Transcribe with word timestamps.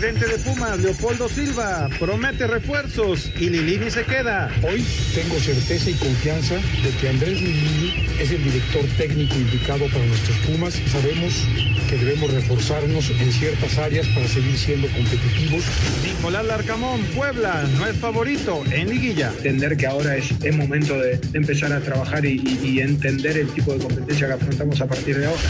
presidente 0.00 0.34
de 0.34 0.38
Pumas, 0.38 0.78
Leopoldo 0.78 1.28
Silva, 1.28 1.90
promete 1.98 2.46
refuerzos 2.46 3.30
y 3.38 3.50
Lilini 3.50 3.90
se 3.90 4.02
queda. 4.04 4.50
Hoy 4.62 4.82
tengo 5.14 5.38
certeza 5.38 5.90
y 5.90 5.94
confianza 5.94 6.54
de 6.54 6.90
que 6.98 7.10
Andrés 7.10 7.42
Lilini 7.42 8.06
es 8.18 8.30
el 8.30 8.42
director 8.42 8.82
técnico 8.96 9.34
indicado 9.34 9.86
para 9.88 10.06
nuestros 10.06 10.38
Pumas. 10.38 10.80
Sabemos 10.90 11.46
que 11.90 11.98
debemos 11.98 12.32
reforzarnos 12.32 13.10
en 13.10 13.30
ciertas 13.30 13.76
áreas 13.76 14.06
para 14.08 14.26
seguir 14.26 14.56
siendo 14.56 14.88
competitivos. 14.88 15.64
Nicolás 16.02 16.46
Larcamón, 16.46 17.02
Puebla, 17.14 17.68
no 17.76 17.86
es 17.86 17.96
favorito 17.96 18.62
en 18.70 18.88
liguilla. 18.88 19.32
Entender 19.36 19.76
que 19.76 19.86
ahora 19.86 20.16
es, 20.16 20.30
es 20.42 20.56
momento 20.56 20.98
de 20.98 21.20
empezar 21.34 21.74
a 21.74 21.80
trabajar 21.80 22.24
y, 22.24 22.40
y, 22.40 22.68
y 22.68 22.80
entender 22.80 23.36
el 23.36 23.48
tipo 23.48 23.74
de 23.74 23.80
competencia 23.80 24.28
que 24.28 24.32
afrontamos 24.32 24.80
a 24.80 24.86
partir 24.86 25.18
de 25.18 25.26
ahora. 25.26 25.40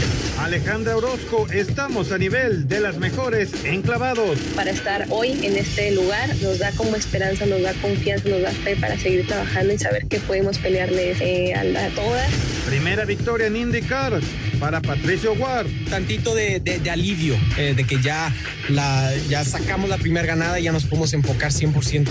Alejandra 0.40 0.96
Orozco, 0.96 1.46
estamos 1.52 2.10
a 2.10 2.18
nivel 2.18 2.66
de 2.66 2.80
las 2.80 2.98
mejores 2.98 3.52
enclavados. 3.64 4.39
Para 4.54 4.70
estar 4.70 5.06
hoy 5.10 5.38
en 5.42 5.56
este 5.56 5.92
lugar 5.92 6.34
nos 6.42 6.59
da 6.59 6.73
como 6.73 6.96
esperanza, 6.96 7.46
nos 7.46 7.62
da 7.62 7.73
confianza, 7.74 8.28
nos 8.28 8.42
da 8.42 8.51
fe 8.51 8.77
para 8.77 8.98
seguir 8.98 9.27
trabajando 9.27 9.73
y 9.73 9.78
saber 9.78 10.06
que 10.06 10.19
podemos 10.20 10.59
pelearles 10.59 11.19
eh, 11.20 11.55
a, 11.55 11.60
a, 11.60 11.88
todas. 11.91 12.30
Primera 12.66 13.05
victoria 13.05 13.47
en 13.47 13.56
IndyCar 13.56 14.20
para 14.59 14.80
Patricio 14.80 15.33
Ward. 15.33 15.69
Tantito 15.88 16.34
de, 16.34 16.61
de, 16.61 16.78
de 16.78 16.91
alivio, 16.91 17.37
eh, 17.56 17.74
de 17.74 17.84
que 17.84 18.00
ya, 18.00 18.33
la, 18.69 19.12
ya 19.28 19.45
sacamos 19.45 19.88
la 19.88 19.98
primera 19.98 20.27
ganada 20.27 20.61
y 20.61 20.64
ya 20.64 20.72
nos 20.72 20.84
podemos 20.84 21.12
enfocar 21.14 21.50
100%. 21.50 22.09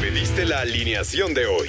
Pediste 0.00 0.44
la 0.44 0.60
alineación 0.60 1.34
de 1.34 1.46
hoy. 1.46 1.68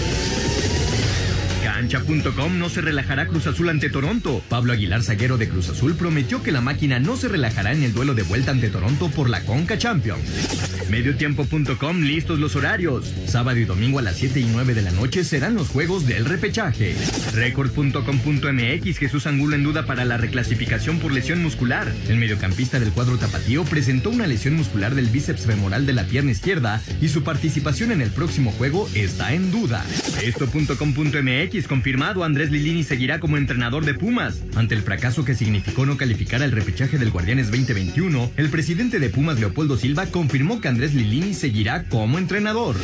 Cancha.com 1.81 2.59
no 2.59 2.69
se 2.69 2.79
relajará 2.79 3.25
Cruz 3.25 3.47
Azul 3.47 3.67
ante 3.67 3.89
Toronto. 3.89 4.43
Pablo 4.49 4.71
Aguilar, 4.71 5.01
zaguero 5.01 5.39
de 5.39 5.49
Cruz 5.49 5.69
Azul, 5.69 5.95
prometió 5.95 6.43
que 6.43 6.51
la 6.51 6.61
máquina 6.61 6.99
no 6.99 7.17
se 7.17 7.27
relajará 7.27 7.73
en 7.73 7.81
el 7.81 7.91
duelo 7.91 8.13
de 8.13 8.21
vuelta 8.21 8.51
ante 8.51 8.69
Toronto 8.69 9.09
por 9.09 9.31
la 9.31 9.43
Conca 9.45 9.79
Champions. 9.79 10.21
Mediotiempo.com 10.91 12.01
listos 12.01 12.37
los 12.37 12.55
horarios. 12.55 13.11
Sábado 13.25 13.57
y 13.57 13.65
domingo 13.65 13.97
a 13.97 14.03
las 14.03 14.17
7 14.17 14.41
y 14.41 14.45
9 14.45 14.75
de 14.75 14.83
la 14.83 14.91
noche 14.91 15.23
serán 15.23 15.55
los 15.55 15.69
juegos 15.69 16.05
del 16.05 16.25
repechaje. 16.25 16.95
Record.com.mx 17.33 18.97
Jesús 18.99 19.25
Angulo 19.25 19.55
en 19.55 19.63
duda 19.63 19.87
para 19.87 20.05
la 20.05 20.17
reclasificación 20.17 20.99
por 20.99 21.11
lesión 21.11 21.41
muscular. 21.41 21.91
El 22.09 22.17
mediocampista 22.17 22.79
del 22.79 22.91
cuadro 22.91 23.17
tapatío 23.17 23.63
presentó 23.63 24.11
una 24.11 24.27
lesión 24.27 24.53
muscular 24.53 24.93
del 24.93 25.07
bíceps 25.07 25.47
femoral 25.47 25.87
de 25.87 25.93
la 25.93 26.03
pierna 26.03 26.29
izquierda 26.29 26.79
y 27.01 27.07
su 27.07 27.23
participación 27.23 27.91
en 27.91 28.01
el 28.01 28.11
próximo 28.11 28.51
juego 28.51 28.87
está 28.93 29.33
en 29.33 29.49
duda. 29.49 29.83
Esto.com.mx 30.21 31.67
confirmado 31.71 32.25
Andrés 32.25 32.51
Lilini 32.51 32.83
seguirá 32.83 33.21
como 33.21 33.37
entrenador 33.37 33.85
de 33.85 33.93
Pumas. 33.93 34.41
Ante 34.55 34.75
el 34.75 34.81
fracaso 34.81 35.23
que 35.23 35.35
significó 35.35 35.85
no 35.85 35.95
calificar 35.95 36.43
al 36.43 36.51
repechaje 36.51 36.97
del 36.97 37.11
Guardianes 37.11 37.49
2021, 37.49 38.29
el 38.35 38.49
presidente 38.49 38.99
de 38.99 39.09
Pumas 39.09 39.39
Leopoldo 39.39 39.77
Silva 39.77 40.07
confirmó 40.07 40.59
que 40.59 40.67
Andrés 40.67 40.93
Lilini 40.93 41.33
seguirá 41.33 41.85
como 41.85 42.17
entrenador. 42.17 42.75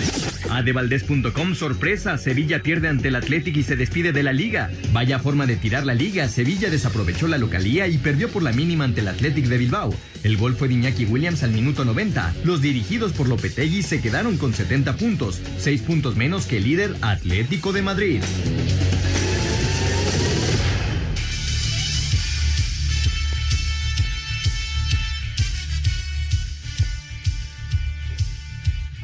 Adevaldez.com 0.50 1.54
sorpresa, 1.54 2.18
Sevilla 2.18 2.64
pierde 2.64 2.88
ante 2.88 3.10
el 3.10 3.18
Athletic 3.18 3.58
y 3.58 3.64
se 3.64 3.76
despide 3.76 4.14
de 4.14 4.24
la 4.24 4.32
liga. 4.32 4.72
Vaya 4.94 5.20
forma 5.20 5.46
de 5.46 5.58
tirar 5.58 5.86
la 5.86 5.94
liga, 5.94 6.30
Sevilla 6.30 6.70
desaprovechó 6.70 7.28
la 7.28 7.38
localía 7.38 7.90
y 7.90 7.98
perdió 7.98 8.30
por 8.30 8.42
la 8.42 8.54
mínima 8.54 8.86
ante 8.86 9.02
el 9.02 9.10
Athletic 9.10 9.48
de 9.48 9.58
Bilbao. 9.58 9.94
El 10.24 10.38
gol 10.38 10.56
fue 10.56 10.70
de 10.70 10.76
Iñaki 10.76 11.04
Williams 11.04 11.44
al 11.44 11.52
minuto 11.52 11.84
90. 11.84 12.36
Los 12.46 12.62
dirigidos 12.62 13.12
por 13.12 13.28
Lopetegui 13.28 13.84
se 13.84 14.00
quedaron 14.00 14.38
con 14.38 14.54
70 14.54 14.96
puntos, 14.96 15.42
6 15.58 15.82
puntos 15.82 16.16
menos 16.16 16.46
que 16.46 16.58
el 16.58 16.64
líder 16.64 16.96
Atlético 17.02 17.74
de 17.74 17.82
Madrid. 17.82 18.22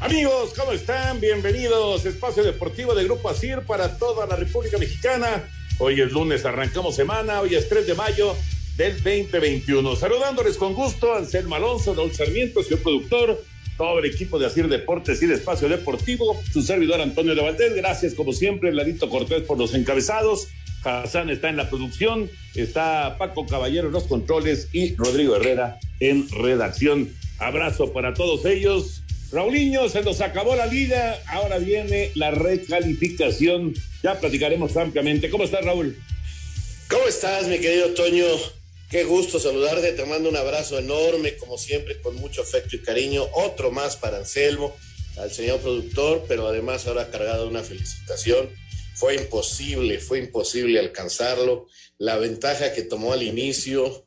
Amigos, 0.00 0.52
¿cómo 0.54 0.72
están? 0.72 1.18
Bienvenidos. 1.18 2.04
Espacio 2.04 2.44
Deportivo 2.44 2.94
de 2.94 3.04
Grupo 3.04 3.30
ASIR 3.30 3.62
para 3.62 3.96
toda 3.96 4.26
la 4.26 4.36
República 4.36 4.78
Mexicana. 4.78 5.48
Hoy 5.78 6.00
es 6.00 6.12
lunes, 6.12 6.44
arrancamos 6.44 6.94
semana. 6.94 7.40
Hoy 7.40 7.54
es 7.54 7.68
3 7.68 7.86
de 7.86 7.94
mayo 7.94 8.36
del 8.76 9.02
2021. 9.02 9.96
Saludándoles 9.96 10.56
con 10.56 10.74
gusto, 10.74 11.14
Anselmo 11.14 11.54
Alonso, 11.54 11.94
Raúl 11.94 12.12
Sarmiento, 12.14 12.62
señor 12.62 12.82
productor, 12.82 13.42
todo 13.76 13.98
el 13.98 14.06
equipo 14.06 14.38
de 14.38 14.46
ASIR 14.46 14.68
Deportes 14.68 15.22
y 15.22 15.26
de 15.26 15.34
Espacio 15.34 15.68
Deportivo, 15.68 16.40
su 16.52 16.62
servidor 16.62 17.00
Antonio 17.00 17.34
de 17.34 17.42
Valdés. 17.42 17.74
Gracias, 17.74 18.14
como 18.14 18.32
siempre, 18.32 18.72
Ladito 18.72 19.08
Cortés 19.08 19.42
por 19.42 19.58
los 19.58 19.74
encabezados. 19.74 20.48
Hassan 20.84 21.30
está 21.30 21.48
en 21.48 21.56
la 21.56 21.70
producción, 21.70 22.30
está 22.54 23.16
Paco 23.18 23.46
Caballero 23.46 23.86
en 23.86 23.94
los 23.94 24.04
controles 24.04 24.68
y 24.72 24.94
Rodrigo 24.96 25.36
Herrera 25.36 25.78
en 26.00 26.28
redacción. 26.28 27.10
Abrazo 27.38 27.92
para 27.92 28.14
todos 28.14 28.44
ellos. 28.44 29.02
Raulinho, 29.32 29.88
se 29.88 30.02
nos 30.02 30.20
acabó 30.20 30.54
la 30.54 30.66
liga, 30.66 31.18
ahora 31.26 31.58
viene 31.58 32.10
la 32.14 32.30
recalificación. 32.30 33.74
Ya 34.02 34.20
platicaremos 34.20 34.76
ampliamente. 34.76 35.30
¿Cómo 35.30 35.44
estás, 35.44 35.64
Raúl? 35.64 35.96
¿Cómo 36.88 37.08
estás, 37.08 37.48
mi 37.48 37.58
querido 37.58 37.88
Toño? 37.94 38.26
Qué 38.94 39.02
gusto 39.02 39.40
saludarte, 39.40 39.90
te 39.90 40.04
mando 40.04 40.28
un 40.28 40.36
abrazo 40.36 40.78
enorme, 40.78 41.36
como 41.36 41.58
siempre, 41.58 42.00
con 42.00 42.14
mucho 42.14 42.42
afecto 42.42 42.76
y 42.76 42.78
cariño. 42.78 43.28
Otro 43.32 43.72
más 43.72 43.96
para 43.96 44.18
Anselmo, 44.18 44.76
al 45.16 45.32
señor 45.32 45.58
productor, 45.58 46.24
pero 46.28 46.46
además 46.46 46.86
ahora 46.86 47.10
cargado 47.10 47.42
de 47.42 47.50
una 47.50 47.64
felicitación. 47.64 48.48
Fue 48.94 49.16
imposible, 49.16 49.98
fue 49.98 50.20
imposible 50.20 50.78
alcanzarlo. 50.78 51.66
La 51.98 52.18
ventaja 52.18 52.72
que 52.72 52.82
tomó 52.82 53.12
al 53.12 53.24
inicio, 53.24 54.06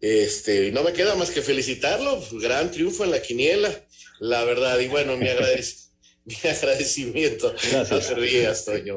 este, 0.00 0.70
no 0.70 0.84
me 0.84 0.92
queda 0.92 1.16
más 1.16 1.32
que 1.32 1.42
felicitarlo. 1.42 2.24
Gran 2.34 2.70
triunfo 2.70 3.02
en 3.02 3.10
la 3.10 3.20
quiniela 3.20 3.84
la 4.20 4.44
verdad. 4.44 4.78
Y 4.78 4.86
bueno, 4.86 5.16
mi, 5.16 5.26
agradec 5.26 5.66
mi 6.24 6.36
agradecimiento. 6.48 7.52
Gracias. 7.52 7.90
No 7.90 7.98
te 7.98 8.14
rías, 8.14 8.64
Toño. 8.64 8.96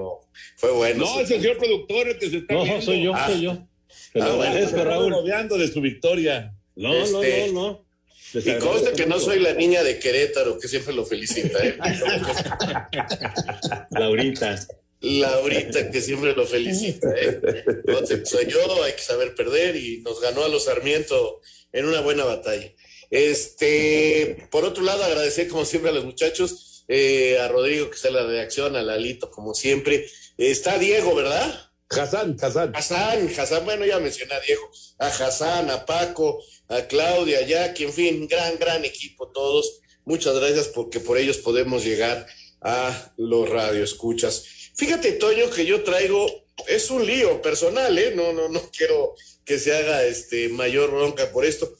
Fue 0.58 0.70
bueno. 0.74 1.06
No, 1.06 1.20
es 1.22 1.32
el 1.32 1.42
señor 1.42 1.58
productor 1.58 2.10
el 2.10 2.20
que 2.20 2.30
se 2.30 2.38
está 2.38 2.54
No, 2.54 2.64
viendo. 2.66 2.86
soy 2.86 3.04
yo, 3.04 3.16
Ah, 3.16 3.28
soy 3.30 3.42
yo. 3.42 3.68
Ah, 4.16 4.20
lo 4.28 4.36
bueno, 4.38 4.44
agradezco, 4.52 4.78
está 4.78 4.90
Raúl. 4.90 5.12
rodeando 5.12 5.58
de 5.58 5.68
su 5.68 5.82
victoria. 5.82 6.54
No, 6.76 6.94
Este, 6.96 7.48
no, 7.48 7.54
no, 7.54 7.62
no. 7.62 7.86
Les 8.34 8.48
Y 8.48 8.58
consta 8.58 8.94
que 8.94 9.06
no 9.06 9.20
soy 9.20 9.40
la 9.40 9.54
niña 9.54 9.84
de 9.84 10.00
Querétaro, 10.00 10.58
que 10.58 10.68
siempre 10.68 10.94
lo 10.94 11.06
felicita. 11.06 11.60
¿eh? 11.64 11.78
Laurita. 13.92 14.60
Laurita, 15.02 15.92
que 15.92 16.02
siempre 16.02 16.34
lo 16.34 16.46
felicita. 16.46 17.10
¿eh? 17.16 17.40
Entonces, 17.68 18.28
soy 18.28 18.48
yo, 18.48 18.84
hay 18.84 18.94
que 18.94 19.02
saber 19.02 19.36
perder 19.36 19.76
y 19.76 20.02
nos 20.02 20.20
ganó 20.22 20.44
a 20.46 20.50
los 20.50 20.66
Sarmiento 20.66 21.42
en 21.72 21.86
una 21.86 22.02
buena 22.02 22.24
batalla. 22.24 22.72
Este, 23.12 24.48
por 24.50 24.66
otro 24.66 24.84
lado, 24.84 25.04
agradecer 25.04 25.48
como 25.48 25.66
siempre 25.66 25.92
a 25.92 25.94
los 25.94 26.06
muchachos, 26.06 26.86
eh, 26.88 27.38
a 27.40 27.48
Rodrigo 27.50 27.90
que 27.90 27.96
está 27.96 28.08
en 28.08 28.16
la 28.16 28.26
redacción, 28.26 28.76
a 28.76 28.82
Lalito 28.82 29.30
como 29.30 29.54
siempre. 29.54 30.08
Está 30.38 30.80
Diego, 30.80 31.14
¿verdad? 31.14 31.70
Hassan, 31.98 32.38
Hassan. 32.42 32.76
Hassan, 32.76 33.30
Hassan, 33.38 33.66
bueno, 33.66 33.86
ya 33.86 34.00
mencioné 34.00 34.34
a 34.34 34.40
Diego, 34.40 34.70
a 35.00 35.08
Hassan, 35.08 35.70
a 35.70 35.86
Paco, 35.86 36.44
a 36.68 36.82
Claudia, 36.88 37.40
a 37.40 37.42
Jackie, 37.42 37.86
en 37.86 37.94
fin, 37.94 38.28
gran, 38.28 38.58
gran 38.58 38.84
equipo 38.86 39.30
todos. 39.30 39.82
Muchas 40.06 40.36
gracias 40.36 40.68
porque 40.68 41.00
por 41.00 41.18
ellos 41.18 41.38
podemos 41.38 41.84
llegar 41.84 42.28
a 42.62 43.14
los 43.18 43.50
radioescuchas. 43.50 44.46
Fíjate, 44.76 45.14
Toño, 45.14 45.50
que 45.50 45.66
yo 45.66 45.84
traigo, 45.84 46.46
es 46.68 46.90
un 46.90 47.06
lío 47.06 47.42
personal, 47.42 47.98
¿eh? 47.98 48.14
No, 48.16 48.34
no, 48.34 48.50
no 48.50 48.62
quiero 48.76 49.16
que 49.46 49.60
se 49.60 49.76
haga 49.76 50.04
este 50.04 50.50
mayor 50.50 50.92
bronca 50.92 51.32
por 51.32 51.46
esto. 51.46 51.78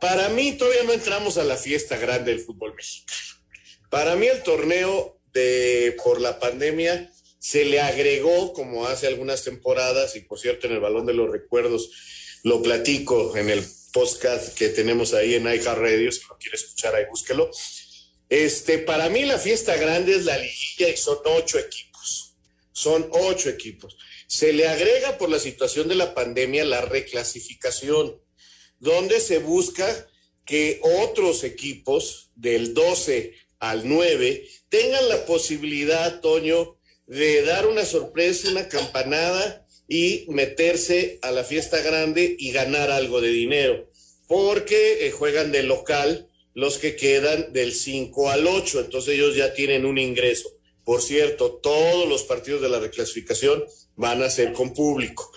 Para 0.00 0.28
mí 0.28 0.52
todavía 0.52 0.82
no 0.82 0.92
entramos 0.92 1.38
a 1.38 1.44
la 1.44 1.56
fiesta 1.56 1.96
grande 1.96 2.32
del 2.32 2.40
fútbol 2.40 2.74
mexicano. 2.74 3.18
Para 3.90 4.16
mí 4.16 4.26
el 4.26 4.42
torneo 4.42 5.20
de 5.32 5.96
por 6.02 6.20
la 6.20 6.38
pandemia 6.38 7.10
se 7.44 7.66
le 7.66 7.78
agregó 7.78 8.54
como 8.54 8.86
hace 8.86 9.06
algunas 9.06 9.44
temporadas 9.44 10.16
y 10.16 10.20
por 10.20 10.38
cierto 10.38 10.66
en 10.66 10.72
el 10.72 10.80
balón 10.80 11.04
de 11.04 11.12
los 11.12 11.30
recuerdos 11.30 11.90
lo 12.42 12.62
platico 12.62 13.36
en 13.36 13.50
el 13.50 13.62
podcast 13.92 14.56
que 14.56 14.70
tenemos 14.70 15.12
ahí 15.12 15.34
en 15.34 15.44
iHeartRadio, 15.44 16.10
si 16.10 16.22
lo 16.26 16.38
quiere 16.38 16.56
escuchar 16.56 16.94
ahí 16.94 17.04
búsquelo. 17.10 17.50
Este, 18.30 18.78
para 18.78 19.10
mí 19.10 19.26
la 19.26 19.38
fiesta 19.38 19.76
grande 19.76 20.16
es 20.16 20.24
la 20.24 20.38
liguilla 20.38 20.88
y 20.88 20.96
son 20.96 21.18
ocho 21.26 21.58
equipos. 21.58 22.34
son 22.72 23.10
ocho 23.10 23.50
equipos. 23.50 23.98
Se 24.26 24.54
le 24.54 24.66
agrega 24.66 25.18
por 25.18 25.28
la 25.28 25.38
situación 25.38 25.86
de 25.86 25.96
la 25.96 26.14
pandemia 26.14 26.64
la 26.64 26.80
reclasificación, 26.80 28.22
donde 28.78 29.20
se 29.20 29.38
busca 29.38 30.08
que 30.46 30.80
otros 31.02 31.44
equipos 31.44 32.30
del 32.36 32.72
12 32.72 33.34
al 33.58 33.86
9 33.86 34.48
tengan 34.70 35.10
la 35.10 35.26
posibilidad, 35.26 36.22
Toño, 36.22 36.78
de 37.06 37.42
dar 37.42 37.66
una 37.66 37.84
sorpresa, 37.84 38.50
una 38.50 38.68
campanada 38.68 39.66
y 39.88 40.24
meterse 40.28 41.18
a 41.22 41.30
la 41.30 41.44
fiesta 41.44 41.80
grande 41.80 42.36
y 42.38 42.52
ganar 42.52 42.90
algo 42.90 43.20
de 43.20 43.28
dinero, 43.28 43.90
porque 44.26 45.06
eh, 45.06 45.10
juegan 45.10 45.52
de 45.52 45.62
local 45.62 46.28
los 46.54 46.78
que 46.78 46.96
quedan 46.96 47.52
del 47.52 47.74
5 47.74 48.30
al 48.30 48.46
8, 48.46 48.80
entonces 48.80 49.14
ellos 49.14 49.36
ya 49.36 49.52
tienen 49.54 49.84
un 49.84 49.98
ingreso. 49.98 50.50
Por 50.84 51.02
cierto, 51.02 51.56
todos 51.62 52.08
los 52.08 52.22
partidos 52.24 52.62
de 52.62 52.68
la 52.68 52.78
reclasificación 52.78 53.64
van 53.96 54.22
a 54.22 54.30
ser 54.30 54.52
con 54.52 54.72
público. 54.72 55.32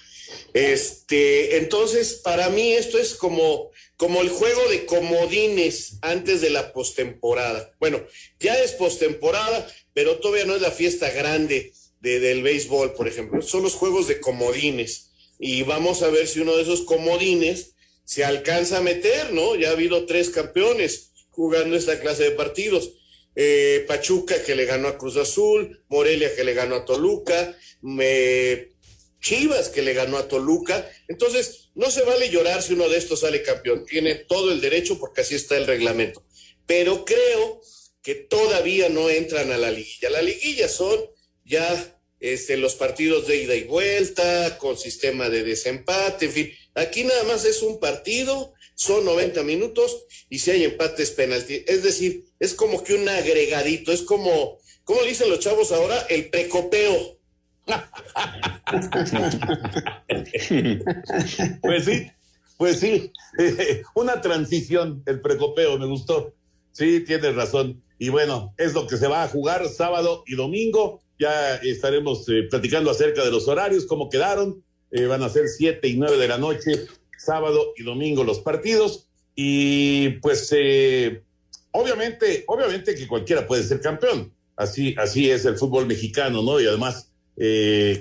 Este, 0.54 1.58
entonces, 1.58 2.16
para 2.16 2.50
mí 2.50 2.74
esto 2.74 2.98
es 2.98 3.16
como, 3.16 3.72
como 3.96 4.22
el 4.22 4.30
juego 4.30 4.68
de 4.70 4.86
comodines 4.86 5.98
antes 6.02 6.42
de 6.42 6.50
la 6.50 6.74
postemporada. 6.74 7.74
Bueno, 7.80 8.06
ya 8.40 8.62
es 8.62 8.74
postemporada, 8.74 9.68
pero 9.98 10.20
todavía 10.20 10.46
no 10.46 10.54
es 10.54 10.62
la 10.62 10.70
fiesta 10.70 11.10
grande 11.10 11.74
de, 12.02 12.20
del 12.20 12.44
béisbol, 12.44 12.94
por 12.94 13.08
ejemplo. 13.08 13.42
Son 13.42 13.64
los 13.64 13.74
juegos 13.74 14.08
de 14.08 14.20
comodines. 14.20 15.10
Y 15.40 15.64
vamos 15.64 16.04
a 16.04 16.10
ver 16.10 16.28
si 16.28 16.40
uno 16.40 16.56
de 16.56 16.62
esos 16.62 16.82
comodines 16.82 17.72
se 18.04 18.24
alcanza 18.24 18.78
a 18.78 18.82
meter, 18.82 19.34
¿no? 19.34 19.56
Ya 19.56 19.70
ha 19.70 19.72
habido 19.72 20.06
tres 20.06 20.30
campeones 20.30 21.14
jugando 21.32 21.76
esta 21.76 22.00
clase 22.00 22.26
de 22.26 22.32
partidos. 22.32 22.92
Eh, 23.36 23.86
Pachuca 23.88 24.44
que 24.44 24.56
le 24.56 24.66
ganó 24.66 24.88
a 24.88 25.00
Cruz 25.00 25.18
Azul, 25.18 25.84
Morelia 25.88 26.36
que 26.36 26.44
le 26.44 26.54
ganó 26.54 26.76
a 26.76 26.86
Toluca, 26.86 27.58
me, 27.82 28.74
Chivas 29.20 29.70
que 29.70 29.82
le 29.82 29.96
ganó 29.96 30.18
a 30.18 30.28
Toluca. 30.28 30.88
Entonces, 31.08 31.72
no 31.74 31.90
se 31.90 32.04
vale 32.04 32.30
llorar 32.30 32.62
si 32.62 32.74
uno 32.74 32.88
de 32.88 33.00
estos 33.00 33.22
sale 33.22 33.42
campeón. 33.42 33.84
Tiene 33.88 34.14
todo 34.14 34.52
el 34.52 34.62
derecho 34.62 35.00
porque 35.00 35.22
así 35.22 35.34
está 35.34 35.58
el 35.58 35.66
reglamento. 35.66 36.24
Pero 36.68 37.04
creo 37.04 37.62
que 38.08 38.16
todavía 38.16 38.88
no 38.88 39.10
entran 39.10 39.52
a 39.52 39.58
la 39.58 39.70
liguilla. 39.70 40.10
La 40.10 40.22
liguilla 40.22 40.70
son 40.70 40.98
ya 41.44 42.00
este, 42.22 42.56
los 42.56 42.76
partidos 42.76 43.28
de 43.28 43.44
ida 43.44 43.54
y 43.54 43.66
vuelta, 43.66 44.58
con 44.60 44.78
sistema 44.78 45.28
de 45.28 45.44
desempate, 45.44 46.28
en 46.28 46.32
fin. 46.32 46.54
Aquí 46.74 47.04
nada 47.04 47.26
más 47.26 47.44
es 47.44 47.62
un 47.62 47.82
partido, 47.82 48.54
son 48.76 49.04
90 49.04 49.44
minutos 49.44 50.06
y 50.30 50.40
si 50.40 50.52
hay 50.52 50.64
empate 50.64 51.04
es 51.04 51.12
penalti. 51.12 51.66
Es 51.68 51.84
decir, 51.84 52.24
es 52.40 52.54
como 52.54 52.82
que 52.82 52.94
un 52.94 53.10
agregadito, 53.10 53.92
es 53.92 54.04
como, 54.04 54.58
¿cómo 54.86 55.02
le 55.02 55.10
dicen 55.10 55.30
los 55.30 55.42
chavos 55.42 55.74
ahora? 55.74 56.00
El 56.10 56.30
precopeo. 56.30 57.20
pues 61.62 61.84
sí, 61.84 62.10
pues 62.56 62.80
sí, 62.80 63.12
una 63.96 64.22
transición, 64.22 65.04
el 65.06 65.20
precopeo, 65.20 65.78
me 65.78 65.88
gustó. 65.88 66.34
Sí, 66.72 67.02
tienes 67.02 67.36
razón. 67.36 67.84
Y 68.00 68.10
bueno, 68.10 68.54
es 68.58 68.74
lo 68.74 68.88
que 68.88 68.98
se 68.98 69.08
va 69.08 69.24
a 69.24 69.28
jugar 69.28 69.68
sábado 69.70 70.24
y 70.28 70.36
domingo. 70.36 71.02
Ya 71.20 71.56
estaremos 71.56 72.28
eh, 72.30 72.44
platicando 72.50 72.92
acerca 72.92 73.24
de 73.24 73.32
los 73.32 73.48
horarios, 73.48 73.86
cómo 73.86 74.10
quedaron. 74.10 74.64
Eh, 74.92 75.06
van 75.06 75.24
a 75.24 75.30
ser 75.30 75.48
siete 75.48 75.88
y 75.88 75.98
nueve 75.98 76.18
de 76.18 76.28
la 76.28 76.38
noche, 76.38 76.86
sábado 77.18 77.74
y 77.76 77.84
domingo 77.84 78.24
los 78.24 78.40
partidos. 78.40 79.08
Y 79.36 80.10
pues, 80.20 80.50
eh, 80.56 81.24
obviamente, 81.72 82.44
obviamente 82.48 82.96
que 82.96 83.08
cualquiera 83.08 83.48
puede 83.48 83.64
ser 83.64 83.82
campeón. 83.82 84.32
Así, 84.56 84.96
así 84.98 85.30
es 85.30 85.46
el 85.46 85.58
fútbol 85.58 85.86
mexicano, 85.86 86.42
¿no? 86.42 86.60
Y 86.60 86.66
además, 86.66 87.12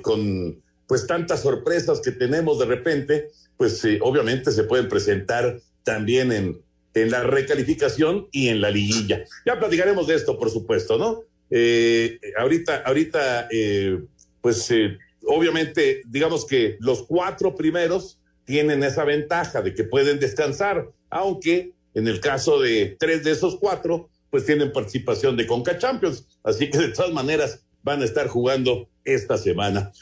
con 0.00 0.62
pues 0.86 1.06
tantas 1.06 1.42
sorpresas 1.42 2.00
que 2.00 2.12
tenemos 2.12 2.58
de 2.58 2.64
repente, 2.64 3.28
pues 3.58 3.82
obviamente 4.00 4.50
se 4.50 4.64
pueden 4.64 4.88
presentar 4.88 5.60
también 5.84 6.32
en, 6.32 6.62
en 6.96 7.10
la 7.10 7.22
recalificación 7.22 8.28
y 8.32 8.48
en 8.48 8.60
la 8.60 8.70
liguilla. 8.70 9.24
Ya 9.44 9.58
platicaremos 9.58 10.06
de 10.06 10.14
esto, 10.14 10.38
por 10.38 10.50
supuesto, 10.50 10.96
¿no? 10.96 11.22
Eh, 11.50 12.18
ahorita, 12.38 12.82
ahorita, 12.86 13.48
eh, 13.52 14.00
pues 14.40 14.70
eh, 14.70 14.96
obviamente, 15.26 16.02
digamos 16.06 16.46
que 16.46 16.76
los 16.80 17.02
cuatro 17.02 17.54
primeros 17.54 18.18
tienen 18.44 18.82
esa 18.82 19.04
ventaja 19.04 19.60
de 19.60 19.74
que 19.74 19.84
pueden 19.84 20.18
descansar, 20.18 20.88
aunque 21.10 21.72
en 21.94 22.08
el 22.08 22.20
caso 22.20 22.60
de 22.60 22.96
tres 22.98 23.24
de 23.24 23.32
esos 23.32 23.56
cuatro, 23.56 24.08
pues 24.30 24.46
tienen 24.46 24.72
participación 24.72 25.36
de 25.36 25.46
Conca 25.46 25.78
Champions. 25.78 26.26
Así 26.42 26.70
que 26.70 26.78
de 26.78 26.88
todas 26.88 27.12
maneras 27.12 27.64
van 27.82 28.00
a 28.02 28.04
estar 28.04 28.26
jugando 28.28 28.88
esta 29.04 29.36
semana. 29.36 29.92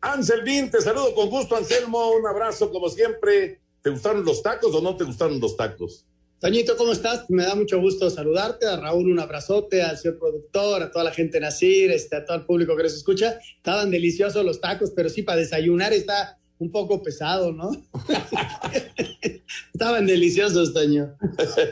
Anselmín, 0.00 0.70
te 0.70 0.80
saludo 0.80 1.14
con 1.14 1.28
gusto, 1.28 1.56
Anselmo. 1.56 2.12
Un 2.12 2.26
abrazo 2.26 2.70
como 2.70 2.88
siempre. 2.88 3.60
¿Te 3.82 3.90
gustaron 3.90 4.24
los 4.24 4.42
tacos 4.42 4.74
o 4.74 4.80
no 4.80 4.96
te 4.96 5.04
gustaron 5.04 5.40
los 5.40 5.56
tacos? 5.56 6.06
Toñito, 6.40 6.74
¿cómo 6.78 6.92
estás? 6.92 7.28
Me 7.28 7.42
da 7.42 7.54
mucho 7.54 7.78
gusto 7.78 8.08
saludarte. 8.08 8.66
A 8.66 8.76
Raúl, 8.76 9.12
un 9.12 9.20
abrazote, 9.20 9.82
al 9.82 9.98
señor 9.98 10.18
productor, 10.18 10.82
a 10.82 10.90
toda 10.90 11.04
la 11.04 11.12
gente 11.12 11.36
de 11.36 11.42
Nacir, 11.42 11.90
este, 11.90 12.16
a 12.16 12.24
todo 12.24 12.38
el 12.38 12.46
público 12.46 12.74
que 12.74 12.84
nos 12.84 12.94
escucha. 12.94 13.38
Estaban 13.58 13.90
deliciosos 13.90 14.42
los 14.42 14.58
tacos, 14.58 14.90
pero 14.96 15.10
sí, 15.10 15.20
para 15.20 15.38
desayunar 15.38 15.92
está 15.92 16.38
un 16.58 16.72
poco 16.72 17.02
pesado, 17.02 17.52
¿no? 17.52 17.70
Estaban 19.74 20.06
deliciosos, 20.06 20.72
Toño. 20.72 21.14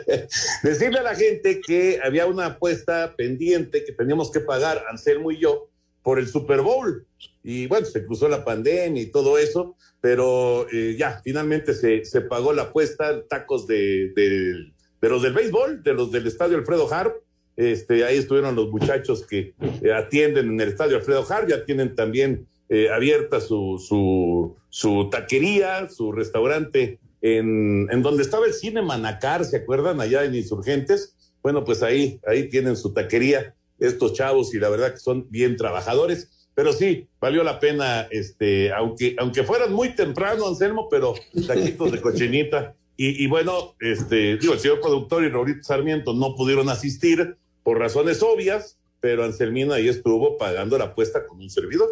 Decirle 0.63 0.99
a 0.99 1.03
la 1.03 1.15
gente 1.15 1.63
que 1.67 1.99
había 2.05 2.27
una 2.27 2.45
apuesta 2.45 3.15
pendiente 3.17 3.85
que 3.87 3.93
teníamos 3.93 4.31
que 4.31 4.41
pagar, 4.41 4.85
Anselmo 4.91 5.33
y 5.33 5.41
yo, 5.41 5.71
por 6.03 6.19
el 6.19 6.29
Super 6.29 6.61
Bowl. 6.61 7.07
Y 7.51 7.67
bueno, 7.67 7.87
se 7.87 8.05
cruzó 8.05 8.29
la 8.29 8.45
pandemia 8.45 9.01
y 9.01 9.07
todo 9.07 9.39
eso, 9.39 9.75
pero 10.03 10.67
eh, 10.71 10.97
ya, 10.99 11.23
finalmente 11.25 11.73
se, 11.73 12.05
se, 12.05 12.21
pagó 12.21 12.53
la 12.53 12.65
apuesta, 12.65 13.23
tacos 13.27 13.67
de, 13.67 14.13
de, 14.15 15.09
los 15.09 15.23
del 15.23 15.33
béisbol, 15.33 15.83
de 15.83 15.95
los 15.95 16.13
del 16.13 16.27
estadio 16.27 16.59
Alfredo 16.59 16.93
Harp. 16.93 17.23
Este, 17.57 18.05
ahí 18.05 18.19
estuvieron 18.19 18.55
los 18.55 18.69
muchachos 18.69 19.27
que 19.27 19.55
eh, 19.81 19.93
atienden 19.95 20.51
en 20.51 20.61
el 20.61 20.69
estadio 20.69 20.99
Alfredo 20.99 21.25
Harp, 21.27 21.49
ya 21.49 21.65
tienen 21.65 21.95
también 21.95 22.47
eh, 22.69 22.91
abierta 22.91 23.41
su, 23.41 23.83
su, 23.83 24.55
su, 24.69 25.09
taquería, 25.09 25.89
su 25.89 26.13
restaurante 26.13 26.99
en, 27.23 27.89
en 27.91 28.03
donde 28.03 28.25
estaba 28.25 28.45
el 28.45 28.53
cine 28.53 28.83
Manacar, 28.83 29.47
¿se 29.47 29.57
acuerdan? 29.57 30.03
Allá 30.03 30.23
en 30.25 30.35
Insurgentes. 30.35 31.17
Bueno, 31.43 31.65
pues 31.65 31.83
ahí, 31.83 32.21
ahí 32.27 32.51
tienen 32.51 32.77
su 32.77 32.93
taquería 32.93 33.55
estos 33.79 34.13
chavos 34.13 34.55
y 34.55 34.59
la 34.59 34.69
verdad 34.69 34.93
que 34.93 34.99
son 35.01 35.27
bien 35.31 35.57
trabajadores. 35.57 36.31
Pero 36.59 36.73
sí, 36.73 37.07
valió 37.21 37.45
la 37.45 37.61
pena, 37.61 38.09
este, 38.11 38.73
aunque, 38.73 39.15
aunque 39.21 39.45
fueran 39.45 39.73
muy 39.73 39.95
temprano, 39.95 40.49
Anselmo, 40.49 40.89
pero 40.91 41.15
taquitos 41.47 41.93
de 41.93 42.01
cochinita. 42.01 42.75
Y, 42.97 43.23
y, 43.23 43.29
bueno, 43.29 43.77
este, 43.79 44.39
digo, 44.39 44.55
el 44.55 44.59
señor 44.59 44.81
productor 44.81 45.23
y 45.23 45.29
Raulito 45.29 45.63
Sarmiento 45.63 46.15
no 46.15 46.35
pudieron 46.35 46.69
asistir 46.69 47.37
por 47.63 47.79
razones 47.79 48.25
obvias, 48.25 48.77
pero 48.99 49.23
Anselmina 49.23 49.77
ahí 49.77 49.87
estuvo 49.87 50.37
pagando 50.37 50.77
la 50.77 50.87
apuesta 50.87 51.25
con 51.29 51.41
un 51.41 51.49
servidor. 51.49 51.91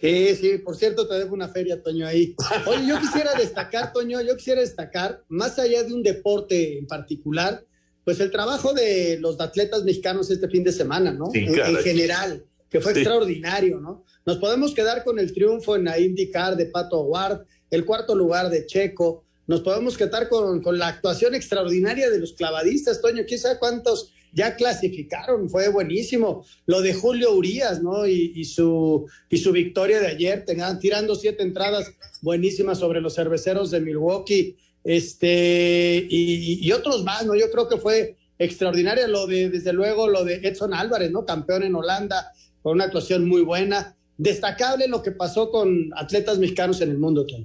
Sí, 0.00 0.34
sí, 0.34 0.58
por 0.58 0.74
cierto, 0.74 1.06
te 1.06 1.14
dejo 1.14 1.32
una 1.32 1.48
feria, 1.48 1.80
Toño, 1.80 2.08
ahí. 2.08 2.34
Oye, 2.66 2.88
yo 2.88 2.98
quisiera 2.98 3.34
destacar, 3.34 3.92
Toño, 3.92 4.20
yo 4.20 4.36
quisiera 4.36 4.62
destacar, 4.62 5.22
más 5.28 5.60
allá 5.60 5.84
de 5.84 5.94
un 5.94 6.02
deporte 6.02 6.76
en 6.76 6.88
particular, 6.88 7.64
pues 8.04 8.18
el 8.18 8.32
trabajo 8.32 8.74
de 8.74 9.16
los 9.20 9.40
atletas 9.40 9.84
mexicanos 9.84 10.28
este 10.28 10.48
fin 10.48 10.64
de 10.64 10.72
semana, 10.72 11.12
¿no? 11.12 11.26
Sí, 11.30 11.38
en, 11.38 11.56
en, 11.56 11.76
general, 11.76 12.44
que 12.74 12.80
fue 12.80 12.92
sí. 12.92 13.02
extraordinario, 13.02 13.78
¿no? 13.78 14.04
Nos 14.26 14.38
podemos 14.38 14.74
quedar 14.74 15.04
con 15.04 15.20
el 15.20 15.32
triunfo 15.32 15.76
en 15.76 15.84
la 15.84 15.96
IndyCar 15.96 16.56
de 16.56 16.66
Pato 16.66 17.02
Ward, 17.02 17.42
el 17.70 17.84
cuarto 17.84 18.16
lugar 18.16 18.50
de 18.50 18.66
Checo, 18.66 19.22
nos 19.46 19.60
podemos 19.60 19.96
quedar 19.96 20.28
con, 20.28 20.60
con, 20.60 20.76
la 20.76 20.88
actuación 20.88 21.36
extraordinaria 21.36 22.10
de 22.10 22.18
los 22.18 22.32
clavadistas, 22.32 23.00
Toño, 23.00 23.22
quién 23.28 23.38
sabe 23.38 23.60
cuántos 23.60 24.12
ya 24.32 24.56
clasificaron, 24.56 25.48
fue 25.48 25.68
buenísimo. 25.68 26.44
Lo 26.66 26.82
de 26.82 26.94
Julio 26.94 27.36
Urias, 27.36 27.80
¿no? 27.80 28.08
Y, 28.08 28.32
y 28.34 28.44
su, 28.44 29.06
y 29.30 29.38
su 29.38 29.52
victoria 29.52 30.00
de 30.00 30.08
ayer, 30.08 30.44
tenían, 30.44 30.80
tirando 30.80 31.14
siete 31.14 31.44
entradas 31.44 31.92
buenísimas 32.22 32.80
sobre 32.80 33.00
los 33.00 33.14
cerveceros 33.14 33.70
de 33.70 33.78
Milwaukee 33.78 34.56
este, 34.82 36.08
y, 36.10 36.58
y, 36.60 36.72
otros 36.72 37.04
más, 37.04 37.24
¿no? 37.24 37.36
Yo 37.36 37.52
creo 37.52 37.68
que 37.68 37.76
fue 37.76 38.16
extraordinaria 38.36 39.06
lo 39.06 39.28
de, 39.28 39.48
desde 39.48 39.72
luego, 39.72 40.08
lo 40.08 40.24
de 40.24 40.40
Edson 40.42 40.74
Álvarez, 40.74 41.12
¿no? 41.12 41.24
Campeón 41.24 41.62
en 41.62 41.76
Holanda, 41.76 42.32
con 42.64 42.72
una 42.72 42.84
actuación 42.84 43.28
muy 43.28 43.42
buena. 43.42 43.94
Destacable 44.16 44.88
lo 44.88 45.02
que 45.02 45.10
pasó 45.12 45.50
con 45.50 45.90
atletas 45.96 46.38
mexicanos 46.38 46.80
en 46.80 46.90
el 46.90 46.98
mundo, 46.98 47.26
Tom. 47.26 47.44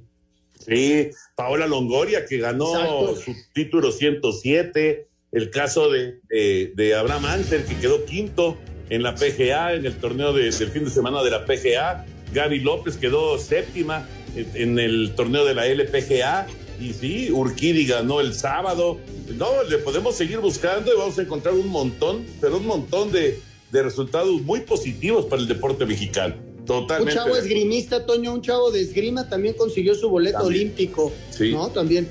Sí, 0.66 1.10
Paola 1.36 1.68
Longoria, 1.68 2.26
que 2.26 2.38
ganó 2.38 2.74
Exacto. 2.74 3.16
su 3.18 3.36
título 3.54 3.92
107, 3.92 5.08
el 5.34 5.50
caso 5.50 5.92
de, 5.92 6.20
de, 6.30 6.72
de 6.74 6.96
Abraham 6.96 7.26
Anser, 7.26 7.66
que 7.66 7.76
quedó 7.76 8.06
quinto 8.06 8.58
en 8.90 9.04
la 9.04 9.16
PGA, 9.16 9.74
en 9.74 9.86
el 9.86 9.96
torneo 9.96 10.32
de, 10.32 10.52
del 10.52 10.70
fin 10.70 10.86
de 10.86 10.90
semana 10.90 11.22
de 11.22 11.32
la 11.32 11.44
PGA. 11.46 12.06
Gaby 12.34 12.62
López 12.62 12.96
quedó 12.96 13.38
séptima 13.38 14.08
en, 14.36 14.50
en 14.56 14.80
el 14.80 15.14
torneo 15.18 15.44
de 15.44 15.54
la 15.54 15.68
LPGA 15.68 16.48
y 16.80 16.94
sí, 16.94 17.30
Urquidi 17.30 17.86
ganó 17.86 18.22
el 18.22 18.34
sábado. 18.34 19.00
No, 19.36 19.64
le 19.64 19.80
podemos 19.80 20.16
seguir 20.16 20.40
buscando 20.40 20.94
y 20.94 20.98
vamos 20.98 21.20
a 21.20 21.24
encontrar 21.24 21.56
un 21.56 21.68
montón, 21.68 22.26
pero 22.40 22.58
un 22.58 22.68
montón 22.68 23.12
de, 23.12 23.42
de 23.72 23.84
resultados 23.84 24.42
muy 24.42 24.62
positivos 24.62 25.26
para 25.26 25.42
el 25.42 25.48
deporte 25.48 25.86
mexicano. 25.86 26.36
Totalmente. 26.66 27.14
Un 27.14 27.18
chavo 27.18 27.36
esgrimista, 27.36 28.06
Toño, 28.06 28.34
un 28.34 28.42
chavo 28.42 28.72
de 28.72 28.82
esgrima 28.82 29.28
también 29.28 29.56
consiguió 29.56 29.96
su 29.96 30.10
boleto 30.10 30.40
olímpico. 30.40 31.12
Sí. 31.32 31.52
¿No? 31.52 31.70
También. 31.70 32.08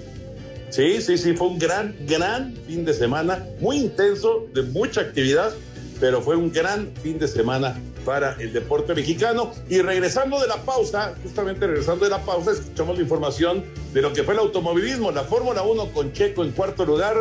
Sí, 0.70 1.00
sí, 1.00 1.16
sí, 1.16 1.34
fue 1.34 1.46
un 1.46 1.58
gran, 1.58 1.96
gran 2.06 2.54
fin 2.66 2.84
de 2.84 2.92
semana, 2.92 3.46
muy 3.60 3.78
intenso, 3.78 4.46
de 4.52 4.62
mucha 4.62 5.00
actividad, 5.00 5.54
pero 5.98 6.20
fue 6.20 6.36
un 6.36 6.52
gran 6.52 6.92
fin 7.02 7.18
de 7.18 7.26
semana 7.26 7.80
para 8.04 8.36
el 8.38 8.52
deporte 8.52 8.94
mexicano. 8.94 9.52
Y 9.68 9.80
regresando 9.80 10.40
de 10.40 10.46
la 10.46 10.56
pausa, 10.64 11.14
justamente 11.22 11.66
regresando 11.66 12.04
de 12.04 12.10
la 12.10 12.24
pausa, 12.24 12.52
escuchamos 12.52 12.96
la 12.96 13.02
información 13.02 13.64
de 13.94 14.02
lo 14.02 14.12
que 14.12 14.24
fue 14.24 14.34
el 14.34 14.40
automovilismo, 14.40 15.10
la 15.10 15.24
Fórmula 15.24 15.62
1 15.62 15.92
con 15.92 16.12
Checo 16.12 16.44
en 16.44 16.52
cuarto 16.52 16.84
lugar 16.84 17.16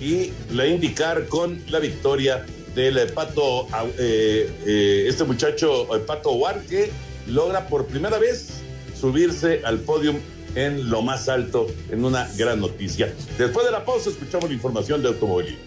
y 0.00 0.32
la 0.52 0.66
IndyCar 0.66 1.26
con 1.26 1.62
la 1.68 1.78
victoria 1.78 2.44
del 2.74 3.12
Pato, 3.12 3.66
eh, 3.98 4.50
eh, 4.66 5.04
este 5.08 5.24
muchacho, 5.24 5.94
el 5.94 6.02
Pato 6.02 6.32
War, 6.32 6.60
que 6.62 6.90
logra 7.26 7.66
por 7.68 7.86
primera 7.86 8.18
vez 8.18 8.62
subirse 8.98 9.62
al 9.64 9.80
podio 9.80 10.14
en 10.54 10.90
lo 10.90 11.02
más 11.02 11.28
alto, 11.28 11.66
en 11.90 12.04
una 12.04 12.28
gran 12.36 12.60
noticia. 12.60 13.12
Después 13.38 13.64
de 13.66 13.72
la 13.72 13.84
pausa, 13.84 14.10
escuchamos 14.10 14.48
la 14.48 14.54
información 14.54 15.02
de 15.02 15.08
automovilismo. 15.08 15.58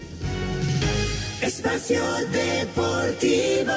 Espacio 1.40 2.00
Deportivo. 2.30 3.72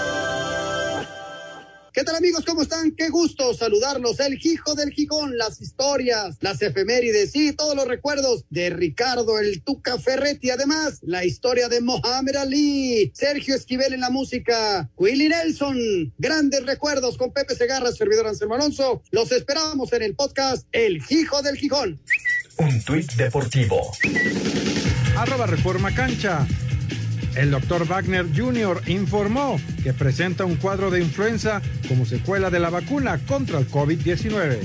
¿Qué 1.97 2.03
tal 2.03 2.15
amigos? 2.15 2.45
¿Cómo 2.45 2.61
están? 2.61 2.91
Qué 2.91 3.09
gusto 3.09 3.55
saludarlos. 3.55 4.19
El 4.19 4.37
Hijo 4.39 4.75
del 4.75 4.91
Gijón, 4.91 5.35
las 5.35 5.59
historias, 5.59 6.37
las 6.41 6.61
efemérides 6.61 7.35
y 7.35 7.53
todos 7.53 7.75
los 7.75 7.87
recuerdos 7.87 8.45
de 8.51 8.69
Ricardo 8.69 9.39
el 9.39 9.63
Tuca 9.63 9.97
Ferretti. 9.97 10.51
Además, 10.51 10.99
la 11.01 11.25
historia 11.25 11.69
de 11.69 11.81
Mohamed 11.81 12.35
Ali, 12.35 13.11
Sergio 13.15 13.55
Esquivel 13.55 13.95
en 13.95 14.01
la 14.01 14.11
música, 14.11 14.91
Willy 14.95 15.27
Nelson. 15.27 16.13
Grandes 16.19 16.67
recuerdos 16.67 17.17
con 17.17 17.33
Pepe 17.33 17.55
Segarra, 17.55 17.91
servidor 17.91 18.27
Anselmo 18.27 18.53
Alonso. 18.53 19.01
Los 19.09 19.31
esperamos 19.31 19.91
en 19.91 20.03
el 20.03 20.15
podcast 20.15 20.67
El 20.73 21.01
Hijo 21.09 21.41
del 21.41 21.57
Gijón. 21.57 21.99
Un 22.59 22.79
tuit 22.83 23.11
deportivo. 23.13 23.91
Arroba 25.15 25.47
Reforma 25.47 25.91
Cancha. 25.95 26.45
El 27.37 27.51
doctor 27.51 27.87
Wagner 27.87 28.25
Jr. 28.35 28.81
informó 28.87 29.61
que 29.83 29.93
presenta 29.93 30.43
un 30.43 30.55
cuadro 30.55 30.89
de 30.89 31.01
influenza 31.01 31.61
como 31.87 32.03
secuela 32.03 32.49
de 32.49 32.59
la 32.59 32.71
vacuna 32.71 33.19
contra 33.27 33.59
el 33.59 33.69
COVID-19. 33.69 34.57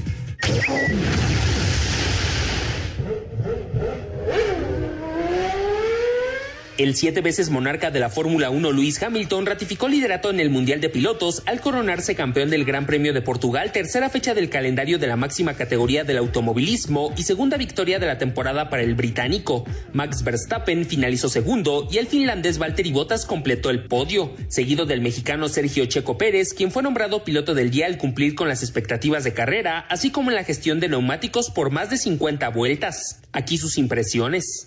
El 6.79 6.97
siete 6.97 7.21
veces 7.21 7.51
monarca 7.51 7.91
de 7.91 8.01
la 8.01 8.09
Fórmula 8.09 8.49
1 8.49 8.73
Luis 8.73 9.03
Hamilton 9.03 9.45
ratificó 9.45 9.89
liderato 9.89 10.31
en 10.31 10.41
el 10.41 10.49
Mundial 10.49 10.81
de 10.81 10.89
Pilotos 10.89 11.43
al 11.45 11.61
coronarse 11.61 12.15
campeón 12.15 12.49
del 12.49 12.65
Gran 12.65 12.87
Premio 12.87 13.13
de 13.13 13.21
Portugal, 13.21 13.73
tercera 13.73 14.09
fecha 14.09 14.33
del 14.33 14.49
calendario 14.49 14.99
de 14.99 15.07
la 15.07 15.17
máxima 15.17 15.53
categoría 15.53 16.05
del 16.05 16.17
automovilismo 16.17 17.13
y 17.15 17.25
segunda 17.25 17.59
victoria 17.59 17.99
de 17.99 18.07
la 18.07 18.17
temporada 18.17 18.71
para 18.71 18.83
el 18.85 18.95
británico. 18.95 19.67
Max 19.93 20.25
Verstappen 20.25 20.87
finalizó 20.87 21.29
segundo 21.29 21.89
y 21.93 21.99
el 21.99 22.07
finlandés 22.07 22.59
Valtteri 22.59 22.91
Bottas 22.91 23.27
completó 23.27 23.69
el 23.69 23.85
podio, 23.85 24.35
seguido 24.49 24.87
del 24.87 25.03
mexicano 25.03 25.51
Sergio 25.51 25.85
Checo 25.85 26.17
Pérez, 26.17 26.55
quien 26.55 26.71
fue 26.71 26.83
nombrado 26.83 27.23
piloto 27.23 27.55
del 27.55 27.71
día 27.71 27.85
al 27.85 27.99
cumplir 27.99 28.35
con 28.35 28.49
las 28.49 28.63
expectativas 28.63 29.25
de 29.25 29.35
carrera, 29.35 29.81
así 29.91 30.11
como 30.11 30.31
en 30.31 30.37
la 30.37 30.45
gestión 30.45 30.81
de 30.81 30.89
neumáticos 30.89 31.51
por 31.51 31.71
más 31.71 31.91
de 31.91 31.99
50 31.99 32.49
vueltas. 32.49 33.21
Aquí 33.35 33.59
sus 33.59 33.77
impresiones. 33.77 34.67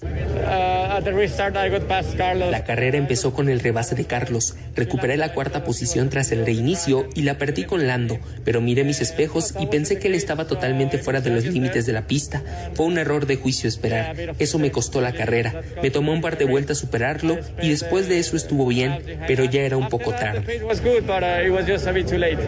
La 2.51 2.63
carrera 2.63 2.97
empezó 2.97 3.33
con 3.33 3.49
el 3.49 3.59
rebase 3.59 3.95
de 3.95 4.05
Carlos. 4.05 4.55
Recuperé 4.75 5.17
la 5.17 5.33
cuarta 5.33 5.63
posición 5.63 6.09
tras 6.09 6.31
el 6.31 6.45
reinicio 6.45 7.07
y 7.15 7.21
la 7.21 7.37
perdí 7.37 7.63
con 7.63 7.87
Lando, 7.87 8.19
pero 8.43 8.59
miré 8.59 8.83
mis 8.83 9.01
espejos 9.01 9.53
y 9.59 9.67
pensé 9.67 9.97
que 9.97 10.07
él 10.07 10.15
estaba 10.15 10.45
totalmente 10.45 10.97
fuera 10.97 11.21
de 11.21 11.29
los 11.29 11.45
límites 11.45 11.85
de 11.85 11.93
la 11.93 12.07
pista. 12.07 12.43
Fue 12.73 12.85
un 12.85 12.97
error 12.97 13.25
de 13.27 13.37
juicio 13.37 13.69
esperar. 13.69 14.35
Eso 14.39 14.59
me 14.59 14.71
costó 14.71 14.99
la 14.99 15.13
carrera. 15.13 15.61
Me 15.81 15.89
tomó 15.89 16.11
un 16.11 16.21
par 16.21 16.37
de 16.37 16.45
vueltas 16.45 16.77
superarlo 16.77 17.39
y 17.61 17.69
después 17.69 18.09
de 18.09 18.19
eso 18.19 18.35
estuvo 18.35 18.67
bien, 18.67 18.99
pero 19.27 19.45
ya 19.45 19.61
era 19.61 19.77
un 19.77 19.89
poco 19.89 20.11
tarde. 20.11 20.61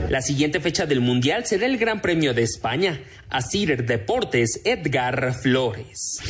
La 0.09 0.21
siguiente 0.21 0.59
fecha 0.59 0.85
del 0.85 0.99
Mundial 0.99 1.45
será 1.45 1.65
el 1.65 1.77
Gran 1.77 2.01
Premio 2.01 2.33
de 2.33 2.43
España. 2.43 2.99
Asir 3.29 3.85
Deportes 3.85 4.61
Edgar 4.63 5.33
Flores. 5.33 6.21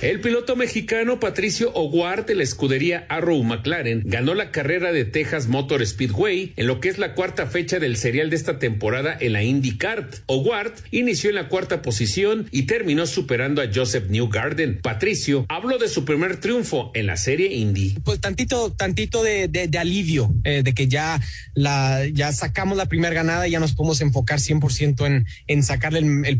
El 0.00 0.20
piloto 0.20 0.54
mexicano 0.54 1.18
Patricio 1.18 1.72
O'Ward 1.72 2.24
de 2.24 2.36
la 2.36 2.44
escudería 2.44 3.04
Arrow 3.08 3.42
McLaren 3.42 4.02
ganó 4.04 4.34
la 4.34 4.52
carrera 4.52 4.92
de 4.92 5.04
Texas 5.04 5.48
Motor 5.48 5.84
Speedway 5.84 6.52
en 6.54 6.68
lo 6.68 6.78
que 6.78 6.88
es 6.88 6.98
la 6.98 7.14
cuarta 7.14 7.48
fecha 7.48 7.80
del 7.80 7.96
serial 7.96 8.30
de 8.30 8.36
esta 8.36 8.60
temporada 8.60 9.16
en 9.18 9.32
la 9.32 9.42
IndyCar. 9.42 10.08
O'Ward 10.26 10.74
inició 10.92 11.30
en 11.30 11.34
la 11.34 11.48
cuarta 11.48 11.82
posición 11.82 12.46
y 12.52 12.62
terminó 12.62 13.08
superando 13.08 13.60
a 13.60 13.66
Joseph 13.74 14.08
Newgarden. 14.08 14.78
Patricio 14.82 15.46
habló 15.48 15.78
de 15.78 15.88
su 15.88 16.04
primer 16.04 16.36
triunfo 16.36 16.92
en 16.94 17.08
la 17.08 17.16
serie 17.16 17.52
Indy. 17.54 17.96
Pues 18.04 18.20
tantito, 18.20 18.70
tantito 18.70 19.24
de, 19.24 19.48
de, 19.48 19.78
alivio, 19.78 20.32
eh, 20.44 20.62
de 20.62 20.74
que 20.74 20.86
ya 20.86 21.20
la, 21.54 22.06
ya 22.06 22.30
sacamos 22.32 22.78
la 22.78 22.86
primera 22.86 23.14
ganada 23.14 23.48
y 23.48 23.50
ya 23.50 23.58
nos 23.58 23.74
podemos 23.74 24.00
enfocar 24.00 24.38
100% 24.38 25.06
en, 25.08 25.26
en 25.48 25.62
sacarle 25.64 25.98
el, 25.98 26.38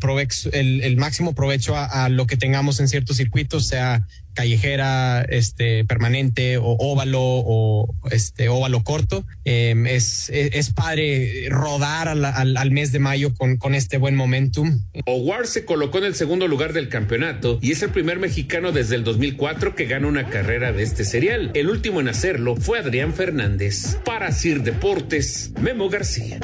el, 0.52 0.80
el, 0.84 0.96
máximo 0.96 1.34
provecho 1.34 1.74
a, 1.74 2.04
a 2.04 2.08
lo 2.08 2.28
que 2.28 2.36
tengamos 2.36 2.78
en 2.78 2.86
ciertos 2.86 3.18
sea 3.60 4.06
callejera, 4.38 5.22
este, 5.22 5.84
permanente 5.84 6.58
o 6.58 6.76
óvalo 6.78 7.20
o 7.20 7.92
este 8.12 8.48
óvalo 8.48 8.84
corto. 8.84 9.24
Eh, 9.44 9.74
es, 9.88 10.30
es, 10.30 10.72
padre 10.72 11.48
rodar 11.50 12.06
al, 12.06 12.70
mes 12.70 12.92
de 12.92 13.00
mayo 13.00 13.34
con, 13.34 13.56
con 13.56 13.74
este 13.74 13.98
buen 13.98 14.14
momentum. 14.14 14.84
Howard 15.06 15.46
se 15.46 15.64
colocó 15.64 15.98
en 15.98 16.04
el 16.04 16.14
segundo 16.14 16.46
lugar 16.46 16.72
del 16.72 16.88
campeonato 16.88 17.58
y 17.60 17.72
es 17.72 17.82
el 17.82 17.90
primer 17.90 18.20
mexicano 18.20 18.70
desde 18.70 18.94
el 18.94 19.02
2004 19.02 19.74
que 19.74 19.86
gana 19.86 20.06
una 20.06 20.28
carrera 20.28 20.70
de 20.70 20.84
este 20.84 21.04
serial. 21.04 21.50
El 21.54 21.68
último 21.68 21.98
en 21.98 22.06
hacerlo 22.06 22.54
fue 22.54 22.78
Adrián 22.78 23.14
Fernández. 23.14 23.98
Para 24.04 24.30
Sir 24.30 24.62
Deportes, 24.62 25.50
Memo 25.60 25.88
García. 25.88 26.38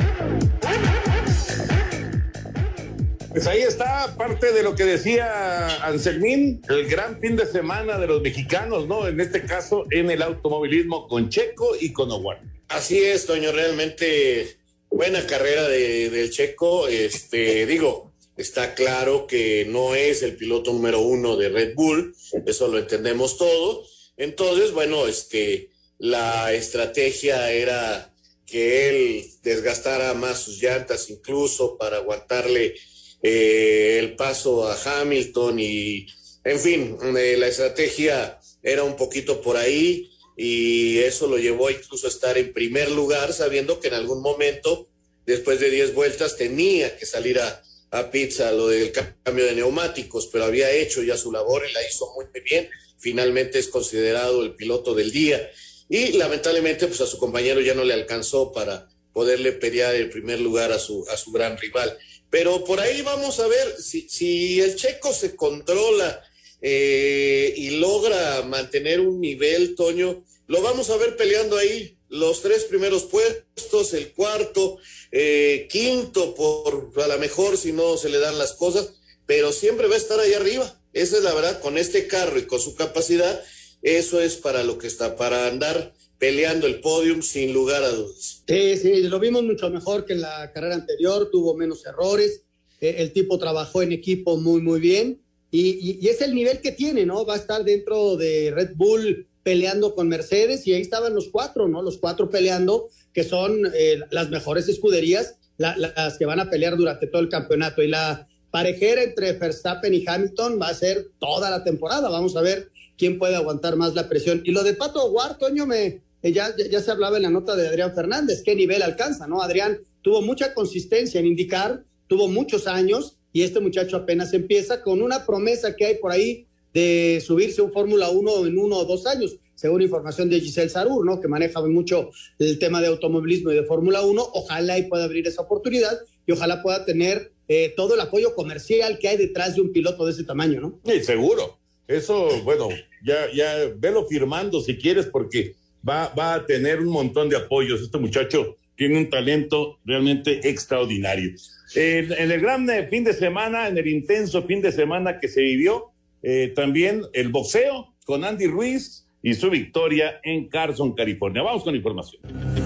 Pues 3.35 3.49
ahí 3.49 3.63
está 3.63 4.15
parte 4.17 4.53
de 4.53 4.63
lo 4.63 4.77
que 4.77 4.85
decía 4.85 5.85
Anselmín, 5.85 6.63
el 6.69 6.87
gran 6.87 7.21
fin 7.21 7.35
de 7.35 7.47
semana 7.47 7.99
de 7.99 8.07
los 8.07 8.23
mexicanos, 8.23 8.87
¿no? 8.87 9.09
En 9.09 9.19
este 9.19 9.43
caso, 9.45 9.87
en 9.91 10.09
el 10.09 10.23
automovilismo 10.23 11.09
con 11.09 11.31
Checo 11.31 11.75
y 11.81 11.93
con 11.93 12.13
Howard. 12.13 12.39
Así 12.69 13.03
es, 13.03 13.27
Toño, 13.27 13.51
realmente 13.51 14.57
buena 14.89 15.27
carrera 15.27 15.67
de, 15.67 16.11
del 16.11 16.31
Checo. 16.31 16.87
Este, 16.87 17.67
digo, 17.67 18.13
está 18.37 18.73
claro 18.73 19.27
que 19.27 19.67
no 19.69 19.97
es 19.97 20.23
el 20.23 20.37
piloto 20.37 20.73
número 20.73 21.01
uno 21.01 21.37
de 21.37 21.49
Red 21.49 21.75
Bull, 21.75 22.15
eso 22.47 22.69
lo 22.69 22.79
entendemos 22.79 23.37
todo. 23.37 23.83
Entonces, 24.17 24.71
bueno, 24.71 25.09
este, 25.09 25.71
la 25.99 26.53
estrategia 26.53 27.51
era 27.51 28.15
que 28.47 28.89
él 28.91 29.25
desgastara 29.43 30.15
más 30.15 30.39
sus 30.39 30.63
llantas 30.63 31.11
incluso 31.11 31.77
para 31.77 31.97
aguantarle 31.97 32.77
eh, 33.25 33.99
el 33.99 34.17
paso 34.17 34.69
a 34.69 34.77
Hamilton 34.77 35.59
y, 35.59 36.07
en 36.45 36.61
fin, 36.61 36.99
eh, 37.17 37.37
la 37.39 37.49
estrategia 37.49 38.39
era 38.63 38.85
un 38.85 38.97
poquito 38.97 39.41
por 39.41 39.57
ahí 39.57 40.11
y 40.37 40.99
eso 40.99 41.27
lo 41.27 41.39
llevó 41.39 41.71
incluso 41.71 42.07
a 42.07 42.11
estar 42.11 42.37
en 42.37 42.53
primer 42.53 42.91
lugar, 42.91 43.33
sabiendo 43.33 43.81
que 43.81 43.89
en 43.89 43.95
algún 43.95 44.21
momento, 44.21 44.89
después 45.25 45.59
de 45.59 45.71
10 45.71 45.95
vueltas, 45.95 46.37
tenía 46.37 46.99
que 46.99 47.07
salir 47.07 47.41
a, 47.41 47.63
a 47.93 48.11
pizza 48.11 48.53
lo 48.53 48.69
del 48.69 48.93
cambio 48.93 49.47
de 49.47 49.55
neumáticos, 49.55 50.27
pero 50.27 50.45
había 50.45 50.71
hecho 50.71 51.03
ya 51.03 51.17
su 51.17 51.33
labor 51.33 51.63
y 51.67 51.73
la 51.73 51.81
hizo 51.89 52.13
muy 52.15 52.27
bien. 52.43 52.69
Finalmente 52.99 53.59
es 53.59 53.69
considerado 53.69 54.43
el 54.43 54.55
piloto 54.55 54.95
del 54.95 55.11
día 55.11 55.51
y 55.89 56.13
lamentablemente 56.13 56.87
pues 56.87 57.01
a 57.01 57.07
su 57.07 57.19
compañero 57.19 57.61
ya 57.61 57.75
no 57.75 57.85
le 57.85 57.95
alcanzó 57.95 58.53
para 58.53 58.89
poderle 59.13 59.53
pelear 59.53 59.95
el 59.95 60.11
primer 60.11 60.41
lugar 60.41 60.73
a 60.73 60.79
su, 60.79 61.07
a 61.09 61.17
su 61.17 61.31
gran 61.31 61.57
rival. 61.57 61.97
Pero 62.35 62.65
por 62.65 62.81
ahí 62.81 63.01
vamos 63.03 63.39
a 63.39 63.47
ver 63.47 63.81
si, 63.81 64.09
si 64.09 64.61
el 64.61 64.75
checo 64.75 65.13
se 65.13 65.37
controla 65.37 66.21
eh, 66.61 67.55
y 67.57 67.71
logra 67.79 68.43
mantener 68.43 68.99
un 68.99 69.21
nivel, 69.21 69.77
Toño, 69.77 70.25
lo 70.49 70.61
vamos 70.61 70.91
a 70.91 70.97
ver 70.97 71.17
peleando 71.17 71.57
ahí 71.57 71.97
los 72.09 72.43
tres 72.43 72.65
primeros 72.65 73.05
puestos, 73.05 73.95
el 73.95 74.13
cuarto, 74.15 74.79
eh, 75.13 75.69
quinto, 75.71 76.35
por 76.35 76.91
a 76.97 77.07
lo 77.07 77.19
mejor 77.21 77.57
si 77.57 77.71
no 77.71 77.97
se 77.97 78.09
le 78.09 78.19
dan 78.19 78.37
las 78.37 78.55
cosas, 78.55 78.95
pero 79.27 79.53
siempre 79.53 79.87
va 79.87 79.95
a 79.95 79.99
estar 79.99 80.19
ahí 80.19 80.33
arriba. 80.35 80.83
Esa 80.93 81.19
es 81.19 81.23
la 81.23 81.35
verdad, 81.35 81.61
con 81.61 81.79
este 81.79 82.09
carro 82.09 82.37
y 82.37 82.47
con 82.47 82.59
su 82.59 82.75
capacidad, 82.75 83.45
eso 83.81 84.21
es 84.21 84.35
para 84.35 84.65
lo 84.65 84.77
que 84.79 84.89
está, 84.89 85.15
para 85.15 85.47
andar 85.47 85.95
peleando 86.19 86.67
el 86.67 86.81
podium 86.81 87.23
sin 87.23 87.53
lugar 87.53 87.83
a 87.83 87.89
dudas. 87.89 88.43
Sí, 88.47 88.77
sí, 88.77 89.03
lo 89.03 89.19
vimos 89.21 89.43
mucho 89.43 89.71
mejor 89.71 90.05
que 90.05 90.15
en 90.15 90.23
la 90.23 90.53
carrera 90.53 90.75
anterior, 90.75 91.29
tuvo 91.31 91.55
menos 91.55 91.85
errores, 91.87 92.43
eh, 92.81 92.97
el 92.99 93.13
tipo 93.13 93.39
trabajó 93.39 93.83
en 93.83 93.93
equipo 93.93 94.37
muy, 94.37 94.61
muy 94.61 94.81
bien 94.81 95.21
y, 95.51 95.61
y, 95.61 95.99
y, 96.01 96.09
es 96.09 96.21
el 96.21 96.35
nivel 96.35 96.61
que 96.61 96.73
tiene, 96.73 97.07
¿no? 97.07 97.25
Va 97.25 97.35
a 97.35 97.39
estar 97.39 97.63
dentro 97.63 98.17
de 98.17 98.51
Red 98.55 98.73
Bull 98.75 99.27
peleando 99.45 99.95
con 99.95 100.09
Mercedes 100.09 100.67
y 100.67 100.73
ahí 100.73 100.81
estaban 100.81 101.15
los 101.15 101.29
cuatro, 101.29 101.69
¿no? 101.69 101.83
Los 101.83 101.99
cuatro 101.99 102.29
peleando, 102.31 102.89
que 103.13 103.23
son 103.23 103.61
eh, 103.73 104.01
las 104.11 104.31
mejores 104.31 104.69
escuderías, 104.69 105.37
las 105.57 106.19
que 106.19 106.27
van 106.27 106.41
a 106.41 106.51
pelear 106.51 106.77
durante 106.77 107.07
todo 107.07 107.23
el 107.23 107.29
campeonato. 107.29 107.83
Y 107.83 107.89
la 107.89 108.27
parejera 108.51 109.03
entre 109.03 109.35
Verstappen 109.35 109.95
y 109.95 110.05
Hamilton 110.05 110.59
va 110.61 110.69
a 110.69 110.75
ser 110.75 111.11
toda 111.21 111.51
la 111.51 111.63
temporada. 111.63 112.09
Vamos 112.09 112.35
a 112.35 112.41
ver 112.41 112.71
quién 112.97 113.19
puede 113.19 113.37
aguantar 113.37 113.77
más 113.77 113.95
la 113.95 114.09
presión. 114.09 114.43
Y 114.45 114.53
lo 114.53 114.63
de 114.63 114.75
Pato 114.75 115.11
Guar, 115.11 115.39
Toño, 115.39 115.67
me, 115.67 116.03
eh, 116.23 116.33
ya, 116.33 116.55
ya 116.57 116.81
se 116.81 116.91
hablaba 116.91 117.17
en 117.17 117.25
la 117.25 117.31
nota 117.31 117.57
de 117.57 117.69
Adrián 117.69 117.95
Fernández, 117.95 118.43
qué 118.45 118.55
nivel 118.55 118.83
alcanza, 118.83 119.27
¿no? 119.27 119.43
Adrián 119.43 119.81
tuvo 120.03 120.23
mucha 120.23 120.55
consistencia 120.55 121.21
en 121.21 121.27
indicar, 121.27 121.85
tuvo 122.07 122.29
muchos 122.29 122.67
años 122.67 123.19
y 123.33 123.43
este 123.43 123.61
muchacho 123.61 123.97
apenas 123.97 124.33
empieza 124.33 124.81
con 124.83 125.03
una 125.03 125.27
promesa 125.27 125.75
que 125.75 125.87
hay 125.87 125.95
por 125.97 126.13
ahí 126.13 126.47
de 126.73 127.23
subirse 127.25 127.63
un 127.63 127.73
Fórmula 127.73 128.11
1 128.11 128.47
en 128.47 128.59
uno 128.59 128.77
o 128.79 128.85
dos 128.85 129.07
años, 129.07 129.37
según 129.55 129.83
información 129.83 130.29
de 130.29 130.41
Giselle 130.41 130.69
Sarur, 130.69 131.05
¿no? 131.05 131.21
que 131.21 131.29
maneja 131.29 131.61
mucho 131.63 132.11
el 132.39 132.59
tema 132.59 132.81
de 132.81 132.89
automovilismo 132.89 133.53
y 133.53 133.55
de 133.55 133.65
Fórmula 133.65 134.03
1. 134.03 134.31
Ojalá 134.35 134.79
y 134.79 134.85
pueda 134.85 135.05
abrir 135.05 135.27
esa 135.27 135.43
oportunidad 135.43 135.99
y 136.27 136.33
ojalá 136.33 136.63
pueda 136.63 136.85
tener 136.85 137.33
eh, 137.49 137.73
todo 137.77 137.95
el 137.95 138.01
apoyo 138.01 138.35
comercial 138.35 138.99
que 138.99 139.09
hay 139.09 139.17
detrás 139.17 139.55
de 139.55 139.61
un 139.61 139.73
piloto 139.73 140.05
de 140.05 140.13
ese 140.13 140.25
tamaño, 140.25 140.61
¿no? 140.61 140.81
Sí, 140.85 141.03
seguro. 141.05 141.59
Eso, 141.87 142.43
bueno, 142.45 142.69
ya, 143.05 143.31
ya 143.33 143.55
velo 143.77 144.07
firmando 144.07 144.61
si 144.61 144.77
quieres, 144.77 145.07
porque 145.07 145.55
va, 145.87 146.09
va 146.09 146.35
a 146.35 146.47
tener 146.47 146.81
un 146.81 146.89
montón 146.89 147.29
de 147.29 147.37
apoyos. 147.37 147.83
Este 147.83 147.99
muchacho 147.99 148.57
tiene 148.77 148.99
un 148.99 149.11
talento 149.11 149.79
realmente 149.85 150.49
extraordinario. 150.49 151.33
en 151.75 152.31
el 152.31 152.41
gran 152.41 152.69
eh, 152.71 152.89
fin 152.89 153.05
de 153.05 153.13
semana, 153.13 153.69
en 153.69 153.79
el 153.79 153.87
intenso 153.87 154.43
fin 154.45 154.61
de 154.61 154.73
semana 154.73 155.19
que 155.19 155.29
se 155.29 155.43
vivió, 155.43 155.93
eh, 156.23 156.53
también 156.55 157.03
el 157.13 157.29
boxeo 157.29 157.95
con 158.05 158.25
Andy 158.25 158.47
Ruiz 158.47 159.07
y 159.23 159.35
su 159.35 159.51
victoria 159.51 160.21
en 160.23 160.49
Carson, 160.49 160.95
California. 160.95 161.43
Vamos 161.43 161.65
con 161.65 161.75
información. 161.75 162.64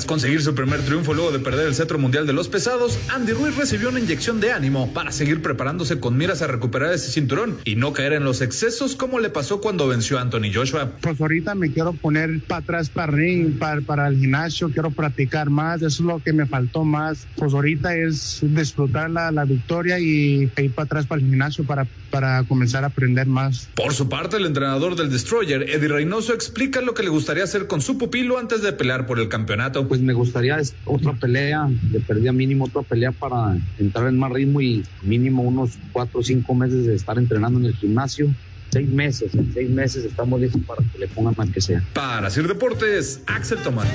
Tras 0.00 0.08
conseguir 0.08 0.40
su 0.40 0.54
primer 0.54 0.80
triunfo 0.80 1.12
luego 1.12 1.30
de 1.30 1.40
perder 1.40 1.66
el 1.66 1.74
cetro 1.74 1.98
mundial 1.98 2.26
de 2.26 2.32
los 2.32 2.48
pesados, 2.48 2.98
Andy 3.10 3.32
Ruiz 3.32 3.54
recibió 3.54 3.90
una 3.90 4.00
inyección 4.00 4.40
de 4.40 4.50
ánimo 4.50 4.94
para 4.94 5.12
seguir 5.12 5.42
preparándose 5.42 6.00
con 6.00 6.16
miras 6.16 6.40
a 6.40 6.46
recuperar 6.46 6.94
ese 6.94 7.12
cinturón 7.12 7.58
y 7.66 7.76
no 7.76 7.92
caer 7.92 8.14
en 8.14 8.24
los 8.24 8.40
excesos 8.40 8.96
como 8.96 9.18
le 9.18 9.28
pasó 9.28 9.60
cuando 9.60 9.86
venció 9.86 10.16
a 10.16 10.22
Anthony 10.22 10.54
Joshua. 10.54 10.92
Pues 11.02 11.20
ahorita 11.20 11.54
me 11.54 11.70
quiero 11.70 11.92
poner 11.92 12.40
para 12.48 12.62
atrás 12.62 12.88
para 12.88 13.12
ring, 13.12 13.58
para, 13.58 13.82
para 13.82 14.08
el 14.08 14.18
gimnasio, 14.18 14.70
quiero 14.70 14.90
practicar 14.90 15.50
más, 15.50 15.82
eso 15.82 15.86
es 15.86 16.00
lo 16.00 16.18
que 16.18 16.32
me 16.32 16.46
faltó 16.46 16.82
más. 16.82 17.26
Pues 17.36 17.52
ahorita 17.52 17.94
es 17.94 18.38
disfrutar 18.40 19.10
la, 19.10 19.30
la 19.30 19.44
victoria 19.44 19.98
y 19.98 20.50
ir 20.56 20.72
para 20.72 20.86
atrás 20.86 21.04
para 21.04 21.20
el 21.20 21.28
gimnasio 21.28 21.64
para, 21.64 21.86
para 22.10 22.44
comenzar 22.44 22.84
a 22.84 22.88
aprender 22.88 23.26
más. 23.26 23.68
Por 23.74 23.94
su 23.94 24.08
parte, 24.08 24.36
el 24.36 24.46
entrenador 24.46 24.96
del 24.96 25.10
Destroyer, 25.10 25.62
Eddie 25.62 25.88
Reynoso, 25.88 26.34
explica 26.34 26.80
lo 26.80 26.94
que 26.94 27.02
le 27.02 27.08
gustaría 27.08 27.44
hacer 27.44 27.66
con 27.66 27.80
su 27.80 27.98
pupilo 27.98 28.38
antes 28.38 28.62
de 28.62 28.72
pelear 28.72 29.06
por 29.06 29.18
el 29.18 29.28
campeonato. 29.28 29.86
Pues 29.88 30.00
me 30.00 30.12
gustaría 30.12 30.58
otra 30.84 31.12
pelea, 31.14 31.68
le 31.90 32.00
perdía 32.00 32.32
mínimo 32.32 32.64
otra 32.64 32.82
pelea 32.82 33.12
para 33.12 33.56
entrar 33.78 34.08
en 34.08 34.18
más 34.18 34.32
ritmo 34.32 34.60
y 34.60 34.84
mínimo 35.02 35.42
unos 35.42 35.78
cuatro 35.92 36.20
o 36.20 36.22
cinco 36.22 36.54
meses 36.54 36.86
de 36.86 36.94
estar 36.94 37.18
entrenando 37.18 37.58
en 37.60 37.66
el 37.66 37.74
gimnasio. 37.74 38.32
Seis 38.70 38.88
meses, 38.88 39.34
en 39.34 39.52
seis 39.52 39.68
meses 39.68 40.04
estamos 40.04 40.40
listos 40.40 40.62
para 40.64 40.82
que 40.92 40.98
le 40.98 41.08
pongan 41.08 41.34
más 41.36 41.50
que 41.50 41.60
sea. 41.60 41.82
Para 41.92 42.28
hacer 42.28 42.46
deportes, 42.46 43.20
Axel 43.26 43.58
Tomás. 43.58 43.88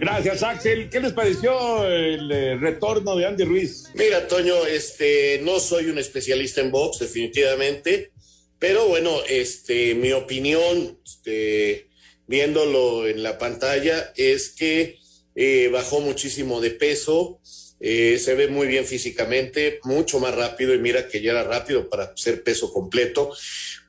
Gracias, 0.00 0.42
Axel. 0.42 0.88
¿Qué 0.88 0.98
les 0.98 1.12
pareció 1.12 1.86
el 1.86 2.32
eh, 2.32 2.56
retorno 2.56 3.16
de 3.16 3.26
Andy 3.26 3.44
Ruiz? 3.44 3.90
Mira, 3.92 4.26
Toño, 4.26 4.64
este, 4.64 5.42
no 5.42 5.60
soy 5.60 5.90
un 5.90 5.98
especialista 5.98 6.62
en 6.62 6.70
box, 6.70 7.00
definitivamente, 7.00 8.10
pero 8.58 8.88
bueno, 8.88 9.14
este, 9.28 9.94
mi 9.94 10.12
opinión, 10.12 10.98
este, 11.04 11.90
viéndolo 12.26 13.06
en 13.06 13.22
la 13.22 13.36
pantalla 13.36 14.10
es 14.16 14.48
que 14.48 14.98
eh, 15.34 15.68
bajó 15.70 16.00
muchísimo 16.00 16.62
de 16.62 16.70
peso, 16.70 17.38
eh, 17.78 18.18
se 18.18 18.34
ve 18.34 18.48
muy 18.48 18.68
bien 18.68 18.86
físicamente, 18.86 19.80
mucho 19.84 20.18
más 20.18 20.34
rápido 20.34 20.72
y 20.72 20.78
mira 20.78 21.08
que 21.08 21.20
ya 21.20 21.32
era 21.32 21.44
rápido 21.44 21.90
para 21.90 22.16
ser 22.16 22.42
peso 22.42 22.72
completo, 22.72 23.34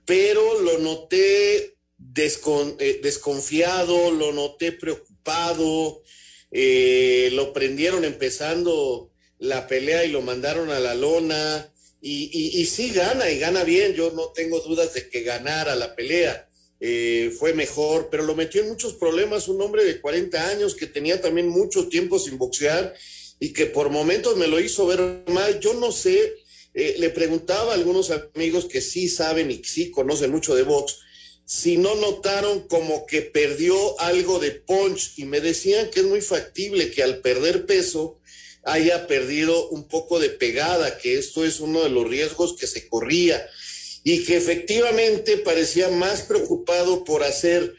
pero 0.06 0.60
lo 0.60 0.78
noté 0.80 1.78
eh, 2.16 3.00
desconfiado, 3.02 4.12
lo 4.12 4.34
noté 4.34 4.74
preocupado, 4.74 5.11
lo 6.52 7.54
prendieron 7.54 8.06
empezando 8.06 9.12
la 9.40 9.68
pelea 9.68 10.06
y 10.06 10.12
lo 10.12 10.22
mandaron 10.22 10.70
a 10.70 10.80
la 10.80 10.96
lona. 10.96 11.68
Y, 12.02 12.30
y, 12.34 12.62
y 12.62 12.66
sí 12.66 12.90
gana 12.92 13.30
y 13.30 13.38
gana 13.38 13.64
bien, 13.64 13.94
yo 13.94 14.12
no 14.12 14.30
tengo 14.30 14.60
dudas 14.62 14.94
de 14.96 15.08
que 15.08 15.22
ganara 15.22 15.76
la 15.76 15.96
pelea 15.96 16.48
eh, 16.84 17.32
fue 17.38 17.54
mejor, 17.54 18.10
pero 18.10 18.24
lo 18.24 18.36
metió 18.36 18.64
en 18.64 18.70
muchos 18.70 18.96
problemas 18.96 19.48
un 19.48 19.62
hombre 19.62 19.86
de 19.86 20.02
40 20.02 20.50
años 20.50 20.74
que 20.74 20.88
tenía 20.88 21.22
también 21.22 21.48
mucho 21.48 21.88
tiempo 21.88 22.18
sin 22.18 22.40
boxear 22.40 22.96
y 23.40 23.54
que 23.54 23.68
por 23.68 23.92
momentos 23.92 24.36
me 24.36 24.48
lo 24.48 24.60
hizo 24.60 24.88
ver 24.88 25.24
mal. 25.28 25.60
Yo 25.60 25.76
no 25.76 25.92
sé, 25.92 26.34
eh, 26.74 26.96
le 26.98 27.12
preguntaba 27.12 27.74
a 27.74 27.76
algunos 27.76 28.10
amigos 28.10 28.66
que 28.66 28.82
sí 28.82 29.10
saben 29.10 29.52
y 29.52 29.64
sí 29.64 29.92
conocen 29.92 30.32
mucho 30.32 30.56
de 30.56 30.64
box, 30.64 30.98
si 31.46 31.78
no 31.78 31.96
notaron 31.96 32.68
como 32.68 33.06
que 33.06 33.22
perdió 33.22 34.00
algo 34.00 34.40
de 34.40 34.52
punch 34.52 35.14
y 35.18 35.26
me 35.26 35.42
decían 35.42 35.90
que 35.92 36.02
es 36.02 36.06
muy 36.06 36.22
factible 36.22 36.92
que 36.92 37.04
al 37.04 37.20
perder 37.20 37.66
peso 37.66 38.20
haya 38.64 39.08
perdido 39.08 39.70
un 39.70 39.88
poco 39.88 40.20
de 40.20 40.30
pegada, 40.30 40.98
que 40.98 41.18
esto 41.18 41.44
es 41.46 41.60
uno 41.60 41.84
de 41.84 41.90
los 41.90 42.08
riesgos 42.08 42.56
que 42.56 42.68
se 42.68 42.88
corría 42.88 43.46
y 44.04 44.24
que 44.24 44.38
efectivamente 44.38 45.38
parecía 45.38 45.90
más 45.90 46.22
preocupado 46.22 47.04
por 47.04 47.24
hacer 47.24 47.76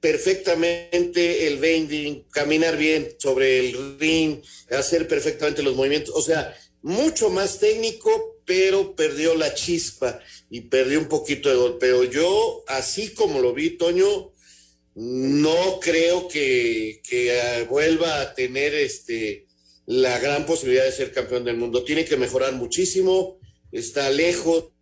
perfectamente 0.00 1.46
el 1.46 1.58
bending, 1.58 2.24
caminar 2.30 2.76
bien 2.76 3.08
sobre 3.18 3.58
el 3.60 3.98
ring, 3.98 4.42
hacer 4.70 5.08
perfectamente 5.08 5.62
los 5.62 5.76
movimientos, 5.76 6.14
o 6.14 6.20
sea, 6.20 6.54
mucho 6.82 7.30
más 7.30 7.58
técnico, 7.58 8.33
pero 8.44 8.94
perdió 8.94 9.34
la 9.34 9.54
chispa 9.54 10.20
y 10.50 10.62
perdió 10.62 10.98
un 10.98 11.08
poquito 11.08 11.48
de 11.48 11.56
golpeo. 11.56 12.04
Yo, 12.04 12.64
así 12.68 13.14
como 13.14 13.40
lo 13.40 13.52
vi, 13.54 13.70
Toño, 13.70 14.32
no 14.94 15.80
creo 15.80 16.28
que, 16.28 17.00
que 17.08 17.40
ah, 17.40 17.64
vuelva 17.68 18.20
a 18.20 18.34
tener 18.34 18.74
este 18.74 19.46
la 19.86 20.18
gran 20.18 20.46
posibilidad 20.46 20.84
de 20.84 20.92
ser 20.92 21.12
campeón 21.12 21.44
del 21.44 21.56
mundo. 21.56 21.84
Tiene 21.84 22.04
que 22.04 22.16
mejorar 22.16 22.54
muchísimo, 22.54 23.38
está 23.72 24.10
lejos 24.10 24.72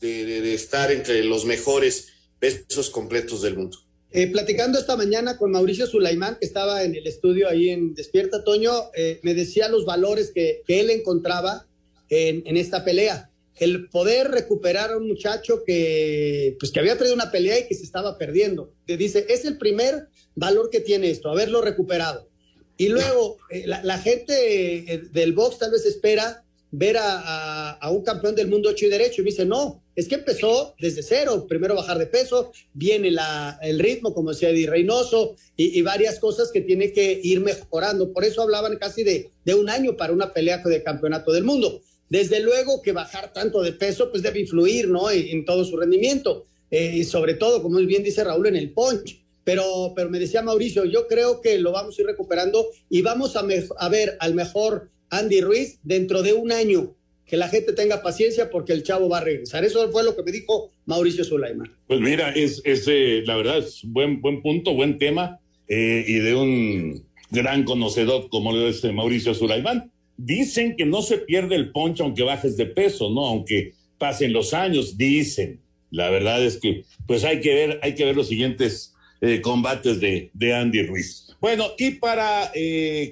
de, 0.00 0.54
estar 0.54 0.92
entre 0.92 1.22
los 1.24 1.44
mejores 1.44 2.08
pesos 2.38 2.90
completos 2.90 3.42
del 3.42 3.56
mundo. 3.56 3.78
Eh, 4.10 4.26
platicando 4.26 4.78
esta 4.78 4.96
mañana 4.96 5.38
con 5.38 5.52
Mauricio 5.52 5.86
Sulaimán, 5.86 6.36
que 6.38 6.46
estaba 6.46 6.84
en 6.84 6.94
el 6.94 7.06
estudio 7.06 7.48
ahí 7.48 7.70
en 7.70 7.94
Despierta 7.94 8.44
Toño, 8.44 8.72
eh, 8.94 9.20
me 9.22 9.34
decía 9.34 9.68
los 9.68 9.86
valores 9.86 10.32
que, 10.34 10.62
él 10.68 10.90
encontraba 10.90 11.66
en, 12.12 12.42
en, 12.44 12.56
esta 12.56 12.84
pelea. 12.84 13.30
El 13.56 13.88
poder 13.88 14.30
recuperar 14.30 14.90
a 14.90 14.96
un 14.98 15.08
muchacho 15.08 15.62
que, 15.64 16.56
pues, 16.58 16.70
que 16.70 16.80
había 16.80 16.96
perdido 16.96 17.14
una 17.14 17.30
pelea 17.30 17.60
y 17.60 17.66
que 17.66 17.74
se 17.74 17.84
estaba 17.84 18.18
perdiendo. 18.18 18.72
Te 18.86 18.96
dice, 18.96 19.26
es 19.28 19.44
el 19.44 19.56
primer 19.56 20.08
valor 20.34 20.68
que 20.70 20.80
tiene 20.80 21.10
esto, 21.10 21.30
haberlo 21.30 21.62
recuperado. 21.62 22.28
Y 22.76 22.88
luego, 22.88 23.38
eh, 23.50 23.64
la, 23.66 23.82
la, 23.82 23.98
gente 23.98 25.08
del 25.12 25.32
box 25.32 25.58
tal 25.58 25.70
vez 25.70 25.86
espera 25.86 26.44
ver 26.72 26.96
a, 26.98 27.78
un 27.90 28.02
campeón 28.02 28.34
del 28.34 28.48
mundo 28.48 28.70
hecho 28.70 28.86
y 28.86 28.88
derecho. 28.88 29.20
Y 29.20 29.24
me 29.24 29.30
dice, 29.30 29.44
no, 29.44 29.82
es 29.94 30.08
que 30.08 30.16
empezó 30.16 30.74
desde 30.80 31.02
cero. 31.02 31.46
Primero 31.48 31.76
bajar 31.76 31.98
de 31.98 32.06
peso, 32.06 32.50
viene 32.72 33.10
la, 33.10 33.58
el 33.62 33.78
ritmo, 33.78 34.12
como 34.12 34.30
decía 34.30 34.48
Eddie 34.48 34.68
Reynoso, 34.68 35.36
y, 35.56 35.80
varias 35.82 36.18
cosas 36.18 36.50
que 36.50 36.62
tiene 36.62 36.92
que 36.92 37.20
ir 37.22 37.40
mejorando. 37.40 38.12
Por 38.12 38.24
eso 38.24 38.42
hablaban 38.42 38.76
casi 38.78 39.04
de, 39.04 39.30
de 39.44 39.54
un 39.54 39.68
año 39.68 39.96
para 39.96 40.12
una 40.12 40.32
pelea 40.32 40.58
de 40.58 40.82
campeonato 40.82 41.30
del 41.32 41.44
mundo. 41.44 41.80
Desde 42.12 42.40
luego 42.40 42.82
que 42.82 42.92
bajar 42.92 43.32
tanto 43.32 43.62
de 43.62 43.72
peso, 43.72 44.10
pues 44.10 44.22
debe 44.22 44.38
influir, 44.38 44.86
¿no? 44.86 45.10
En, 45.10 45.46
todo 45.46 45.64
su 45.64 45.78
rendimiento. 45.78 46.44
Eh, 46.70 46.96
y 46.96 47.04
sobre 47.04 47.32
todo, 47.32 47.62
como 47.62 47.78
bien 47.78 48.02
dice 48.02 48.22
Raúl, 48.22 48.48
en 48.48 48.56
el 48.56 48.68
punch. 48.68 49.22
Pero, 49.44 49.94
me 50.10 50.18
decía 50.18 50.42
Mauricio, 50.42 50.84
yo 50.84 51.08
creo 51.08 51.40
que 51.40 51.58
lo 51.58 51.72
vamos 51.72 51.98
a 51.98 52.02
ir 52.02 52.06
recuperando 52.06 52.66
y 52.90 53.00
vamos 53.00 53.34
a, 53.34 53.88
ver 53.88 54.18
al 54.20 54.34
mejor 54.34 54.90
Andy 55.08 55.40
Ruiz 55.40 55.78
dentro 55.84 56.20
de 56.22 56.34
un 56.34 56.52
año. 56.52 56.94
Que 57.24 57.38
la 57.38 57.48
gente 57.48 57.72
tenga 57.72 58.02
paciencia 58.02 58.50
porque 58.50 58.74
el 58.74 58.82
chavo 58.82 59.08
va 59.08 59.16
a 59.16 59.24
regresar. 59.24 59.64
Eso 59.64 59.90
fue 59.90 60.04
lo 60.04 60.14
que 60.14 60.22
me 60.22 60.32
dijo 60.32 60.70
Mauricio 60.84 61.24
Sulaimán. 61.24 61.74
Pues 61.86 62.00
mira, 62.00 62.28
es, 62.32 62.60
es 62.66 62.84
eh, 62.88 63.22
la 63.24 63.38
verdad 63.38 63.56
es 63.56 63.80
buen, 63.84 64.20
buen 64.20 64.42
punto, 64.42 64.74
buen 64.74 64.98
tema 64.98 65.40
eh, 65.66 66.04
y 66.06 66.18
de 66.18 66.34
un 66.34 67.06
gran 67.30 67.64
conocedor 67.64 68.28
como 68.28 68.52
lo 68.52 68.68
es 68.68 68.84
eh, 68.84 68.92
Mauricio 68.92 69.32
Sulaimán. 69.32 69.91
Dicen 70.16 70.76
que 70.76 70.86
no 70.86 71.02
se 71.02 71.18
pierde 71.18 71.56
el 71.56 71.72
poncho 71.72 72.04
aunque 72.04 72.22
bajes 72.22 72.56
de 72.56 72.66
peso, 72.66 73.10
¿no? 73.10 73.26
Aunque 73.26 73.74
pasen 73.98 74.32
los 74.32 74.54
años, 74.54 74.96
dicen. 74.96 75.60
La 75.90 76.08
verdad 76.10 76.42
es 76.42 76.58
que 76.58 76.84
pues 77.06 77.24
hay 77.24 77.40
que 77.40 77.54
ver, 77.54 77.80
hay 77.82 77.94
que 77.94 78.04
ver 78.04 78.16
los 78.16 78.28
siguientes 78.28 78.94
combates 79.42 80.00
de, 80.00 80.30
de 80.32 80.54
Andy 80.54 80.82
Ruiz. 80.84 81.36
Bueno, 81.40 81.66
y 81.78 81.92
para 81.92 82.50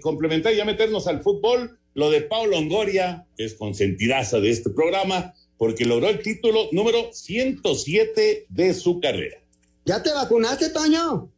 complementar 0.03 0.53
y 0.53 0.57
ya 0.57 0.65
meternos 0.65 1.07
al 1.07 1.23
fútbol, 1.23 1.79
lo 1.95 2.11
de 2.11 2.23
Paulo 2.23 2.53
Longoria, 2.53 3.27
que 3.37 3.45
es 3.45 3.55
consentidaza 3.55 4.41
de 4.41 4.51
este 4.51 4.71
programa, 4.71 5.35
porque 5.59 5.85
logró 5.85 6.09
el 6.09 6.23
título 6.23 6.69
número 6.73 7.13
107 7.13 8.47
de 8.49 8.75
su 8.75 9.01
carrera. 9.01 9.37
¿Ya 9.85 10.03
te 10.03 10.13
vacunaste, 10.13 10.71
Toño? 10.71 11.31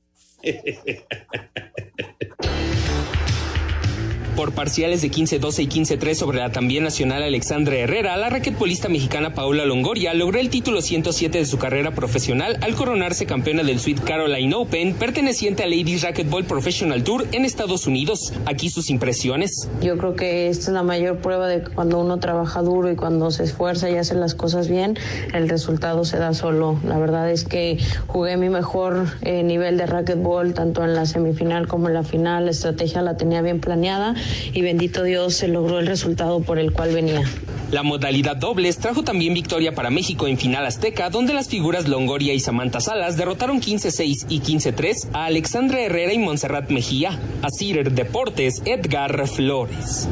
Por 4.36 4.52
parciales 4.52 5.02
de 5.02 5.10
15-12 5.10 5.62
y 5.62 5.68
15-3 5.68 6.14
sobre 6.14 6.38
la 6.38 6.50
también 6.50 6.84
nacional 6.84 7.22
Alexandra 7.22 7.76
Herrera, 7.76 8.16
la 8.16 8.30
raquetbolista 8.30 8.88
mexicana 8.88 9.34
Paula 9.34 9.66
Longoria 9.66 10.14
logró 10.14 10.40
el 10.40 10.48
título 10.48 10.80
107 10.80 11.36
de 11.36 11.44
su 11.44 11.58
carrera 11.58 11.90
profesional 11.90 12.56
al 12.62 12.74
coronarse 12.74 13.26
campeona 13.26 13.62
del 13.62 13.78
Sweet 13.78 14.00
Caroline 14.00 14.54
Open, 14.54 14.94
perteneciente 14.94 15.64
a 15.64 15.66
Ladies 15.66 16.02
Racquetball 16.02 16.44
Professional 16.44 17.04
Tour 17.04 17.26
en 17.32 17.44
Estados 17.44 17.86
Unidos. 17.86 18.32
Aquí 18.46 18.70
sus 18.70 18.88
impresiones. 18.88 19.68
Yo 19.82 19.98
creo 19.98 20.14
que 20.14 20.48
esta 20.48 20.70
es 20.70 20.72
la 20.72 20.82
mayor 20.82 21.18
prueba 21.18 21.46
de 21.46 21.62
cuando 21.62 22.00
uno 22.00 22.18
trabaja 22.18 22.62
duro 22.62 22.90
y 22.90 22.96
cuando 22.96 23.30
se 23.30 23.44
esfuerza 23.44 23.90
y 23.90 23.96
hace 23.96 24.14
las 24.14 24.34
cosas 24.34 24.66
bien, 24.66 24.96
el 25.34 25.50
resultado 25.50 26.06
se 26.06 26.16
da 26.16 26.32
solo. 26.32 26.78
La 26.84 26.98
verdad 26.98 27.30
es 27.30 27.44
que 27.44 27.76
jugué 28.06 28.38
mi 28.38 28.48
mejor 28.48 29.08
eh, 29.20 29.42
nivel 29.42 29.76
de 29.76 29.84
racquetball 29.84 30.54
tanto 30.54 30.82
en 30.84 30.94
la 30.94 31.04
semifinal 31.04 31.68
como 31.68 31.88
en 31.88 31.94
la 31.94 32.02
final. 32.02 32.46
La 32.46 32.50
estrategia 32.50 33.02
la 33.02 33.18
tenía 33.18 33.42
bien 33.42 33.60
planeada 33.60 34.14
y 34.52 34.62
bendito 34.62 35.02
Dios 35.02 35.34
se 35.34 35.48
logró 35.48 35.78
el 35.78 35.86
resultado 35.86 36.40
por 36.40 36.58
el 36.58 36.72
cual 36.72 36.94
venía. 36.94 37.22
La 37.72 37.82
modalidad 37.82 38.36
dobles 38.36 38.76
trajo 38.76 39.02
también 39.02 39.32
victoria 39.32 39.72
para 39.72 39.88
México 39.88 40.26
en 40.26 40.36
final 40.36 40.66
azteca, 40.66 41.08
donde 41.08 41.32
las 41.32 41.48
figuras 41.48 41.88
Longoria 41.88 42.34
y 42.34 42.38
Samantha 42.40 42.80
Salas 42.80 43.16
derrotaron 43.16 43.62
15-6 43.62 44.26
y 44.28 44.40
15-3 44.40 45.08
a 45.14 45.24
Alexandra 45.24 45.80
Herrera 45.80 46.12
y 46.12 46.18
Montserrat 46.18 46.68
Mejía. 46.70 47.18
A 47.40 47.48
Cider 47.48 47.92
Deportes, 47.92 48.60
Edgar 48.66 49.26
Flores. 49.26 50.06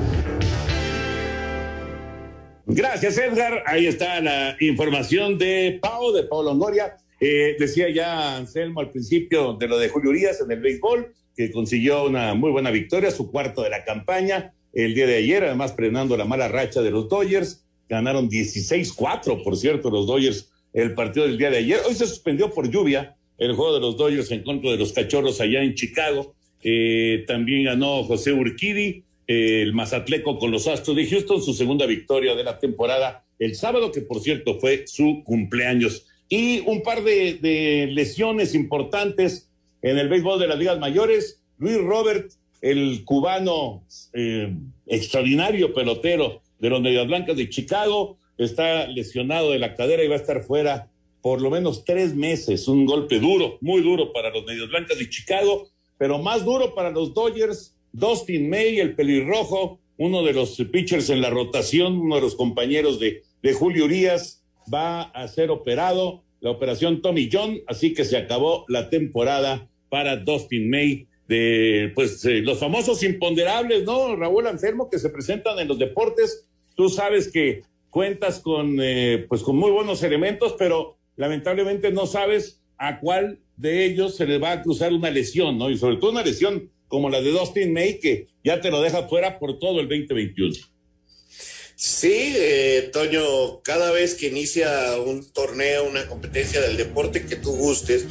Gracias, 2.64 3.18
Edgar. 3.18 3.62
Ahí 3.66 3.86
está 3.86 4.20
la 4.22 4.56
información 4.60 5.36
de 5.36 5.78
Pau, 5.82 6.12
de 6.12 6.22
Pau 6.22 6.42
Longoria. 6.42 6.96
Eh, 7.20 7.56
decía 7.58 7.90
ya 7.90 8.36
Anselmo 8.36 8.80
al 8.80 8.90
principio 8.90 9.52
de 9.52 9.68
lo 9.68 9.78
de 9.78 9.90
Julio 9.90 10.10
Urias 10.10 10.40
en 10.40 10.50
el 10.50 10.60
béisbol 10.60 11.12
que 11.40 11.50
consiguió 11.50 12.04
una 12.04 12.34
muy 12.34 12.50
buena 12.50 12.70
victoria, 12.70 13.10
su 13.10 13.30
cuarto 13.30 13.62
de 13.62 13.70
la 13.70 13.82
campaña 13.82 14.52
el 14.74 14.94
día 14.94 15.06
de 15.06 15.16
ayer, 15.16 15.42
además 15.42 15.74
frenando 15.74 16.14
la 16.18 16.26
mala 16.26 16.48
racha 16.48 16.82
de 16.82 16.90
los 16.90 17.08
Dodgers. 17.08 17.64
Ganaron 17.88 18.28
16-4, 18.28 19.42
por 19.42 19.56
cierto, 19.56 19.90
los 19.90 20.06
Dodgers 20.06 20.52
el 20.74 20.92
partido 20.92 21.26
del 21.26 21.38
día 21.38 21.48
de 21.48 21.56
ayer. 21.56 21.80
Hoy 21.88 21.94
se 21.94 22.06
suspendió 22.06 22.52
por 22.52 22.70
lluvia 22.70 23.16
el 23.38 23.54
juego 23.54 23.72
de 23.72 23.80
los 23.80 23.96
Dodgers 23.96 24.30
en 24.32 24.42
contra 24.42 24.70
de 24.70 24.76
los 24.76 24.92
Cachorros 24.92 25.40
allá 25.40 25.62
en 25.62 25.74
Chicago. 25.74 26.34
Eh, 26.62 27.24
también 27.26 27.64
ganó 27.64 28.04
José 28.04 28.34
Urquidi, 28.34 29.02
eh, 29.26 29.62
el 29.62 29.72
Mazatleco 29.72 30.38
con 30.38 30.50
los 30.50 30.68
Astros 30.68 30.94
de 30.94 31.06
Houston, 31.06 31.42
su 31.42 31.54
segunda 31.54 31.86
victoria 31.86 32.34
de 32.34 32.44
la 32.44 32.58
temporada 32.58 33.24
el 33.38 33.54
sábado, 33.54 33.92
que 33.92 34.02
por 34.02 34.20
cierto 34.20 34.58
fue 34.58 34.86
su 34.86 35.22
cumpleaños. 35.24 36.06
Y 36.28 36.60
un 36.66 36.82
par 36.82 37.02
de, 37.02 37.38
de 37.40 37.88
lesiones 37.90 38.54
importantes 38.54 39.49
en 39.82 39.98
el 39.98 40.08
béisbol 40.08 40.38
de 40.38 40.48
las 40.48 40.58
ligas 40.58 40.78
mayores, 40.78 41.42
Luis 41.58 41.78
Robert, 41.78 42.30
el 42.60 43.04
cubano 43.04 43.84
eh, 44.12 44.54
extraordinario 44.86 45.72
pelotero 45.72 46.42
de 46.58 46.70
los 46.70 46.80
Medias 46.80 47.06
Blancas 47.06 47.36
de 47.36 47.48
Chicago, 47.48 48.18
está 48.36 48.86
lesionado 48.86 49.50
de 49.50 49.58
la 49.58 49.74
cadera 49.74 50.02
y 50.02 50.08
va 50.08 50.14
a 50.14 50.18
estar 50.18 50.42
fuera 50.42 50.90
por 51.22 51.40
lo 51.40 51.50
menos 51.50 51.84
tres 51.84 52.14
meses. 52.14 52.68
Un 52.68 52.86
golpe 52.86 53.18
duro, 53.18 53.58
muy 53.60 53.82
duro 53.82 54.12
para 54.12 54.30
los 54.30 54.44
Medias 54.44 54.68
Blancas 54.68 54.98
de 54.98 55.08
Chicago, 55.08 55.68
pero 55.98 56.18
más 56.18 56.44
duro 56.44 56.74
para 56.74 56.90
los 56.90 57.12
Dodgers. 57.14 57.76
Dustin 57.92 58.48
May, 58.48 58.78
el 58.78 58.94
pelirrojo, 58.94 59.80
uno 59.98 60.22
de 60.22 60.32
los 60.32 60.56
pitchers 60.72 61.10
en 61.10 61.20
la 61.20 61.30
rotación, 61.30 61.98
uno 61.98 62.16
de 62.16 62.22
los 62.22 62.36
compañeros 62.36 63.00
de, 63.00 63.22
de 63.42 63.52
Julio 63.52 63.84
Urias, 63.84 64.42
va 64.72 65.02
a 65.02 65.28
ser 65.28 65.50
operado, 65.50 66.22
la 66.40 66.50
operación 66.50 67.02
Tommy 67.02 67.28
John, 67.30 67.60
así 67.66 67.94
que 67.94 68.04
se 68.04 68.16
acabó 68.16 68.64
la 68.68 68.90
temporada 68.90 69.68
para 69.88 70.16
Dustin 70.16 70.70
May 70.70 71.06
de 71.28 71.92
pues 71.94 72.24
eh, 72.24 72.40
los 72.40 72.58
famosos 72.58 73.02
imponderables, 73.02 73.84
¿no? 73.84 74.16
Raúl 74.16 74.46
Anselmo 74.46 74.90
que 74.90 74.98
se 74.98 75.10
presentan 75.10 75.58
en 75.58 75.68
los 75.68 75.78
deportes. 75.78 76.46
Tú 76.74 76.88
sabes 76.88 77.30
que 77.30 77.62
cuentas 77.88 78.40
con 78.40 78.78
eh, 78.80 79.26
pues 79.28 79.42
con 79.42 79.56
muy 79.56 79.70
buenos 79.70 80.02
elementos, 80.02 80.56
pero 80.58 80.96
lamentablemente 81.16 81.92
no 81.92 82.06
sabes 82.06 82.60
a 82.78 82.98
cuál 82.98 83.38
de 83.56 83.84
ellos 83.84 84.16
se 84.16 84.26
le 84.26 84.38
va 84.38 84.52
a 84.52 84.62
cruzar 84.62 84.92
una 84.92 85.10
lesión, 85.10 85.58
¿no? 85.58 85.70
Y 85.70 85.76
sobre 85.76 85.96
todo 85.96 86.10
una 86.10 86.24
lesión 86.24 86.70
como 86.88 87.10
la 87.10 87.20
de 87.20 87.30
Dustin 87.30 87.72
May 87.72 88.00
que 88.00 88.28
ya 88.42 88.60
te 88.60 88.70
lo 88.70 88.80
deja 88.80 89.06
fuera 89.06 89.38
por 89.38 89.58
todo 89.58 89.80
el 89.80 89.88
2021. 89.88 90.54
Sí, 91.82 92.34
eh, 92.36 92.90
Toño, 92.92 93.62
cada 93.62 93.90
vez 93.90 94.14
que 94.14 94.26
inicia 94.26 95.00
un 95.00 95.24
torneo, 95.32 95.88
una 95.88 96.06
competencia 96.08 96.60
del 96.60 96.76
deporte 96.76 97.24
que 97.24 97.36
tú 97.36 97.52
gustes, 97.52 98.04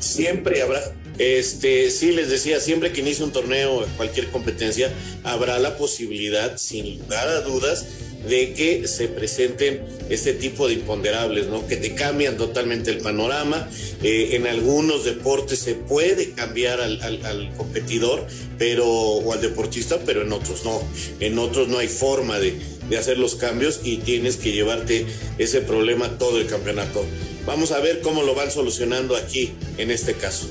siempre 0.00 0.60
habrá 0.60 0.82
este, 1.18 1.90
sí, 1.90 2.12
les 2.12 2.30
decía, 2.30 2.58
siempre 2.60 2.92
que 2.92 3.00
inicie 3.00 3.24
un 3.24 3.32
torneo, 3.32 3.86
cualquier 3.96 4.28
competencia, 4.30 4.90
habrá 5.24 5.58
la 5.58 5.76
posibilidad, 5.76 6.56
sin 6.56 6.98
lugar 6.98 7.28
a 7.28 7.40
dudas, 7.42 7.86
de 8.26 8.54
que 8.54 8.86
se 8.86 9.08
presenten 9.08 9.82
este 10.08 10.32
tipo 10.32 10.68
de 10.68 10.74
imponderables, 10.74 11.48
¿no? 11.48 11.66
Que 11.66 11.76
te 11.76 11.94
cambian 11.94 12.36
totalmente 12.36 12.90
el 12.90 12.98
panorama. 12.98 13.68
Eh, 14.02 14.30
en 14.32 14.46
algunos 14.46 15.04
deportes 15.04 15.58
se 15.58 15.74
puede 15.74 16.30
cambiar 16.30 16.80
al, 16.80 17.02
al, 17.02 17.52
competidor, 17.56 18.24
pero, 18.58 18.86
o 18.86 19.32
al 19.32 19.40
deportista, 19.40 19.98
pero 20.06 20.22
en 20.22 20.32
otros 20.32 20.64
no. 20.64 20.80
En 21.18 21.38
otros 21.38 21.66
no 21.66 21.78
hay 21.78 21.88
forma 21.88 22.38
de, 22.38 22.54
de 22.88 22.98
hacer 22.98 23.18
los 23.18 23.34
cambios 23.34 23.80
y 23.84 23.98
tienes 23.98 24.36
que 24.36 24.52
llevarte 24.52 25.06
ese 25.38 25.60
problema 25.60 26.18
todo 26.18 26.38
el 26.38 26.46
campeonato. 26.46 27.04
Vamos 27.46 27.72
a 27.72 27.80
ver 27.80 28.00
cómo 28.00 28.22
lo 28.22 28.34
van 28.34 28.50
solucionando 28.50 29.16
aquí 29.16 29.52
en 29.78 29.90
este 29.90 30.14
caso. 30.14 30.48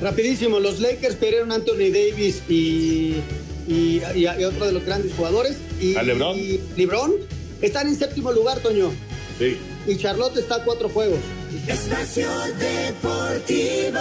Rapidísimo, 0.00 0.60
los 0.60 0.80
Lakers 0.80 1.16
perdieron 1.16 1.52
Anthony 1.52 1.90
Davis 1.92 2.42
y, 2.48 3.16
y, 3.68 4.00
otro 4.44 4.66
de 4.66 4.72
los 4.72 4.84
grandes 4.84 5.12
jugadores. 5.14 5.56
Y, 5.80 5.96
¿A 5.96 6.02
LeBron? 6.02 6.38
Y 6.38 6.60
LeBron 6.76 7.12
están 7.60 7.88
en 7.88 7.96
séptimo 7.96 8.32
lugar, 8.32 8.60
Toño. 8.60 8.92
Sí. 9.38 9.58
Y 9.86 9.96
Charlotte 9.96 10.36
está 10.38 10.56
a 10.56 10.64
cuatro 10.64 10.88
juegos. 10.88 11.18
Espacio 11.66 12.28
Deportivo. 12.58 13.98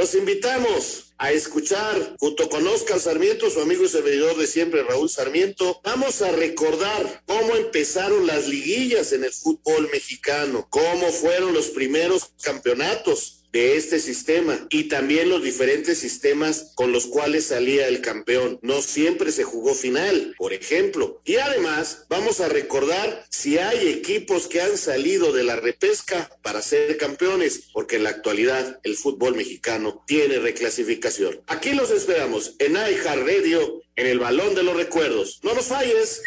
Los 0.00 0.14
invitamos 0.14 1.12
a 1.18 1.30
escuchar 1.30 2.16
junto 2.18 2.48
con 2.48 2.66
Oscar 2.66 2.98
Sarmiento, 2.98 3.50
su 3.50 3.60
amigo 3.60 3.84
y 3.84 3.88
servidor 3.88 4.34
de 4.38 4.46
siempre, 4.46 4.82
Raúl 4.82 5.10
Sarmiento. 5.10 5.78
Vamos 5.84 6.22
a 6.22 6.32
recordar 6.32 7.22
cómo 7.26 7.54
empezaron 7.54 8.26
las 8.26 8.48
liguillas 8.48 9.12
en 9.12 9.24
el 9.24 9.30
fútbol 9.30 9.90
mexicano, 9.92 10.66
cómo 10.70 11.12
fueron 11.12 11.52
los 11.52 11.66
primeros 11.66 12.32
campeonatos 12.40 13.39
de 13.52 13.76
este 13.76 13.98
sistema 13.98 14.66
y 14.70 14.84
también 14.84 15.28
los 15.28 15.42
diferentes 15.42 15.98
sistemas 15.98 16.72
con 16.74 16.92
los 16.92 17.06
cuales 17.06 17.46
salía 17.46 17.88
el 17.88 18.00
campeón. 18.00 18.58
No 18.62 18.82
siempre 18.82 19.32
se 19.32 19.44
jugó 19.44 19.74
final, 19.74 20.34
por 20.38 20.52
ejemplo. 20.52 21.20
Y 21.24 21.36
además 21.36 22.04
vamos 22.08 22.40
a 22.40 22.48
recordar 22.48 23.24
si 23.30 23.58
hay 23.58 23.88
equipos 23.88 24.46
que 24.46 24.60
han 24.60 24.76
salido 24.76 25.32
de 25.32 25.44
la 25.44 25.56
repesca 25.56 26.30
para 26.42 26.62
ser 26.62 26.96
campeones, 26.96 27.68
porque 27.72 27.96
en 27.96 28.04
la 28.04 28.10
actualidad 28.10 28.80
el 28.82 28.96
fútbol 28.96 29.34
mexicano 29.36 30.04
tiene 30.06 30.38
reclasificación. 30.38 31.40
Aquí 31.46 31.72
los 31.72 31.90
esperamos 31.90 32.54
en 32.58 32.72
iHeart 32.72 33.26
Radio, 33.26 33.82
en 33.96 34.06
el 34.06 34.18
Balón 34.18 34.54
de 34.54 34.62
los 34.62 34.76
Recuerdos. 34.76 35.40
No 35.42 35.54
nos 35.54 35.66
falles. 35.66 36.22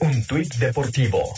Un 0.00 0.24
tuit 0.26 0.54
deportivo 0.54 1.34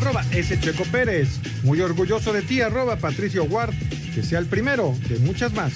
arroba 0.00 0.24
ese 0.32 0.58
Checo 0.58 0.84
Pérez. 0.84 1.28
Muy 1.62 1.80
orgulloso 1.80 2.32
de 2.32 2.42
ti, 2.42 2.62
arroba 2.62 2.96
Patricio 2.96 3.44
Ward. 3.44 3.74
Que 4.14 4.22
sea 4.22 4.38
el 4.38 4.46
primero 4.46 4.96
de 5.08 5.18
muchas 5.18 5.52
más. 5.52 5.72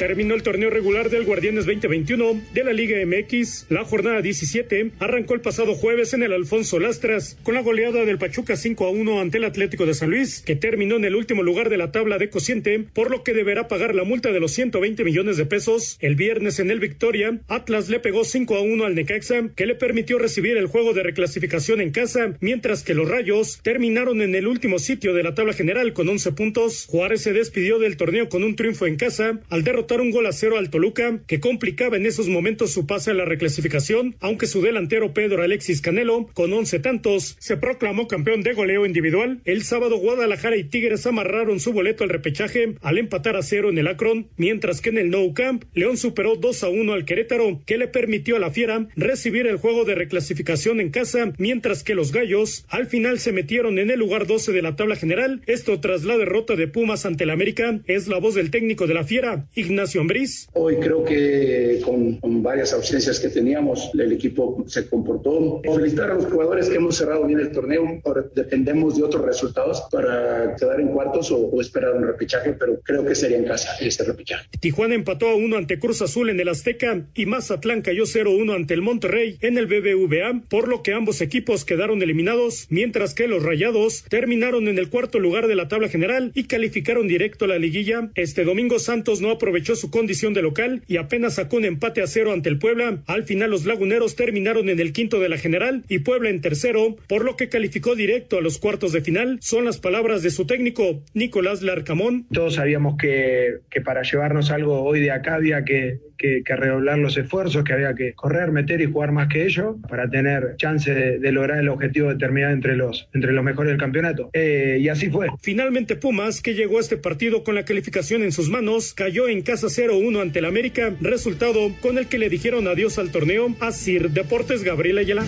Terminó 0.00 0.34
el 0.34 0.42
torneo 0.42 0.70
regular 0.70 1.10
del 1.10 1.26
Guardianes 1.26 1.66
2021 1.66 2.40
de 2.54 2.64
la 2.64 2.72
Liga 2.72 2.96
MX. 3.04 3.66
La 3.68 3.84
jornada 3.84 4.22
17 4.22 4.92
arrancó 4.98 5.34
el 5.34 5.42
pasado 5.42 5.74
jueves 5.74 6.14
en 6.14 6.22
el 6.22 6.32
Alfonso 6.32 6.80
Lastras 6.80 7.36
con 7.42 7.54
la 7.54 7.60
goleada 7.60 8.06
del 8.06 8.16
Pachuca 8.16 8.56
5 8.56 8.86
a 8.86 8.88
1 8.88 9.20
ante 9.20 9.36
el 9.36 9.44
Atlético 9.44 9.84
de 9.84 9.92
San 9.92 10.08
Luis, 10.08 10.40
que 10.40 10.56
terminó 10.56 10.96
en 10.96 11.04
el 11.04 11.16
último 11.16 11.42
lugar 11.42 11.68
de 11.68 11.76
la 11.76 11.92
tabla 11.92 12.16
de 12.16 12.30
cociente, 12.30 12.82
por 12.94 13.10
lo 13.10 13.22
que 13.22 13.34
deberá 13.34 13.68
pagar 13.68 13.94
la 13.94 14.04
multa 14.04 14.32
de 14.32 14.40
los 14.40 14.52
120 14.52 15.04
millones 15.04 15.36
de 15.36 15.44
pesos. 15.44 15.98
El 16.00 16.16
viernes 16.16 16.60
en 16.60 16.70
el 16.70 16.80
Victoria, 16.80 17.38
Atlas 17.48 17.90
le 17.90 18.00
pegó 18.00 18.24
5 18.24 18.56
a 18.56 18.62
1 18.62 18.86
al 18.86 18.94
Necaxa, 18.94 19.50
que 19.54 19.66
le 19.66 19.74
permitió 19.74 20.18
recibir 20.18 20.56
el 20.56 20.68
juego 20.68 20.94
de 20.94 21.02
reclasificación 21.02 21.82
en 21.82 21.90
casa, 21.90 22.38
mientras 22.40 22.84
que 22.84 22.94
los 22.94 23.06
Rayos 23.06 23.60
terminaron 23.62 24.22
en 24.22 24.34
el 24.34 24.46
último 24.46 24.78
sitio 24.78 25.12
de 25.12 25.24
la 25.24 25.34
tabla 25.34 25.52
general 25.52 25.92
con 25.92 26.08
11 26.08 26.32
puntos. 26.32 26.86
Juárez 26.88 27.20
se 27.20 27.34
despidió 27.34 27.78
del 27.78 27.98
torneo 27.98 28.30
con 28.30 28.44
un 28.44 28.56
triunfo 28.56 28.86
en 28.86 28.96
casa 28.96 29.40
al 29.50 29.62
derrotar 29.62 29.89
un 29.98 30.10
gol 30.10 30.26
a 30.26 30.32
cero 30.32 30.56
al 30.56 30.70
Toluca, 30.70 31.20
que 31.26 31.40
complicaba 31.40 31.96
en 31.96 32.06
esos 32.06 32.28
momentos 32.28 32.70
su 32.70 32.86
pase 32.86 33.10
a 33.10 33.14
la 33.14 33.24
reclasificación, 33.24 34.14
aunque 34.20 34.46
su 34.46 34.62
delantero 34.62 35.12
Pedro 35.12 35.42
Alexis 35.42 35.80
Canelo, 35.80 36.28
con 36.32 36.52
11 36.52 36.78
tantos, 36.78 37.36
se 37.40 37.56
proclamó 37.56 38.06
campeón 38.06 38.42
de 38.42 38.52
goleo 38.52 38.86
individual. 38.86 39.40
El 39.44 39.64
sábado 39.64 39.96
Guadalajara 39.96 40.56
y 40.56 40.64
Tigres 40.64 41.06
amarraron 41.06 41.58
su 41.58 41.72
boleto 41.72 42.04
al 42.04 42.10
repechaje 42.10 42.76
al 42.82 42.98
empatar 42.98 43.34
a 43.34 43.42
cero 43.42 43.68
en 43.70 43.78
el 43.78 43.88
Akron, 43.88 44.28
mientras 44.36 44.80
que 44.80 44.90
en 44.90 44.98
el 44.98 45.10
Nou 45.10 45.34
Camp, 45.34 45.64
León 45.74 45.96
superó 45.96 46.36
2 46.36 46.62
a 46.62 46.68
1 46.68 46.92
al 46.92 47.04
Querétaro, 47.04 47.60
que 47.66 47.78
le 47.78 47.88
permitió 47.88 48.36
a 48.36 48.38
la 48.38 48.50
Fiera 48.50 48.86
recibir 48.94 49.48
el 49.48 49.56
juego 49.56 49.84
de 49.84 49.96
reclasificación 49.96 50.80
en 50.80 50.90
casa, 50.90 51.32
mientras 51.38 51.82
que 51.82 51.96
los 51.96 52.12
Gallos 52.12 52.64
al 52.68 52.86
final 52.86 53.18
se 53.18 53.32
metieron 53.32 53.78
en 53.80 53.90
el 53.90 53.98
lugar 53.98 54.28
12 54.28 54.52
de 54.52 54.62
la 54.62 54.76
tabla 54.76 54.94
general, 54.94 55.42
esto 55.46 55.80
tras 55.80 56.04
la 56.04 56.16
derrota 56.16 56.54
de 56.54 56.68
Pumas 56.68 57.06
ante 57.06 57.24
el 57.24 57.30
América. 57.30 57.80
Es 57.86 58.06
la 58.06 58.18
voz 58.18 58.34
del 58.34 58.50
técnico 58.50 58.86
de 58.86 58.94
la 58.94 59.04
Fiera, 59.04 59.46
Ignacio 59.54 59.79
Ambriz. 59.98 60.48
Hoy 60.52 60.76
creo 60.76 61.04
que 61.04 61.80
con, 61.84 62.16
con 62.16 62.42
varias 62.42 62.72
ausencias 62.72 63.18
que 63.18 63.28
teníamos, 63.28 63.90
el 63.94 64.12
equipo 64.12 64.64
se 64.66 64.88
comportó. 64.88 65.60
Felicitar 65.62 66.10
a 66.10 66.14
los 66.14 66.26
jugadores 66.26 66.68
que 66.68 66.76
hemos 66.76 66.96
cerrado 66.96 67.26
bien 67.26 67.40
el 67.40 67.50
torneo. 67.50 68.00
Ahora 68.04 68.24
dependemos 68.34 68.96
de 68.96 69.04
otros 69.04 69.24
resultados 69.24 69.82
para 69.90 70.54
quedar 70.56 70.80
en 70.80 70.88
cuartos 70.88 71.30
o, 71.30 71.38
o 71.38 71.60
esperar 71.60 71.94
un 71.94 72.06
repechaje, 72.06 72.52
pero 72.52 72.80
creo 72.80 73.04
que 73.04 73.14
sería 73.14 73.38
en 73.38 73.44
casa 73.44 73.70
este 73.80 74.04
repechaje. 74.04 74.48
Tijuana 74.60 74.94
empató 74.94 75.28
a 75.28 75.34
uno 75.34 75.56
ante 75.56 75.78
Cruz 75.78 76.02
Azul 76.02 76.30
en 76.30 76.40
el 76.40 76.48
Azteca 76.48 77.06
y 77.14 77.26
Mazatlán 77.26 77.82
cayó 77.82 78.04
0-1 78.04 78.54
ante 78.54 78.74
el 78.74 78.82
Monterrey 78.82 79.38
en 79.40 79.58
el 79.58 79.66
BBVA, 79.66 80.42
por 80.48 80.68
lo 80.68 80.82
que 80.82 80.92
ambos 80.92 81.20
equipos 81.20 81.64
quedaron 81.64 82.02
eliminados, 82.02 82.66
mientras 82.70 83.14
que 83.14 83.28
los 83.28 83.42
Rayados 83.42 84.04
terminaron 84.08 84.68
en 84.68 84.78
el 84.78 84.88
cuarto 84.90 85.18
lugar 85.18 85.46
de 85.46 85.54
la 85.54 85.68
tabla 85.68 85.88
general 85.88 86.32
y 86.34 86.44
calificaron 86.44 87.08
directo 87.08 87.44
a 87.44 87.48
la 87.48 87.58
liguilla. 87.58 88.10
Este 88.14 88.44
domingo 88.44 88.78
Santos 88.78 89.20
no 89.20 89.30
aprovechó 89.30 89.69
su 89.76 89.90
condición 89.90 90.34
de 90.34 90.42
local 90.42 90.82
y 90.86 90.96
apenas 90.96 91.34
sacó 91.34 91.56
un 91.56 91.64
empate 91.64 92.02
a 92.02 92.06
cero 92.06 92.32
ante 92.32 92.48
el 92.48 92.58
Puebla. 92.58 93.02
Al 93.06 93.24
final 93.24 93.50
los 93.50 93.66
laguneros 93.66 94.16
terminaron 94.16 94.68
en 94.68 94.80
el 94.80 94.92
quinto 94.92 95.20
de 95.20 95.28
la 95.28 95.38
general 95.38 95.84
y 95.88 96.00
Puebla 96.00 96.30
en 96.30 96.40
tercero, 96.40 96.96
por 97.08 97.24
lo 97.24 97.36
que 97.36 97.48
calificó 97.48 97.94
directo 97.94 98.38
a 98.38 98.42
los 98.42 98.58
cuartos 98.58 98.92
de 98.92 99.00
final. 99.00 99.38
Son 99.40 99.64
las 99.64 99.78
palabras 99.78 100.22
de 100.22 100.30
su 100.30 100.46
técnico, 100.46 101.02
Nicolás 101.14 101.62
Larcamón. 101.62 102.26
Todos 102.32 102.54
sabíamos 102.54 102.96
que, 102.98 103.58
que 103.70 103.80
para 103.80 104.02
llevarnos 104.02 104.50
algo 104.50 104.82
hoy 104.82 105.00
de 105.00 105.10
acá 105.10 105.34
había 105.34 105.64
que, 105.64 106.00
que, 106.20 106.42
redoblar 106.56 106.98
los 106.98 107.16
esfuerzos, 107.16 107.64
que 107.64 107.72
había 107.72 107.94
que 107.94 108.12
correr, 108.12 108.52
meter 108.52 108.80
y 108.80 108.86
jugar 108.86 109.12
más 109.12 109.28
que 109.28 109.46
ellos 109.46 109.76
para 109.88 110.10
tener 110.10 110.56
chance 110.56 110.92
de, 110.92 111.18
de 111.18 111.32
lograr 111.32 111.58
el 111.58 111.68
objetivo 111.68 112.10
de 112.10 112.16
terminar 112.16 112.52
entre 112.52 112.76
los, 112.76 113.08
entre 113.14 113.32
los 113.32 113.42
mejores 113.42 113.70
del 113.70 113.80
campeonato. 113.80 114.30
Eh, 114.32 114.78
y 114.80 114.88
así 114.88 115.08
fue. 115.08 115.28
Finalmente 115.40 115.96
Pumas, 115.96 116.42
que 116.42 116.54
llegó 116.54 116.78
a 116.78 116.80
este 116.80 116.96
partido 116.96 117.42
con 117.42 117.54
la 117.54 117.64
calificación 117.64 118.22
en 118.22 118.32
sus 118.32 118.50
manos, 118.50 118.92
cayó 118.94 119.28
en 119.28 119.42
casa 119.42 119.68
0-1 119.68 120.20
ante 120.20 120.40
el 120.40 120.44
América, 120.44 120.94
resultado 121.00 121.70
con 121.80 121.98
el 121.98 122.06
que 122.06 122.18
le 122.18 122.28
dijeron 122.28 122.68
adiós 122.68 122.98
al 122.98 123.10
torneo 123.10 123.54
a 123.60 123.72
Sir 123.72 124.10
Deportes 124.10 124.62
Gabriel 124.62 124.98
Ayala. 124.98 125.24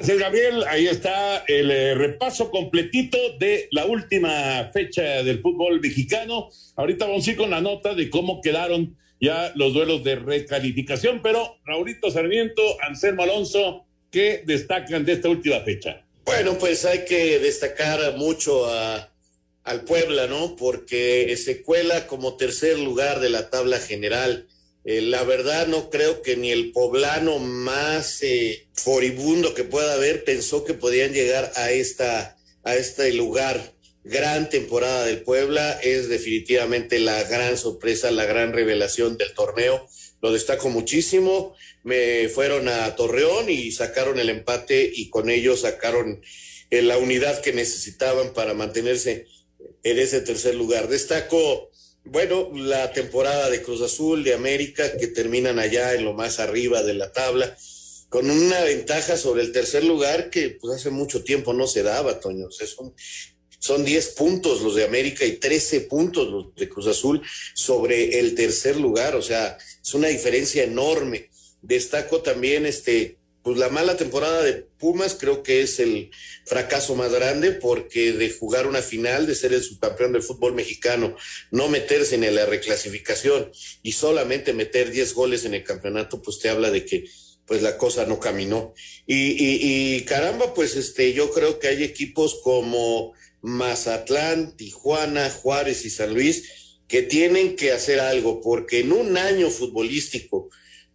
Gracias, 0.00 0.18
Gabriel. 0.18 0.64
Ahí 0.66 0.86
está 0.86 1.44
el 1.46 1.70
eh, 1.70 1.94
repaso 1.94 2.50
completito 2.50 3.18
de 3.38 3.68
la 3.70 3.84
última 3.84 4.70
fecha 4.72 5.22
del 5.22 5.42
fútbol 5.42 5.78
mexicano. 5.78 6.48
Ahorita 6.76 7.04
vamos 7.04 7.28
a 7.28 7.30
ir 7.30 7.36
con 7.36 7.50
la 7.50 7.60
nota 7.60 7.94
de 7.94 8.08
cómo 8.08 8.40
quedaron 8.40 8.96
ya 9.20 9.52
los 9.56 9.74
duelos 9.74 10.02
de 10.02 10.16
recalificación, 10.16 11.20
pero 11.22 11.58
Raulito 11.66 12.10
Sarmiento, 12.10 12.62
Anselmo 12.80 13.24
Alonso, 13.24 13.84
¿qué 14.10 14.42
destacan 14.46 15.04
de 15.04 15.12
esta 15.12 15.28
última 15.28 15.60
fecha? 15.60 16.02
Bueno, 16.24 16.56
pues 16.56 16.86
hay 16.86 17.04
que 17.04 17.38
destacar 17.38 18.16
mucho 18.16 18.72
a, 18.72 19.12
al 19.64 19.82
Puebla, 19.82 20.26
¿no? 20.28 20.56
Porque 20.56 21.36
se 21.36 21.60
cuela 21.60 22.06
como 22.06 22.38
tercer 22.38 22.78
lugar 22.78 23.20
de 23.20 23.28
la 23.28 23.50
tabla 23.50 23.78
general. 23.78 24.46
Eh, 24.84 25.02
la 25.02 25.24
verdad 25.24 25.66
no 25.66 25.90
creo 25.90 26.22
que 26.22 26.36
ni 26.36 26.50
el 26.50 26.72
poblano 26.72 27.38
más 27.38 28.22
eh, 28.22 28.66
foribundo 28.72 29.52
que 29.54 29.64
pueda 29.64 29.94
haber 29.94 30.24
pensó 30.24 30.64
que 30.64 30.74
podían 30.74 31.12
llegar 31.12 31.52
a 31.56 31.70
esta 31.70 32.36
a 32.62 32.76
este 32.76 33.12
lugar. 33.12 33.74
Gran 34.02 34.48
temporada 34.48 35.04
del 35.04 35.22
Puebla 35.22 35.78
es 35.82 36.08
definitivamente 36.08 36.98
la 36.98 37.22
gran 37.24 37.58
sorpresa, 37.58 38.10
la 38.10 38.24
gran 38.24 38.52
revelación 38.52 39.18
del 39.18 39.34
torneo. 39.34 39.86
Lo 40.22 40.32
destaco 40.32 40.70
muchísimo. 40.70 41.54
Me 41.82 42.28
fueron 42.28 42.68
a 42.68 42.96
Torreón 42.96 43.50
y 43.50 43.72
sacaron 43.72 44.18
el 44.18 44.30
empate 44.30 44.90
y 44.92 45.10
con 45.10 45.28
ello 45.28 45.56
sacaron 45.56 46.22
eh, 46.70 46.82
la 46.82 46.96
unidad 46.96 47.40
que 47.42 47.52
necesitaban 47.52 48.32
para 48.32 48.54
mantenerse 48.54 49.26
en 49.82 49.98
ese 49.98 50.20
tercer 50.22 50.54
lugar. 50.54 50.88
Destaco 50.88 51.69
bueno, 52.04 52.50
la 52.54 52.92
temporada 52.92 53.50
de 53.50 53.62
Cruz 53.62 53.82
Azul, 53.82 54.24
de 54.24 54.34
América, 54.34 54.96
que 54.96 55.06
terminan 55.06 55.58
allá 55.58 55.94
en 55.94 56.04
lo 56.04 56.14
más 56.14 56.40
arriba 56.40 56.82
de 56.82 56.94
la 56.94 57.12
tabla, 57.12 57.56
con 58.08 58.28
una 58.28 58.60
ventaja 58.64 59.16
sobre 59.16 59.42
el 59.42 59.52
tercer 59.52 59.84
lugar 59.84 60.30
que 60.30 60.50
pues 60.50 60.74
hace 60.74 60.90
mucho 60.90 61.22
tiempo 61.22 61.52
no 61.52 61.66
se 61.66 61.84
daba, 61.84 62.18
Toño. 62.18 62.48
Son, 62.50 62.92
son 63.58 63.84
10 63.84 64.08
puntos 64.08 64.62
los 64.62 64.74
de 64.74 64.84
América 64.84 65.24
y 65.24 65.36
13 65.36 65.82
puntos 65.82 66.28
los 66.28 66.54
de 66.56 66.68
Cruz 66.68 66.88
Azul 66.88 67.22
sobre 67.54 68.18
el 68.18 68.34
tercer 68.34 68.76
lugar. 68.80 69.14
O 69.14 69.22
sea, 69.22 69.56
es 69.80 69.94
una 69.94 70.08
diferencia 70.08 70.64
enorme. 70.64 71.30
Destaco 71.62 72.20
también 72.20 72.66
este 72.66 73.19
pues 73.42 73.58
la 73.58 73.68
mala 73.68 73.96
temporada 73.96 74.42
de 74.42 74.66
Pumas 74.78 75.16
creo 75.18 75.42
que 75.42 75.62
es 75.62 75.80
el 75.80 76.10
fracaso 76.44 76.94
más 76.94 77.12
grande 77.12 77.52
porque 77.52 78.12
de 78.12 78.30
jugar 78.30 78.66
una 78.66 78.82
final, 78.82 79.26
de 79.26 79.34
ser 79.34 79.52
el 79.52 79.62
subcampeón 79.62 80.12
del 80.12 80.22
fútbol 80.22 80.54
mexicano, 80.54 81.16
no 81.50 81.68
meterse 81.68 82.16
en 82.16 82.34
la 82.34 82.46
reclasificación 82.46 83.50
y 83.82 83.92
solamente 83.92 84.52
meter 84.52 84.90
10 84.90 85.14
goles 85.14 85.44
en 85.44 85.54
el 85.54 85.64
campeonato, 85.64 86.20
pues 86.20 86.38
te 86.38 86.50
habla 86.50 86.70
de 86.70 86.84
que 86.84 87.04
pues 87.46 87.62
la 87.62 87.78
cosa 87.78 88.06
no 88.06 88.20
caminó. 88.20 88.74
Y, 89.06 89.32
y, 89.32 89.96
y 89.96 90.00
caramba, 90.02 90.54
pues 90.54 90.76
este, 90.76 91.12
yo 91.12 91.32
creo 91.32 91.58
que 91.58 91.68
hay 91.68 91.82
equipos 91.82 92.40
como 92.44 93.12
Mazatlán, 93.42 94.56
Tijuana, 94.56 95.30
Juárez 95.30 95.84
y 95.84 95.90
San 95.90 96.14
Luis 96.14 96.78
que 96.86 97.02
tienen 97.02 97.56
que 97.56 97.72
hacer 97.72 98.00
algo 98.00 98.40
porque 98.40 98.80
en 98.80 98.92
un 98.92 99.16
año 99.16 99.48
futbolístico, 99.48 100.50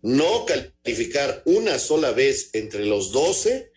no 0.06 0.46
calificar 0.46 1.42
una 1.46 1.80
sola 1.80 2.12
vez 2.12 2.52
entre 2.54 2.86
los 2.86 3.12
12, 3.12 3.72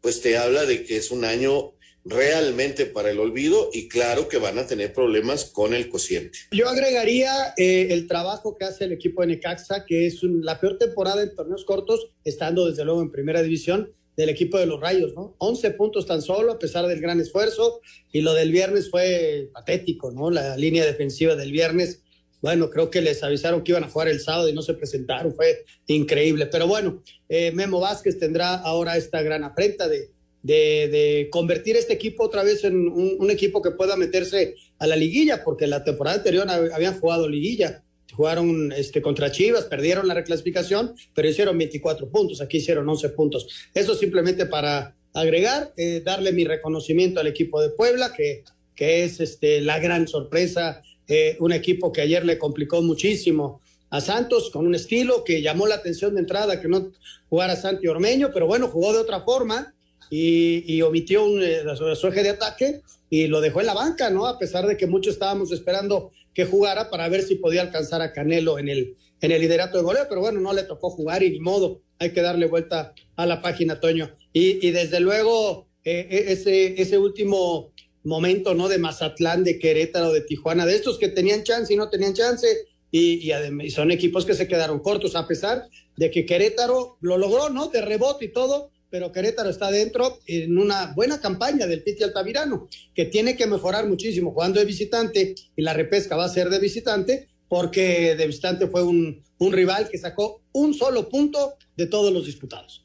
pues 0.00 0.20
te 0.20 0.38
habla 0.38 0.64
de 0.64 0.84
que 0.84 0.96
es 0.96 1.10
un 1.10 1.24
año 1.24 1.74
realmente 2.04 2.86
para 2.86 3.10
el 3.10 3.18
olvido 3.18 3.68
y 3.72 3.88
claro 3.88 4.28
que 4.28 4.38
van 4.38 4.58
a 4.58 4.66
tener 4.68 4.92
problemas 4.92 5.44
con 5.44 5.74
el 5.74 5.88
cociente. 5.88 6.38
Yo 6.52 6.68
agregaría 6.68 7.52
eh, 7.56 7.88
el 7.90 8.06
trabajo 8.06 8.56
que 8.56 8.64
hace 8.64 8.84
el 8.84 8.92
equipo 8.92 9.22
de 9.22 9.28
Necaxa, 9.28 9.84
que 9.84 10.06
es 10.06 10.22
la 10.22 10.60
peor 10.60 10.78
temporada 10.78 11.20
en 11.20 11.34
torneos 11.34 11.64
cortos, 11.64 12.10
estando 12.22 12.68
desde 12.68 12.84
luego 12.84 13.02
en 13.02 13.10
primera 13.10 13.42
división 13.42 13.92
del 14.16 14.28
equipo 14.28 14.58
de 14.58 14.66
los 14.66 14.80
Rayos, 14.80 15.14
¿no? 15.14 15.34
11 15.38 15.70
puntos 15.72 16.06
tan 16.06 16.22
solo 16.22 16.52
a 16.52 16.58
pesar 16.60 16.86
del 16.86 17.00
gran 17.00 17.18
esfuerzo 17.18 17.80
y 18.12 18.20
lo 18.20 18.34
del 18.34 18.52
viernes 18.52 18.88
fue 18.88 19.50
patético, 19.52 20.12
¿no? 20.12 20.30
La 20.30 20.56
línea 20.56 20.86
defensiva 20.86 21.34
del 21.34 21.50
viernes 21.50 22.01
bueno, 22.42 22.68
creo 22.68 22.90
que 22.90 23.00
les 23.00 23.22
avisaron 23.22 23.62
que 23.62 23.70
iban 23.70 23.84
a 23.84 23.88
jugar 23.88 24.08
el 24.08 24.20
sábado 24.20 24.48
y 24.48 24.52
no 24.52 24.62
se 24.62 24.74
presentaron, 24.74 25.34
fue 25.34 25.64
increíble. 25.86 26.46
Pero 26.46 26.66
bueno, 26.66 27.02
eh, 27.28 27.52
Memo 27.52 27.78
Vázquez 27.78 28.18
tendrá 28.18 28.56
ahora 28.56 28.96
esta 28.96 29.22
gran 29.22 29.44
afrenta 29.44 29.88
de, 29.88 30.10
de, 30.42 30.88
de 30.88 31.28
convertir 31.30 31.76
este 31.76 31.92
equipo 31.92 32.24
otra 32.24 32.42
vez 32.42 32.64
en 32.64 32.76
un, 32.76 33.16
un, 33.18 33.30
equipo 33.30 33.62
que 33.62 33.70
pueda 33.70 33.96
meterse 33.96 34.56
a 34.80 34.88
la 34.88 34.96
liguilla, 34.96 35.44
porque 35.44 35.68
la 35.68 35.84
temporada 35.84 36.16
anterior 36.16 36.48
habían 36.50 36.98
jugado 36.98 37.28
liguilla. 37.28 37.84
Jugaron 38.12 38.72
este, 38.72 39.00
contra 39.00 39.30
Chivas, 39.30 39.64
perdieron 39.64 40.08
la 40.08 40.14
reclasificación, 40.14 40.94
pero 41.14 41.28
hicieron 41.28 41.56
24 41.56 42.10
puntos, 42.10 42.40
aquí 42.40 42.58
hicieron 42.58 42.88
11 42.88 43.08
puntos. 43.10 43.70
Eso 43.72 43.94
simplemente 43.94 44.46
para 44.46 44.96
agregar, 45.14 45.72
eh, 45.76 46.02
darle 46.04 46.32
mi 46.32 46.44
reconocimiento 46.44 47.20
al 47.20 47.28
equipo 47.28 47.62
de 47.62 47.70
Puebla, 47.70 48.12
que, 48.14 48.42
que 48.74 49.04
es 49.04 49.20
este, 49.20 49.60
la 49.60 49.78
gran 49.78 50.08
sorpresa 50.08 50.82
eh, 51.08 51.36
un 51.40 51.52
equipo 51.52 51.92
que 51.92 52.00
ayer 52.00 52.24
le 52.24 52.38
complicó 52.38 52.82
muchísimo 52.82 53.60
a 53.90 54.00
Santos 54.00 54.50
con 54.50 54.66
un 54.66 54.74
estilo 54.74 55.22
que 55.22 55.42
llamó 55.42 55.66
la 55.66 55.74
atención 55.74 56.14
de 56.14 56.20
entrada 56.20 56.60
que 56.60 56.68
no 56.68 56.92
jugara 57.28 57.56
Santi 57.56 57.86
Ormeño, 57.88 58.30
pero 58.32 58.46
bueno, 58.46 58.68
jugó 58.68 58.92
de 58.92 59.00
otra 59.00 59.20
forma 59.20 59.74
y, 60.10 60.80
omitió 60.82 61.24
un, 61.24 61.42
eh, 61.42 61.62
su 61.94 62.06
eje 62.08 62.22
de 62.22 62.30
ataque 62.30 62.80
y 63.10 63.26
lo 63.26 63.40
dejó 63.40 63.60
en 63.60 63.66
la 63.66 63.74
banca, 63.74 64.10
¿no? 64.10 64.26
A 64.26 64.38
pesar 64.38 64.66
de 64.66 64.76
que 64.76 64.86
muchos 64.86 65.14
estábamos 65.14 65.52
esperando 65.52 66.10
que 66.34 66.46
jugara 66.46 66.90
para 66.90 67.08
ver 67.08 67.22
si 67.22 67.34
podía 67.34 67.62
alcanzar 67.62 68.00
a 68.00 68.12
Canelo 68.12 68.58
en 68.58 68.68
el, 68.68 68.96
en 69.20 69.32
el 69.32 69.40
liderato 69.40 69.76
de 69.76 69.84
goleo, 69.84 70.06
pero 70.08 70.20
bueno, 70.20 70.40
no 70.40 70.52
le 70.52 70.62
tocó 70.62 70.90
jugar 70.90 71.22
y 71.22 71.30
ni 71.30 71.40
modo, 71.40 71.82
hay 71.98 72.12
que 72.12 72.22
darle 72.22 72.46
vuelta 72.46 72.94
a 73.16 73.26
la 73.26 73.42
página, 73.42 73.80
Toño. 73.80 74.10
Y, 74.32 74.70
desde 74.70 75.00
luego, 75.00 75.66
eh, 75.84 76.24
ese, 76.28 76.80
ese 76.80 76.96
último 76.96 77.72
momento, 78.04 78.54
¿no? 78.54 78.68
De 78.68 78.78
Mazatlán, 78.78 79.44
de 79.44 79.58
Querétaro, 79.58 80.12
de 80.12 80.22
Tijuana, 80.22 80.66
de 80.66 80.74
estos 80.74 80.98
que 80.98 81.08
tenían 81.08 81.42
chance 81.44 81.72
y 81.72 81.76
no 81.76 81.88
tenían 81.88 82.14
chance, 82.14 82.46
y, 82.90 83.32
y, 83.32 83.70
son 83.70 83.90
equipos 83.90 84.26
que 84.26 84.34
se 84.34 84.46
quedaron 84.46 84.80
cortos, 84.80 85.16
a 85.16 85.26
pesar 85.26 85.66
de 85.96 86.10
que 86.10 86.26
Querétaro 86.26 86.98
lo 87.00 87.16
logró, 87.16 87.48
¿no? 87.48 87.68
De 87.68 87.80
rebote 87.80 88.26
y 88.26 88.32
todo, 88.32 88.70
pero 88.90 89.10
Querétaro 89.10 89.48
está 89.48 89.70
dentro 89.70 90.18
en 90.26 90.58
una 90.58 90.92
buena 90.94 91.18
campaña 91.18 91.66
del 91.66 91.82
Piti 91.82 92.02
Altavirano, 92.02 92.68
que 92.94 93.06
tiene 93.06 93.34
que 93.36 93.46
mejorar 93.46 93.88
muchísimo 93.88 94.32
jugando 94.32 94.60
de 94.60 94.66
visitante, 94.66 95.34
y 95.56 95.62
la 95.62 95.72
repesca 95.72 96.16
va 96.16 96.26
a 96.26 96.28
ser 96.28 96.50
de 96.50 96.58
visitante, 96.58 97.28
porque 97.48 98.14
de 98.14 98.26
visitante 98.26 98.66
fue 98.66 98.82
un, 98.82 99.22
un 99.38 99.52
rival 99.52 99.88
que 99.88 99.96
sacó 99.96 100.42
un 100.52 100.74
solo 100.74 101.08
punto 101.08 101.54
de 101.76 101.86
todos 101.86 102.12
los 102.12 102.26
disputados. 102.26 102.84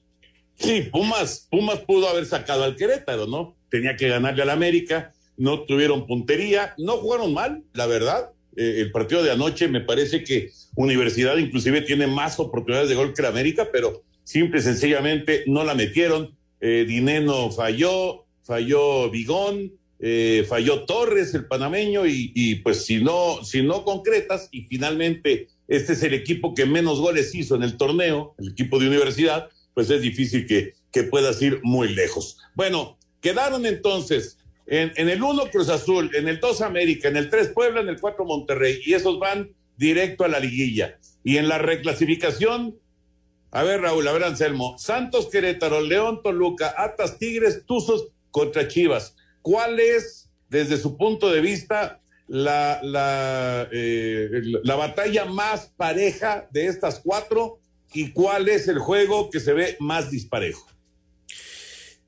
Sí, 0.55 0.83
Pumas, 0.91 1.47
Pumas 1.51 1.79
pudo 1.79 2.07
haber 2.07 2.25
sacado 2.25 2.63
al 2.63 2.77
Querétaro, 2.77 3.27
¿no? 3.27 3.56
Tenía 3.69 3.95
que 3.95 4.07
ganarle 4.07 4.43
al 4.43 4.49
América, 4.49 5.13
no 5.37 5.61
tuvieron 5.61 6.07
puntería, 6.07 6.73
no 6.77 6.97
jugaron 6.97 7.33
mal, 7.33 7.63
la 7.73 7.85
verdad. 7.85 8.31
Eh, 8.55 8.81
el 8.81 8.91
partido 8.91 9.21
de 9.23 9.31
anoche 9.31 9.67
me 9.67 9.81
parece 9.81 10.23
que 10.23 10.51
Universidad 10.75 11.37
inclusive 11.37 11.81
tiene 11.81 12.07
más 12.07 12.39
oportunidades 12.39 12.89
de 12.89 12.95
gol 12.95 13.13
que 13.13 13.21
la 13.21 13.29
América, 13.29 13.69
pero 13.71 14.03
simple 14.23 14.59
y 14.59 14.63
sencillamente 14.63 15.43
no 15.47 15.63
la 15.63 15.75
metieron. 15.75 16.35
Eh, 16.59 16.85
Dineno 16.87 17.51
falló, 17.51 18.25
falló 18.43 19.11
Vigón, 19.11 19.73
eh, 19.99 20.45
falló 20.47 20.85
Torres, 20.85 21.33
el 21.33 21.45
panameño, 21.45 22.05
y, 22.05 22.55
pues 22.63 22.85
si 22.85 23.03
no, 23.03 23.43
si 23.43 23.61
no 23.61 23.83
concretas, 23.83 24.49
y 24.51 24.63
finalmente 24.63 25.47
este 25.67 25.93
es 25.93 26.03
el 26.03 26.13
equipo 26.13 26.53
que 26.53 26.65
menos 26.65 26.99
goles 26.99 27.33
hizo 27.35 27.55
en 27.55 27.63
el 27.63 27.77
torneo, 27.77 28.35
el 28.39 28.51
equipo 28.51 28.79
de 28.79 28.87
universidad, 28.87 29.49
pues 29.73 29.89
es 29.89 30.01
difícil 30.01 30.45
que, 30.47 30.73
que 30.91 31.03
puedas 31.03 31.41
ir 31.41 31.59
muy 31.63 31.93
lejos. 31.93 32.37
Bueno, 32.55 32.96
quedaron 33.21 33.65
entonces 33.65 34.37
en, 34.67 35.09
el 35.09 35.23
1 35.23 35.49
Cruz 35.51 35.69
Azul, 35.69 36.11
en 36.13 36.27
el 36.27 36.39
2 36.39 36.61
América, 36.61 37.07
en 37.07 37.17
el 37.17 37.29
3 37.29 37.49
Puebla, 37.49 37.81
en 37.81 37.89
el 37.89 37.99
4 37.99 38.25
Monterrey, 38.25 38.81
y 38.85 38.93
esos 38.93 39.17
van 39.19 39.51
directo 39.77 40.25
a 40.25 40.27
la 40.27 40.39
liguilla. 40.39 40.99
Y 41.23 41.37
en 41.37 41.47
la 41.47 41.57
reclasificación, 41.57 42.77
a 43.51 43.63
ver 43.63 43.81
Raúl, 43.81 44.07
a 44.07 44.11
ver 44.11 44.25
Anselmo, 44.25 44.77
Santos 44.77 45.29
Querétaro, 45.29 45.81
León 45.81 46.21
Toluca, 46.21 46.73
Atas 46.77 47.17
Tigres, 47.17 47.63
Tuzos 47.65 48.09
contra 48.31 48.67
Chivas. 48.67 49.15
¿Cuál 49.41 49.79
es, 49.79 50.29
desde 50.49 50.77
su 50.77 50.97
punto 50.97 51.31
de 51.31 51.39
vista, 51.39 52.01
la, 52.27 52.81
la, 52.83 53.69
eh, 53.71 54.29
la 54.63 54.75
batalla 54.75 55.25
más 55.25 55.71
pareja 55.77 56.47
de 56.51 56.67
estas 56.67 56.99
cuatro 56.99 57.59
y 57.93 58.11
cuál 58.11 58.49
es 58.49 58.67
el 58.67 58.79
juego 58.79 59.29
que 59.29 59.39
se 59.39 59.53
ve 59.53 59.77
más 59.79 60.11
disparejo? 60.11 60.67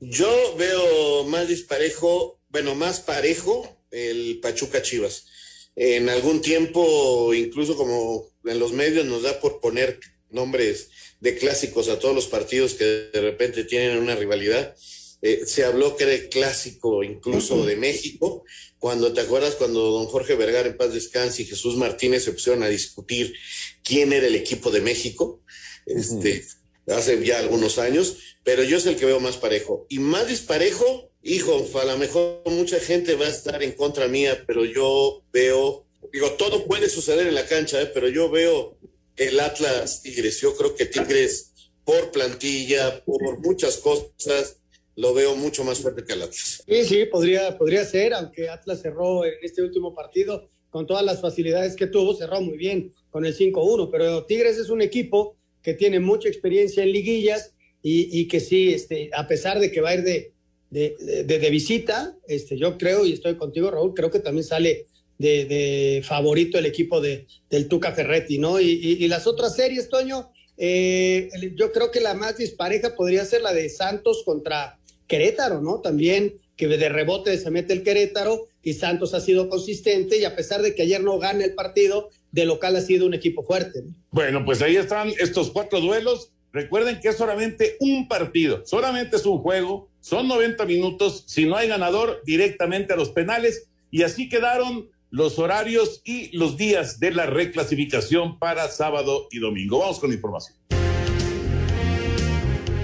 Yo 0.00 0.56
veo 0.56 1.24
más 1.24 1.46
disparejo, 1.48 2.40
bueno, 2.48 2.74
más 2.74 3.00
parejo 3.00 3.78
el 3.90 4.40
Pachuca 4.40 4.80
Chivas. 4.82 5.26
En 5.76 6.08
algún 6.08 6.40
tiempo, 6.40 7.34
incluso 7.34 7.76
como 7.76 8.30
en 8.44 8.58
los 8.58 8.72
medios 8.72 9.04
nos 9.04 9.22
da 9.22 9.40
por 9.40 9.60
poner 9.60 10.00
nombres 10.30 10.88
de 11.20 11.36
clásicos 11.36 11.88
a 11.88 11.98
todos 11.98 12.14
los 12.14 12.26
partidos 12.28 12.74
que 12.74 12.84
de 12.84 13.20
repente 13.20 13.64
tienen 13.64 13.98
una 13.98 14.14
rivalidad. 14.14 14.74
Eh, 15.22 15.42
se 15.44 15.64
habló 15.64 15.96
que 15.96 16.04
era 16.04 16.14
el 16.14 16.28
clásico 16.30 17.04
incluso 17.04 17.66
de 17.66 17.76
México, 17.76 18.44
cuando 18.78 19.12
te 19.12 19.20
acuerdas 19.20 19.56
cuando 19.56 19.90
don 19.90 20.06
Jorge 20.06 20.34
Vergara 20.34 20.66
en 20.66 20.78
paz 20.78 20.94
descanse 20.94 21.42
y 21.42 21.44
Jesús 21.44 21.76
Martínez 21.76 22.24
se 22.24 22.32
pusieron 22.32 22.62
a 22.62 22.68
discutir 22.68 23.34
quién 23.82 24.14
era 24.14 24.26
el 24.26 24.34
equipo 24.34 24.70
de 24.70 24.80
México 24.80 25.42
este, 25.84 26.46
hace 26.86 27.22
ya 27.24 27.38
algunos 27.38 27.78
años, 27.78 28.16
pero 28.44 28.62
yo 28.62 28.78
es 28.78 28.86
el 28.86 28.96
que 28.96 29.06
veo 29.06 29.20
más 29.20 29.36
parejo. 29.36 29.86
Y 29.88 29.98
más 29.98 30.28
disparejo, 30.28 31.10
hijo, 31.22 31.66
a 31.80 31.84
lo 31.84 31.98
mejor 31.98 32.42
mucha 32.46 32.78
gente 32.80 33.14
va 33.16 33.26
a 33.26 33.30
estar 33.30 33.62
en 33.62 33.72
contra 33.72 34.08
mía, 34.08 34.44
pero 34.46 34.64
yo 34.64 35.22
veo, 35.32 35.86
digo, 36.12 36.32
todo 36.32 36.64
puede 36.64 36.88
suceder 36.88 37.26
en 37.26 37.34
la 37.34 37.46
cancha, 37.46 37.80
¿eh? 37.80 37.90
pero 37.92 38.08
yo 38.08 38.30
veo 38.30 38.78
el 39.16 39.38
Atlas 39.38 40.02
Tigres. 40.02 40.40
Yo 40.40 40.56
creo 40.56 40.74
que 40.74 40.86
Tigres, 40.86 41.52
por 41.84 42.10
plantilla, 42.10 43.04
por 43.04 43.38
muchas 43.40 43.76
cosas, 43.78 44.60
lo 44.96 45.14
veo 45.14 45.36
mucho 45.36 45.64
más 45.64 45.78
fuerte 45.78 46.04
que 46.04 46.14
el 46.14 46.22
Atlas. 46.22 46.62
Sí, 46.66 46.84
sí, 46.84 47.04
podría, 47.06 47.56
podría 47.58 47.84
ser, 47.84 48.14
aunque 48.14 48.48
Atlas 48.48 48.80
cerró 48.80 49.24
en 49.24 49.34
este 49.42 49.62
último 49.62 49.94
partido 49.94 50.50
con 50.70 50.86
todas 50.86 51.04
las 51.04 51.20
facilidades 51.20 51.76
que 51.76 51.88
tuvo, 51.88 52.14
cerró 52.14 52.40
muy 52.40 52.56
bien 52.56 52.92
con 53.10 53.26
el 53.26 53.36
5-1, 53.36 53.88
pero 53.90 54.24
Tigres 54.24 54.56
es 54.56 54.70
un 54.70 54.80
equipo 54.80 55.36
que 55.62 55.74
tiene 55.74 56.00
mucha 56.00 56.28
experiencia 56.28 56.82
en 56.82 56.92
liguillas 56.92 57.54
y, 57.82 58.28
que 58.28 58.40
sí, 58.40 58.72
este, 58.72 59.10
a 59.14 59.26
pesar 59.26 59.58
de 59.58 59.70
que 59.70 59.80
va 59.80 59.90
a 59.90 59.94
ir 59.94 60.02
de, 60.02 60.32
de, 60.70 61.24
de, 61.24 61.50
visita, 61.50 62.14
este, 62.28 62.58
yo 62.58 62.76
creo, 62.76 63.06
y 63.06 63.12
estoy 63.12 63.36
contigo, 63.36 63.70
Raúl, 63.70 63.94
creo 63.94 64.10
que 64.10 64.20
también 64.20 64.44
sale 64.44 64.86
de, 65.18 66.02
favorito 66.04 66.58
el 66.58 66.66
equipo 66.66 67.00
de, 67.00 67.26
del 67.48 67.68
Tuca 67.68 67.92
Ferretti, 67.92 68.38
¿no? 68.38 68.60
Y, 68.60 69.06
las 69.08 69.26
otras 69.26 69.56
series, 69.56 69.88
Toño, 69.88 70.30
eh, 70.56 71.28
yo 71.56 71.72
creo 71.72 71.90
que 71.90 72.00
la 72.00 72.14
más 72.14 72.36
dispareja 72.36 72.94
podría 72.94 73.24
ser 73.24 73.42
la 73.42 73.52
de 73.52 73.68
Santos 73.68 74.22
contra 74.24 74.78
Querétaro, 75.06 75.60
¿no? 75.60 75.80
También 75.80 76.38
que 76.56 76.68
de 76.68 76.88
rebote 76.90 77.38
se 77.38 77.50
mete 77.50 77.72
el 77.72 77.82
Querétaro 77.82 78.46
y 78.62 78.74
Santos 78.74 79.14
ha 79.14 79.20
sido 79.20 79.48
consistente 79.48 80.18
y 80.18 80.24
a 80.24 80.36
pesar 80.36 80.60
de 80.60 80.74
que 80.74 80.82
ayer 80.82 81.02
no 81.02 81.18
gane 81.18 81.44
el 81.44 81.54
partido, 81.54 82.10
de 82.32 82.44
local 82.44 82.76
ha 82.76 82.80
sido 82.80 83.06
un 83.06 83.14
equipo 83.14 83.42
fuerte. 83.42 83.82
Bueno, 84.10 84.44
pues 84.44 84.60
ahí 84.62 84.76
están 84.76 85.10
estos 85.18 85.50
cuatro 85.50 85.80
duelos. 85.80 86.32
Recuerden 86.52 87.00
que 87.00 87.08
es 87.08 87.16
solamente 87.16 87.76
un 87.78 88.08
partido, 88.08 88.62
solamente 88.64 89.16
es 89.16 89.26
un 89.26 89.38
juego, 89.38 89.88
son 90.00 90.26
90 90.26 90.64
minutos, 90.66 91.24
si 91.26 91.46
no 91.46 91.56
hay 91.56 91.68
ganador, 91.68 92.22
directamente 92.24 92.92
a 92.92 92.96
los 92.96 93.10
penales 93.10 93.68
y 93.90 94.02
así 94.02 94.28
quedaron 94.28 94.88
los 95.10 95.38
horarios 95.38 96.02
y 96.04 96.36
los 96.36 96.56
días 96.56 97.00
de 97.00 97.12
la 97.12 97.26
reclasificación 97.26 98.38
para 98.38 98.68
sábado 98.68 99.28
y 99.30 99.38
domingo. 99.38 99.78
Vamos 99.78 99.98
con 99.98 100.10
la 100.10 100.16
información. 100.16 100.56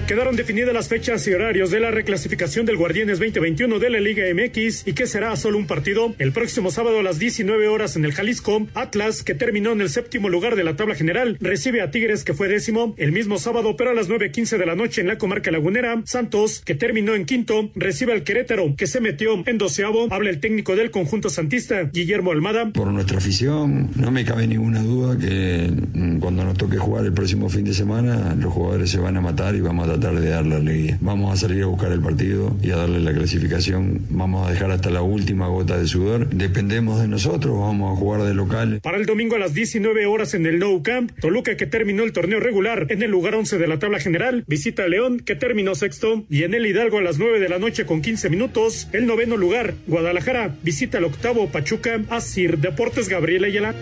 Quedaron 0.07 0.37
definidas 0.37 0.73
las 0.73 0.87
fechas 0.87 1.27
y 1.27 1.33
horarios 1.33 1.69
de 1.69 1.81
la 1.81 1.91
reclasificación 1.91 2.65
del 2.65 2.77
Guardianes 2.77 3.19
2021 3.19 3.77
de 3.77 3.89
la 3.89 3.99
Liga 3.99 4.23
MX 4.33 4.87
y 4.87 4.93
que 4.93 5.05
será 5.05 5.35
solo 5.35 5.57
un 5.57 5.67
partido 5.67 6.15
el 6.17 6.31
próximo 6.31 6.71
sábado 6.71 6.99
a 6.99 7.03
las 7.03 7.19
19 7.19 7.67
horas 7.67 7.97
en 7.97 8.05
el 8.05 8.13
Jalisco. 8.13 8.65
Atlas, 8.73 9.21
que 9.21 9.35
terminó 9.35 9.73
en 9.73 9.81
el 9.81 9.89
séptimo 9.89 10.29
lugar 10.29 10.55
de 10.55 10.63
la 10.63 10.77
tabla 10.77 10.95
general, 10.95 11.37
recibe 11.41 11.81
a 11.81 11.91
Tigres, 11.91 12.23
que 12.23 12.33
fue 12.33 12.47
décimo, 12.47 12.95
el 12.95 13.11
mismo 13.11 13.37
sábado, 13.37 13.75
pero 13.75 13.89
a 13.89 13.93
las 13.93 14.07
9.15 14.07 14.57
de 14.57 14.65
la 14.65 14.75
noche 14.75 15.01
en 15.01 15.07
la 15.07 15.17
comarca 15.17 15.51
lagunera. 15.51 16.01
Santos, 16.05 16.61
que 16.63 16.73
terminó 16.73 17.13
en 17.13 17.25
quinto, 17.25 17.69
recibe 17.75 18.13
al 18.13 18.23
Querétaro, 18.23 18.75
que 18.77 18.87
se 18.87 19.01
metió 19.01 19.43
en 19.45 19.57
doceavo. 19.57 20.07
Habla 20.09 20.29
el 20.29 20.39
técnico 20.39 20.77
del 20.77 20.89
conjunto 20.89 21.29
santista, 21.29 21.83
Guillermo 21.83 22.31
Almada. 22.31 22.69
Por 22.71 22.93
nuestra 22.93 23.17
afición, 23.17 23.89
no 23.97 24.09
me 24.11 24.23
cabe 24.23 24.47
ninguna 24.47 24.81
duda 24.81 25.17
que 25.17 25.69
mm, 25.69 26.19
cuando 26.19 26.45
nos 26.45 26.57
toque 26.57 26.77
jugar 26.77 27.03
el 27.03 27.11
próximo 27.11 27.49
fin 27.49 27.65
de 27.65 27.73
semana, 27.73 28.33
los 28.35 28.53
jugadores 28.53 28.89
se 28.89 28.99
van 28.99 29.17
a 29.17 29.21
matar 29.21 29.53
y 29.53 29.59
vamos 29.59 29.89
a 29.89 29.96
tratar 29.99 30.17
alegría. 30.17 30.97
Vamos 31.01 31.33
a 31.33 31.37
salir 31.37 31.63
a 31.63 31.67
buscar 31.67 31.91
el 31.91 32.01
partido 32.01 32.55
y 32.61 32.71
a 32.71 32.77
darle 32.77 32.99
la 32.99 33.13
clasificación. 33.13 34.01
Vamos 34.09 34.47
a 34.47 34.51
dejar 34.51 34.71
hasta 34.71 34.89
la 34.89 35.01
última 35.01 35.47
gota 35.47 35.77
de 35.77 35.87
sudor. 35.87 36.29
Dependemos 36.29 37.01
de 37.01 37.07
nosotros, 37.07 37.59
vamos 37.59 37.93
a 37.93 37.99
jugar 37.99 38.23
de 38.23 38.33
local. 38.33 38.79
Para 38.81 38.97
el 38.97 39.05
domingo 39.05 39.35
a 39.35 39.39
las 39.39 39.53
19 39.53 40.05
horas 40.05 40.33
en 40.33 40.45
el 40.45 40.59
Nou 40.59 40.81
Camp, 40.83 41.11
Toluca 41.19 41.55
que 41.57 41.65
terminó 41.65 42.03
el 42.03 42.13
torneo 42.13 42.39
regular 42.39 42.87
en 42.89 43.01
el 43.03 43.11
lugar 43.11 43.35
11 43.35 43.57
de 43.57 43.67
la 43.67 43.79
tabla 43.79 43.99
general, 43.99 44.43
visita 44.47 44.83
a 44.83 44.87
León 44.87 45.19
que 45.19 45.35
terminó 45.35 45.75
sexto 45.75 46.25
y 46.29 46.43
en 46.43 46.53
el 46.53 46.65
Hidalgo 46.65 46.99
a 46.99 47.01
las 47.01 47.17
9 47.17 47.39
de 47.39 47.49
la 47.49 47.59
noche 47.59 47.85
con 47.85 48.01
15 48.01 48.29
minutos, 48.29 48.87
el 48.93 49.05
noveno 49.05 49.37
lugar, 49.37 49.75
Guadalajara, 49.87 50.55
visita 50.63 50.97
el 50.97 51.05
octavo 51.05 51.47
Pachuca, 51.49 52.01
Asir 52.09 52.57
Deportes 52.59 53.09
Gabriel 53.09 53.45
Ayala. 53.45 53.75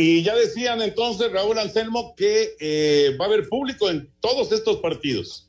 Y 0.00 0.22
ya 0.22 0.36
decían 0.36 0.80
entonces, 0.80 1.32
Raúl 1.32 1.58
Anselmo, 1.58 2.14
que 2.16 2.54
eh, 2.60 3.16
va 3.20 3.24
a 3.24 3.28
haber 3.28 3.48
público 3.48 3.90
en 3.90 4.08
todos 4.20 4.52
estos 4.52 4.76
partidos. 4.76 5.48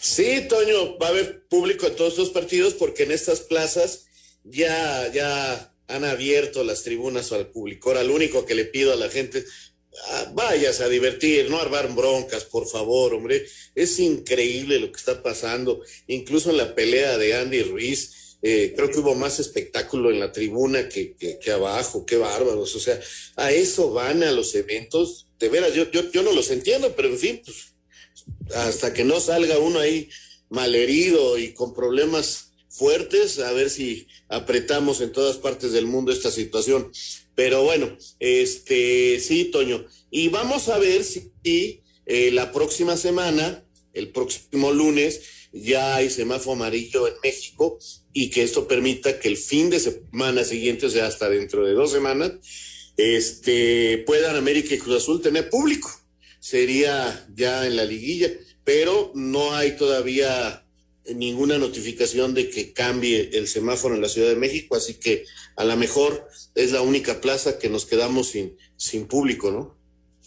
Sí, 0.00 0.46
Toño, 0.48 0.96
va 0.96 1.08
a 1.08 1.10
haber 1.10 1.46
público 1.46 1.86
en 1.86 1.94
todos 1.94 2.14
estos 2.14 2.30
partidos 2.30 2.72
porque 2.72 3.02
en 3.02 3.12
estas 3.12 3.40
plazas 3.40 4.06
ya, 4.44 5.12
ya 5.12 5.74
han 5.88 6.06
abierto 6.06 6.64
las 6.64 6.84
tribunas 6.84 7.30
al 7.32 7.48
público. 7.48 7.90
Ahora, 7.90 8.02
lo 8.02 8.14
único 8.14 8.46
que 8.46 8.54
le 8.54 8.64
pido 8.64 8.94
a 8.94 8.96
la 8.96 9.10
gente, 9.10 9.44
ah, 10.06 10.32
vayas 10.32 10.80
a 10.80 10.88
divertir, 10.88 11.50
no 11.50 11.60
armar 11.60 11.94
broncas, 11.94 12.44
por 12.44 12.66
favor, 12.66 13.12
hombre. 13.12 13.44
Es 13.74 13.98
increíble 13.98 14.78
lo 14.78 14.90
que 14.90 14.96
está 14.96 15.22
pasando, 15.22 15.82
incluso 16.06 16.48
en 16.48 16.56
la 16.56 16.74
pelea 16.74 17.18
de 17.18 17.34
Andy 17.34 17.62
Ruiz 17.64 18.17
eh, 18.40 18.72
creo 18.76 18.90
que 18.90 19.00
hubo 19.00 19.14
más 19.14 19.40
espectáculo 19.40 20.10
en 20.10 20.20
la 20.20 20.30
tribuna 20.30 20.88
que, 20.88 21.14
que, 21.16 21.50
abajo, 21.50 22.06
qué 22.06 22.16
bárbaros. 22.16 22.74
O 22.76 22.80
sea, 22.80 23.00
a 23.36 23.50
eso 23.50 23.92
van 23.92 24.22
a 24.22 24.32
los 24.32 24.54
eventos. 24.54 25.26
De 25.38 25.48
veras, 25.48 25.74
yo, 25.74 25.90
yo, 25.90 26.10
yo 26.10 26.22
no 26.22 26.32
los 26.32 26.50
entiendo, 26.50 26.94
pero 26.96 27.08
en 27.08 27.18
fin, 27.18 27.42
pues, 27.44 27.74
hasta 28.54 28.92
que 28.92 29.04
no 29.04 29.20
salga 29.20 29.58
uno 29.58 29.80
ahí 29.80 30.08
malherido 30.48 31.38
y 31.38 31.52
con 31.52 31.74
problemas 31.74 32.52
fuertes, 32.68 33.38
a 33.40 33.52
ver 33.52 33.70
si 33.70 34.06
apretamos 34.28 35.00
en 35.00 35.12
todas 35.12 35.36
partes 35.36 35.72
del 35.72 35.86
mundo 35.86 36.12
esta 36.12 36.30
situación. 36.30 36.90
Pero 37.34 37.62
bueno, 37.64 37.96
este 38.20 39.20
sí, 39.20 39.46
Toño. 39.46 39.84
Y 40.10 40.28
vamos 40.28 40.68
a 40.68 40.78
ver 40.78 41.04
si 41.04 41.32
eh, 41.44 42.30
la 42.32 42.52
próxima 42.52 42.96
semana, 42.96 43.64
el 43.92 44.10
próximo 44.10 44.72
lunes, 44.72 45.20
ya 45.52 45.96
hay 45.96 46.10
semáforo 46.10 46.56
amarillo 46.56 47.08
en 47.08 47.14
México 47.22 47.78
y 48.12 48.30
que 48.30 48.42
esto 48.42 48.68
permita 48.68 49.18
que 49.18 49.28
el 49.28 49.36
fin 49.36 49.70
de 49.70 49.80
semana 49.80 50.44
siguiente, 50.44 50.86
o 50.86 50.90
sea, 50.90 51.06
hasta 51.06 51.28
dentro 51.28 51.64
de 51.64 51.72
dos 51.72 51.90
semanas, 51.90 52.32
este, 52.96 54.02
puedan 54.06 54.36
América 54.36 54.74
y 54.74 54.78
Cruz 54.78 55.02
Azul 55.02 55.22
tener 55.22 55.48
público. 55.48 55.88
Sería 56.40 57.26
ya 57.34 57.66
en 57.66 57.76
la 57.76 57.84
liguilla, 57.84 58.30
pero 58.64 59.12
no 59.14 59.54
hay 59.54 59.72
todavía 59.72 60.64
ninguna 61.14 61.58
notificación 61.58 62.34
de 62.34 62.50
que 62.50 62.72
cambie 62.72 63.30
el 63.32 63.48
semáforo 63.48 63.94
en 63.94 64.02
la 64.02 64.08
Ciudad 64.08 64.28
de 64.28 64.36
México, 64.36 64.76
así 64.76 64.94
que 64.94 65.24
a 65.56 65.64
lo 65.64 65.76
mejor 65.76 66.28
es 66.54 66.72
la 66.72 66.82
única 66.82 67.20
plaza 67.20 67.58
que 67.58 67.68
nos 67.68 67.86
quedamos 67.86 68.30
sin, 68.30 68.56
sin 68.76 69.06
público, 69.06 69.50
¿no? 69.50 69.78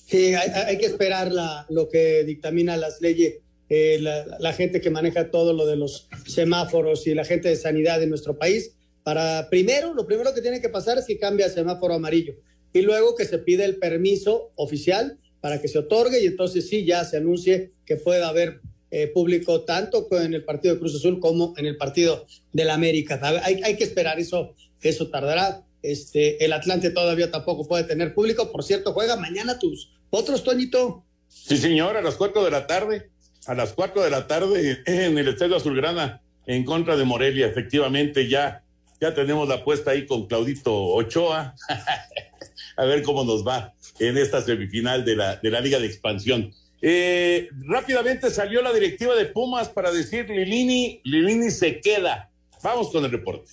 Sí, 0.08 0.34
hay, 0.34 0.78
que 0.78 0.88
esperar 0.88 1.32
la, 1.32 1.66
lo 1.70 1.88
que 1.88 2.26
dictamina 2.26 2.76
las 2.76 3.00
leyes, 3.00 3.36
eh, 3.74 4.00
la, 4.02 4.52
gente 4.52 4.82
que 4.82 4.90
maneja 4.90 5.32
todo 5.32 5.54
lo 5.54 5.66
de 5.66 5.78
los 5.78 6.10
semáforos 6.28 7.08
y 7.08 7.14
la 7.14 7.24
gente 7.24 7.48
de 7.48 7.56
sanidad 7.56 8.02
de 8.02 8.08
nuestro 8.08 8.38
país, 8.38 8.76
para 9.02 9.48
primero, 9.50 9.94
lo 9.94 10.06
primero 10.06 10.34
que 10.34 10.42
tiene 10.42 10.60
que 10.60 10.68
pasar 10.68 10.98
es 10.98 11.06
que 11.06 11.18
cambie 11.18 11.46
a 11.46 11.50
semáforo 11.50 11.94
amarillo 11.94 12.36
y 12.74 12.82
luego 12.82 13.16
que 13.16 13.24
se 13.24 13.38
pide 13.38 13.64
el 13.64 13.78
permiso 13.78 14.52
oficial 14.56 15.20
para 15.40 15.62
que 15.62 15.70
se 15.70 15.80
otorgue 15.80 16.22
y 16.22 16.26
entonces 16.26 16.68
sí 16.68 16.84
ya 16.84 17.06
se 17.06 17.16
anuncie 17.16 17.72
que 17.86 17.96
pueda 17.96 18.28
haber 18.28 18.60
eh, 18.92 19.08
público 19.08 19.62
tanto 19.62 20.06
en 20.20 20.34
el 20.34 20.44
partido 20.44 20.74
de 20.74 20.80
Cruz 20.82 20.98
Azul 20.98 21.22
como 21.22 21.54
en 21.56 21.66
el 21.66 21.78
partido 21.78 22.28
del 22.52 22.72
América. 22.72 23.22
Hay, 23.42 23.62
hay 23.64 23.78
que 23.78 23.86
esperar, 23.86 24.20
eso, 24.20 24.54
eso 24.82 25.10
tardará. 25.10 25.66
Este, 25.82 26.44
el 26.44 26.52
Atlante 26.52 26.90
todavía 26.90 27.32
tampoco 27.32 27.66
puede 27.66 27.86
tener 27.86 28.14
público. 28.14 28.52
Por 28.52 28.66
cierto, 28.66 28.92
juega 28.92 29.16
mañana 29.16 29.60
tus 29.60 29.94
otros, 30.10 30.44
Toñito. 30.44 31.06
Sí, 31.30 31.56
señor, 31.56 31.96
a 31.96 32.02
las 32.02 32.16
cuatro 32.16 32.44
de 32.44 32.52
la 32.52 32.68
tarde. 32.68 33.12
A 33.52 33.54
las 33.54 33.74
cuatro 33.74 34.02
de 34.02 34.10
la 34.10 34.28
tarde 34.28 34.82
en 34.86 35.18
el 35.18 35.28
Estadio 35.28 35.58
Azulgrana 35.58 36.22
en 36.46 36.64
contra 36.64 36.96
de 36.96 37.04
Morelia. 37.04 37.48
Efectivamente, 37.48 38.30
ya, 38.30 38.64
ya 39.02 39.14
tenemos 39.14 39.46
la 39.50 39.56
apuesta 39.56 39.92
ahí 39.92 40.06
con 40.06 40.26
Claudito 40.26 40.74
Ochoa. 40.74 41.54
a 42.78 42.86
ver 42.86 43.04
cómo 43.04 43.26
nos 43.26 43.46
va 43.46 43.74
en 44.00 44.18
esta 44.18 44.42
semifinal 44.42 45.04
de 45.04 45.18
la, 45.18 45.36
de 45.36 45.52
la 45.52 45.60
Liga 45.60 45.80
de 45.80 45.88
Expansión. 45.88 46.54
Eh, 46.82 47.50
rápidamente 47.68 48.30
salió 48.30 48.62
la 48.62 48.72
directiva 48.72 49.16
de 49.16 49.26
Pumas 49.26 49.68
para 49.68 49.92
decir 49.92 50.30
Lilini, 50.30 51.02
Lilini 51.04 51.52
se 51.52 51.82
queda. 51.82 52.32
Vamos 52.64 52.90
con 52.90 53.04
el 53.04 53.12
reporte. 53.12 53.52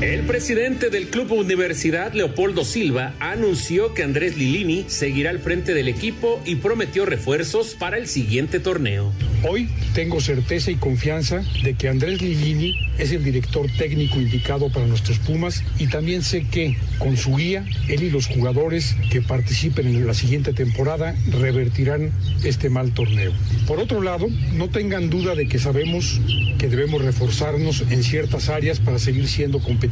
El 0.00 0.22
presidente 0.22 0.88
del 0.88 1.08
Club 1.08 1.30
Universidad, 1.32 2.14
Leopoldo 2.14 2.64
Silva, 2.64 3.12
anunció 3.20 3.92
que 3.92 4.02
Andrés 4.02 4.34
Lilini 4.34 4.86
seguirá 4.88 5.28
al 5.28 5.40
frente 5.40 5.74
del 5.74 5.88
equipo 5.88 6.40
y 6.46 6.54
prometió 6.54 7.04
refuerzos 7.04 7.74
para 7.74 7.98
el 7.98 8.08
siguiente 8.08 8.60
torneo. 8.60 9.12
Hoy 9.46 9.68
tengo 9.94 10.22
certeza 10.22 10.70
y 10.70 10.76
confianza 10.76 11.42
de 11.62 11.74
que 11.74 11.88
Andrés 11.88 12.22
Lilini 12.22 12.76
es 12.98 13.12
el 13.12 13.22
director 13.22 13.66
técnico 13.76 14.18
indicado 14.18 14.70
para 14.70 14.86
nuestros 14.86 15.18
Pumas 15.18 15.62
y 15.78 15.86
también 15.88 16.22
sé 16.22 16.46
que 16.46 16.78
con 16.98 17.18
su 17.18 17.36
guía, 17.36 17.66
él 17.88 18.02
y 18.02 18.10
los 18.10 18.26
jugadores 18.26 18.96
que 19.10 19.20
participen 19.20 19.86
en 19.86 20.06
la 20.06 20.14
siguiente 20.14 20.54
temporada 20.54 21.14
revertirán 21.30 22.10
este 22.42 22.70
mal 22.70 22.92
torneo. 22.92 23.32
Por 23.66 23.78
otro 23.78 24.00
lado, 24.00 24.28
no 24.54 24.70
tengan 24.70 25.10
duda 25.10 25.34
de 25.34 25.46
que 25.46 25.58
sabemos 25.58 26.20
que 26.58 26.68
debemos 26.68 27.02
reforzarnos 27.02 27.84
en 27.90 28.02
ciertas 28.02 28.48
áreas 28.48 28.80
para 28.80 28.98
seguir 28.98 29.28
siendo 29.28 29.60
competitivos 29.60 29.89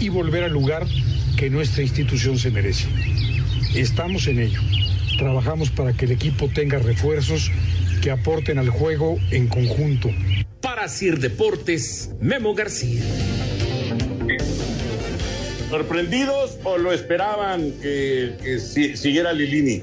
y 0.00 0.08
volver 0.08 0.44
al 0.44 0.52
lugar 0.52 0.86
que 1.36 1.50
nuestra 1.50 1.82
institución 1.82 2.38
se 2.38 2.50
merece. 2.50 2.86
Estamos 3.74 4.26
en 4.26 4.40
ello. 4.40 4.60
Trabajamos 5.18 5.70
para 5.70 5.92
que 5.92 6.04
el 6.04 6.12
equipo 6.12 6.48
tenga 6.48 6.78
refuerzos 6.78 7.50
que 8.02 8.10
aporten 8.10 8.58
al 8.58 8.68
juego 8.68 9.18
en 9.30 9.48
conjunto. 9.48 10.10
Para 10.60 10.88
Sir 10.88 11.18
Deportes, 11.18 12.10
Memo 12.20 12.54
García. 12.54 13.02
¿Sorprendidos 15.70 16.58
o 16.64 16.76
lo 16.76 16.92
esperaban 16.92 17.72
que, 17.80 18.58
siguiera 18.94 19.32
Lilini? 19.32 19.82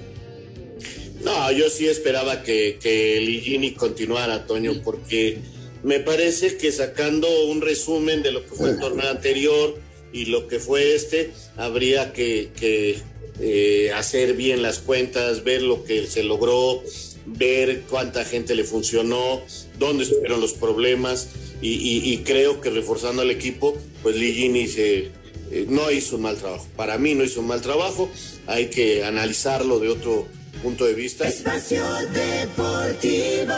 No, 1.23 1.51
yo 1.51 1.69
sí 1.69 1.87
esperaba 1.87 2.43
que, 2.43 2.77
que 2.81 3.19
Lilini 3.19 3.73
continuara, 3.73 4.45
Toño, 4.45 4.73
porque 4.83 5.39
me 5.83 5.99
parece 5.99 6.57
que 6.57 6.71
sacando 6.71 7.27
un 7.45 7.61
resumen 7.61 8.21
de 8.23 8.31
lo 8.31 8.43
que 8.43 8.51
fue 8.51 8.71
el 8.71 8.79
torneo 8.79 9.09
anterior 9.09 9.77
y 10.11 10.25
lo 10.25 10.47
que 10.47 10.59
fue 10.59 10.95
este, 10.95 11.31
habría 11.55 12.13
que, 12.13 12.49
eh, 13.41 13.91
hacer 13.95 14.33
bien 14.33 14.61
las 14.61 14.79
cuentas, 14.79 15.43
ver 15.43 15.61
lo 15.61 15.83
que 15.83 16.05
se 16.07 16.23
logró, 16.23 16.83
ver 17.25 17.83
cuánta 17.89 18.25
gente 18.25 18.55
le 18.55 18.63
funcionó, 18.63 19.41
dónde 19.77 20.03
estuvieron 20.03 20.41
los 20.41 20.53
problemas 20.53 21.29
y, 21.61 22.17
creo 22.19 22.61
que 22.61 22.69
reforzando 22.69 23.21
al 23.21 23.31
equipo, 23.31 23.77
pues 24.01 24.15
Ligini 24.15 24.67
se, 24.67 25.11
eh, 25.51 25.65
no 25.67 25.91
hizo 25.91 26.15
un 26.15 26.23
mal 26.23 26.37
trabajo. 26.37 26.67
Para 26.75 26.97
mí 26.97 27.15
no 27.15 27.23
hizo 27.23 27.41
un 27.41 27.47
mal 27.47 27.61
trabajo, 27.61 28.09
hay 28.47 28.67
que 28.67 29.03
analizarlo 29.03 29.79
de 29.79 29.89
otro 29.89 30.27
punto 30.63 30.85
de 30.85 30.93
vista. 30.93 31.27
Espacio 31.27 31.83
Deportivo. 32.13 33.53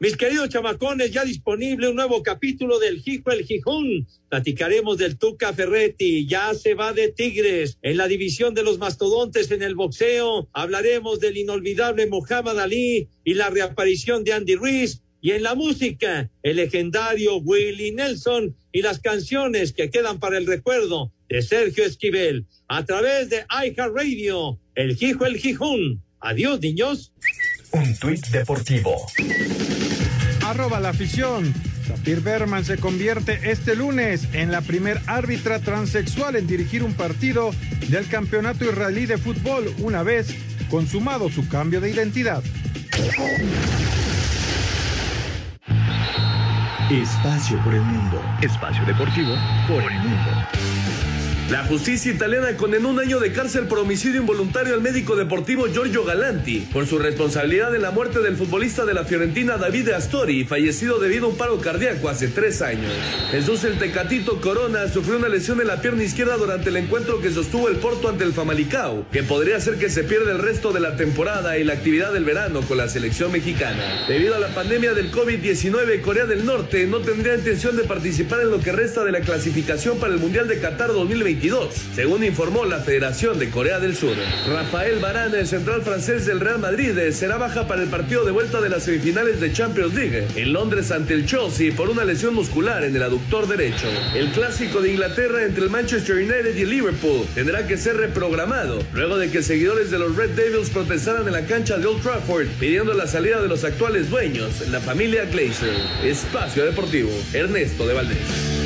Mis 0.00 0.16
queridos 0.16 0.48
chamacones, 0.48 1.10
ya 1.10 1.24
disponible 1.24 1.88
un 1.88 1.96
nuevo 1.96 2.22
capítulo 2.22 2.78
del 2.78 3.02
Hijo 3.04 3.32
el 3.32 3.44
Gijón. 3.44 4.06
Platicaremos 4.28 4.96
del 4.96 5.18
Tuca 5.18 5.52
Ferretti, 5.52 6.24
ya 6.24 6.54
se 6.54 6.74
va 6.74 6.92
de 6.92 7.08
Tigres. 7.08 7.78
En 7.82 7.96
la 7.96 8.06
división 8.06 8.54
de 8.54 8.62
los 8.62 8.78
mastodontes 8.78 9.50
en 9.50 9.60
el 9.60 9.74
boxeo, 9.74 10.48
hablaremos 10.52 11.18
del 11.18 11.36
inolvidable 11.36 12.06
Muhammad 12.06 12.60
Ali 12.60 13.08
y 13.24 13.34
la 13.34 13.50
reaparición 13.50 14.22
de 14.22 14.34
Andy 14.34 14.54
Ruiz. 14.54 15.02
Y 15.20 15.32
en 15.32 15.42
la 15.42 15.56
música, 15.56 16.30
el 16.44 16.56
legendario 16.56 17.38
Willie 17.38 17.92
Nelson 17.92 18.54
y 18.70 18.82
las 18.82 19.00
canciones 19.00 19.72
que 19.72 19.90
quedan 19.90 20.20
para 20.20 20.38
el 20.38 20.46
recuerdo 20.46 21.12
de 21.28 21.42
Sergio 21.42 21.84
Esquivel. 21.84 22.46
A 22.68 22.84
través 22.84 23.30
de 23.30 23.44
iHeartRadio, 23.50 24.60
el 24.76 24.96
Hijo 25.02 25.26
el 25.26 25.38
Gijón. 25.38 26.04
Adiós, 26.20 26.60
niños. 26.60 27.12
Un 27.72 27.98
tuit 27.98 28.24
deportivo 28.28 28.94
arroba 30.50 30.80
la 30.80 30.90
afición. 30.90 31.52
Sapir 31.86 32.20
Berman 32.20 32.64
se 32.64 32.78
convierte 32.78 33.50
este 33.50 33.76
lunes 33.76 34.28
en 34.32 34.50
la 34.50 34.60
primer 34.60 35.00
árbitra 35.06 35.58
transexual 35.58 36.36
en 36.36 36.46
dirigir 36.46 36.82
un 36.82 36.94
partido 36.94 37.50
del 37.88 38.06
campeonato 38.08 38.64
israelí 38.64 39.06
de 39.06 39.18
fútbol 39.18 39.72
una 39.78 40.02
vez 40.02 40.34
consumado 40.70 41.30
su 41.30 41.48
cambio 41.48 41.80
de 41.80 41.90
identidad. 41.90 42.42
Espacio 46.90 47.62
por 47.62 47.74
el 47.74 47.82
mundo. 47.82 48.22
Espacio 48.40 48.84
deportivo 48.86 49.34
por 49.66 49.82
el 49.82 49.98
mundo. 49.98 50.57
La 51.50 51.64
justicia 51.64 52.12
italiana 52.12 52.58
condenó 52.58 52.90
un 52.90 53.00
año 53.00 53.20
de 53.20 53.32
cárcel 53.32 53.68
por 53.68 53.78
homicidio 53.78 54.20
involuntario 54.20 54.74
al 54.74 54.82
médico 54.82 55.16
deportivo 55.16 55.66
Giorgio 55.66 56.04
Galanti 56.04 56.68
por 56.70 56.86
su 56.86 56.98
responsabilidad 56.98 57.74
en 57.74 57.80
la 57.80 57.90
muerte 57.90 58.18
del 58.20 58.36
futbolista 58.36 58.84
de 58.84 58.92
la 58.92 59.04
Fiorentina 59.04 59.56
Davide 59.56 59.94
Astori, 59.94 60.44
fallecido 60.44 60.98
debido 60.98 61.24
a 61.24 61.28
un 61.30 61.38
paro 61.38 61.58
cardíaco 61.58 62.10
hace 62.10 62.28
tres 62.28 62.60
años. 62.60 62.92
Jesús 63.30 63.64
el 63.64 63.78
Tecatito 63.78 64.42
Corona 64.42 64.88
sufrió 64.88 65.16
una 65.16 65.30
lesión 65.30 65.58
en 65.62 65.68
la 65.68 65.80
pierna 65.80 66.04
izquierda 66.04 66.36
durante 66.36 66.68
el 66.68 66.76
encuentro 66.76 67.22
que 67.22 67.30
sostuvo 67.30 67.70
el 67.70 67.76
Porto 67.76 68.10
ante 68.10 68.24
el 68.24 68.34
Famalicao, 68.34 69.06
que 69.10 69.22
podría 69.22 69.56
hacer 69.56 69.78
que 69.78 69.88
se 69.88 70.04
pierda 70.04 70.32
el 70.32 70.40
resto 70.40 70.74
de 70.74 70.80
la 70.80 70.96
temporada 70.96 71.56
y 71.56 71.64
la 71.64 71.72
actividad 71.72 72.12
del 72.12 72.26
verano 72.26 72.60
con 72.60 72.76
la 72.76 72.90
selección 72.90 73.32
mexicana. 73.32 74.04
Debido 74.06 74.34
a 74.34 74.38
la 74.38 74.48
pandemia 74.48 74.92
del 74.92 75.10
COVID-19, 75.10 76.02
Corea 76.02 76.26
del 76.26 76.44
Norte 76.44 76.86
no 76.86 76.98
tendría 76.98 77.36
intención 77.36 77.74
de 77.74 77.84
participar 77.84 78.42
en 78.42 78.50
lo 78.50 78.60
que 78.60 78.70
resta 78.70 79.02
de 79.02 79.12
la 79.12 79.20
clasificación 79.20 79.98
para 79.98 80.12
el 80.12 80.20
Mundial 80.20 80.46
de 80.46 80.60
Qatar 80.60 80.90
2020 81.38 81.88
según 81.94 82.24
informó 82.24 82.64
la 82.64 82.80
Federación 82.80 83.38
de 83.38 83.50
Corea 83.50 83.78
del 83.78 83.96
Sur. 83.96 84.14
Rafael 84.48 84.98
Varane, 84.98 85.40
el 85.40 85.46
central 85.46 85.82
francés 85.82 86.26
del 86.26 86.40
Real 86.40 86.58
Madrid, 86.58 86.96
será 87.12 87.38
baja 87.38 87.66
para 87.66 87.82
el 87.82 87.88
partido 87.88 88.24
de 88.24 88.30
vuelta 88.30 88.60
de 88.60 88.68
las 88.68 88.84
semifinales 88.84 89.40
de 89.40 89.52
Champions 89.52 89.94
League 89.94 90.26
en 90.36 90.52
Londres 90.52 90.90
ante 90.90 91.14
el 91.14 91.26
Chelsea 91.26 91.74
por 91.74 91.88
una 91.90 92.04
lesión 92.04 92.34
muscular 92.34 92.84
en 92.84 92.94
el 92.94 93.02
aductor 93.02 93.46
derecho. 93.48 93.88
El 94.14 94.30
clásico 94.30 94.80
de 94.80 94.90
Inglaterra 94.92 95.44
entre 95.44 95.64
el 95.64 95.70
Manchester 95.70 96.16
United 96.16 96.56
y 96.56 96.62
el 96.62 96.70
Liverpool 96.70 97.26
tendrá 97.34 97.66
que 97.66 97.76
ser 97.76 97.96
reprogramado 97.96 98.80
luego 98.92 99.18
de 99.18 99.30
que 99.30 99.42
seguidores 99.42 99.90
de 99.90 99.98
los 99.98 100.16
Red 100.16 100.30
Devils 100.30 100.70
protestaran 100.70 101.26
en 101.26 101.32
la 101.32 101.46
cancha 101.46 101.78
de 101.78 101.86
Old 101.86 102.02
Trafford 102.02 102.46
pidiendo 102.60 102.94
la 102.94 103.06
salida 103.06 103.40
de 103.40 103.48
los 103.48 103.64
actuales 103.64 104.10
dueños, 104.10 104.68
la 104.68 104.80
familia 104.80 105.24
Glazer. 105.24 105.74
Espacio 106.04 106.64
Deportivo, 106.64 107.10
Ernesto 107.32 107.86
de 107.86 107.94
Valdés. 107.94 108.57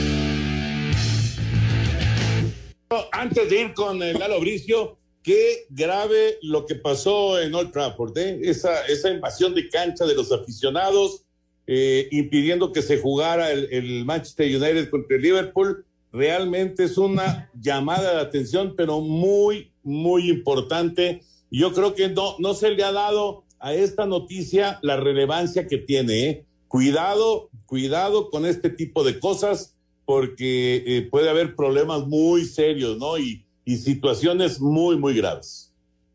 Antes 3.13 3.49
de 3.49 3.61
ir 3.63 3.75
con 3.75 4.03
el 4.03 4.19
Lalo 4.19 4.41
Bricio, 4.41 4.99
qué 5.23 5.67
grave 5.71 6.39
lo 6.43 6.67
que 6.67 6.75
pasó 6.75 7.41
en 7.41 7.55
Old 7.55 7.73
Trafford, 7.73 8.17
¿eh? 8.19 8.41
esa, 8.43 8.85
esa 8.87 9.11
invasión 9.11 9.55
de 9.55 9.69
cancha 9.69 10.05
de 10.05 10.15
los 10.15 10.31
aficionados, 10.33 11.25
eh, 11.67 12.09
impidiendo 12.11 12.73
que 12.73 12.83
se 12.83 12.99
jugara 12.99 13.51
el, 13.51 14.05
Manchester 14.05 14.47
United 14.47 14.91
contra 14.91 15.17
el 15.17 15.23
Liverpool, 15.23 15.87
realmente 16.13 16.85
es 16.85 16.99
una 16.99 17.51
llamada 17.55 18.15
de 18.17 18.21
atención, 18.21 18.75
pero 18.77 19.01
muy, 19.01 19.73
muy 19.83 20.29
importante. 20.29 21.23
Yo 21.51 21.73
creo 21.73 21.95
que 21.95 22.09
no, 22.09 22.37
no 22.41 22.53
se 22.55 22.71
le 22.71 22.85
ha 22.85 22.93
dado 22.93 23.45
a 23.59 23.73
esta 23.73 24.05
noticia 24.05 24.79
la 24.83 24.97
relevancia 24.97 25.67
que 25.67 25.79
tiene. 25.79 26.29
¿eh? 26.29 26.47
Cuidado, 26.69 27.49
cuidado 27.65 28.29
con 28.29 28.45
este 28.45 28.69
tipo 28.69 29.05
de 29.05 29.19
cosas 29.19 29.77
porque 30.13 30.85
eh, 30.87 31.09
puede 31.11 31.31
haber 31.31 31.57
problemas 31.57 32.07
muy 32.07 32.45
serios, 32.45 32.99
¿no? 32.99 33.17
Y, 33.17 33.47
situaciones 33.65 34.61
muy, 34.61 34.97
muy 34.97 35.15
graves. 35.15 35.73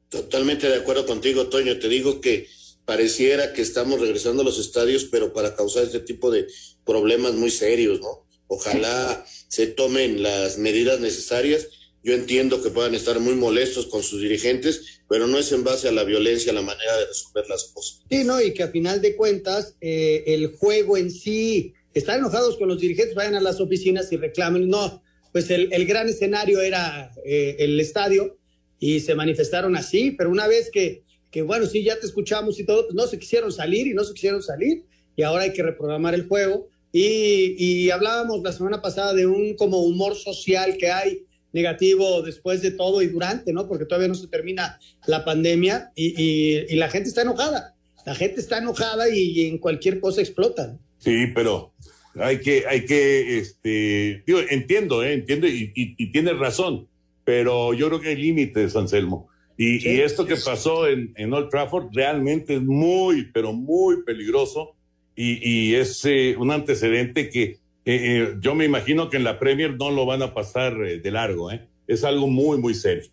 Totalmente 0.09 0.69
de 0.69 0.75
acuerdo 0.75 1.07
contigo, 1.07 1.47
Toño. 1.47 1.79
Te 1.79 1.89
digo 1.89 2.21
que 2.21 2.47
pareciera 2.85 3.53
que 3.53 3.63
estamos 3.63 3.99
regresando 3.99 4.43
a 4.43 4.45
los 4.45 4.59
estadios, 4.59 5.05
pero 5.05 5.33
para 5.33 5.55
causar 5.55 5.83
este 5.83 6.01
tipo 6.01 6.29
de 6.29 6.45
problemas 6.85 7.33
muy 7.33 7.49
serios, 7.49 7.99
¿no? 8.01 8.27
Ojalá 8.45 9.25
se 9.47 9.65
tomen 9.65 10.21
las 10.21 10.59
medidas 10.59 10.99
necesarias. 10.99 11.69
Yo 12.03 12.13
entiendo 12.13 12.61
que 12.61 12.69
puedan 12.69 12.93
estar 12.93 13.19
muy 13.19 13.33
molestos 13.33 13.87
con 13.87 14.03
sus 14.03 14.21
dirigentes, 14.21 15.01
pero 15.09 15.25
no 15.25 15.39
es 15.39 15.51
en 15.53 15.63
base 15.63 15.87
a 15.87 15.91
la 15.91 16.03
violencia 16.03 16.53
la 16.53 16.61
manera 16.61 16.95
de 16.97 17.07
resolver 17.07 17.49
las 17.49 17.63
cosas. 17.73 18.01
Sí, 18.11 18.23
no, 18.23 18.39
y 18.39 18.53
que 18.53 18.61
a 18.61 18.67
final 18.67 19.01
de 19.01 19.15
cuentas 19.15 19.75
eh, 19.81 20.23
el 20.27 20.55
juego 20.57 20.97
en 20.97 21.09
sí, 21.09 21.73
están 21.97 22.19
enojados 22.19 22.57
con 22.57 22.67
los 22.67 22.79
dirigentes, 22.79 23.15
vayan 23.15 23.35
a 23.35 23.41
las 23.41 23.59
oficinas 23.59 24.11
y 24.11 24.17
reclamen. 24.17 24.69
No, 24.69 25.03
pues 25.31 25.49
el, 25.49 25.71
el 25.71 25.85
gran 25.85 26.07
escenario 26.07 26.61
era 26.61 27.11
eh, 27.25 27.55
el 27.59 27.79
estadio 27.79 28.37
y 28.79 28.99
se 28.99 29.15
manifestaron 29.15 29.75
así, 29.75 30.11
pero 30.11 30.29
una 30.29 30.47
vez 30.47 30.69
que 30.71 31.03
que 31.31 31.41
bueno, 31.41 31.65
sí, 31.65 31.83
ya 31.83 31.99
te 31.99 32.05
escuchamos 32.05 32.59
y 32.59 32.65
todo, 32.65 32.85
pues 32.85 32.95
no 32.95 33.07
se 33.07 33.19
quisieron 33.19 33.51
salir 33.51 33.87
y 33.87 33.93
no 33.93 34.03
se 34.03 34.13
quisieron 34.13 34.41
salir 34.41 34.85
y 35.15 35.23
ahora 35.23 35.43
hay 35.43 35.53
que 35.53 35.63
reprogramar 35.63 36.13
el 36.13 36.27
juego. 36.27 36.69
Y, 36.93 37.55
y 37.57 37.89
hablábamos 37.89 38.41
la 38.43 38.53
semana 38.53 38.81
pasada 38.81 39.13
de 39.13 39.25
un 39.27 39.55
como 39.55 39.81
humor 39.81 40.15
social 40.15 40.77
que 40.77 40.89
hay 40.89 41.25
negativo 41.51 42.21
después 42.21 42.61
de 42.61 42.71
todo 42.71 43.01
y 43.01 43.07
durante, 43.07 43.51
¿no? 43.51 43.67
Porque 43.67 43.85
todavía 43.85 44.07
no 44.07 44.15
se 44.15 44.27
termina 44.27 44.79
la 45.05 45.25
pandemia 45.25 45.91
y, 45.95 46.13
y, 46.21 46.65
y 46.69 46.75
la 46.75 46.89
gente 46.89 47.09
está 47.09 47.23
enojada. 47.23 47.75
La 48.05 48.15
gente 48.15 48.39
está 48.39 48.59
enojada 48.59 49.09
y, 49.09 49.47
en 49.47 49.57
cualquier 49.57 49.99
cosa 49.99 50.21
explota. 50.21 50.79
Sí, 50.99 51.27
pero 51.33 51.73
hay 52.15 52.39
que, 52.39 52.65
hay 52.67 52.85
que, 52.85 53.37
este, 53.37 54.23
digo, 54.25 54.39
entiendo, 54.49 55.03
¿eh? 55.03 55.13
entiendo 55.13 55.47
y, 55.47 55.71
y 55.73 56.11
tienes 56.11 56.37
razón, 56.37 56.87
pero 57.23 57.73
yo 57.73 57.87
creo 57.87 58.01
que 58.01 58.09
hay 58.09 58.15
límites, 58.15 58.75
Anselmo. 58.75 59.29
Y, 59.57 59.89
y, 59.89 60.01
esto 60.01 60.25
que 60.25 60.35
pasó 60.35 60.87
en, 60.87 61.13
en, 61.15 61.33
Old 61.33 61.49
Trafford 61.49 61.87
realmente 61.91 62.55
es 62.55 62.61
muy, 62.61 63.31
pero 63.33 63.53
muy 63.53 64.03
peligroso 64.03 64.75
y, 65.15 65.49
y 65.49 65.73
es 65.73 66.05
eh, 66.05 66.35
un 66.37 66.51
antecedente 66.51 67.29
que 67.29 67.41
eh, 67.43 67.59
eh, 67.85 68.35
yo 68.39 68.53
me 68.53 68.65
imagino 68.65 69.09
que 69.09 69.17
en 69.17 69.23
la 69.23 69.39
Premier 69.39 69.75
no 69.75 69.89
lo 69.89 70.05
van 70.05 70.21
a 70.21 70.33
pasar 70.33 70.77
de 70.77 71.11
largo. 71.11 71.51
¿eh? 71.51 71.67
Es 71.87 72.03
algo 72.03 72.27
muy, 72.27 72.59
muy 72.59 72.75
serio. 72.75 73.09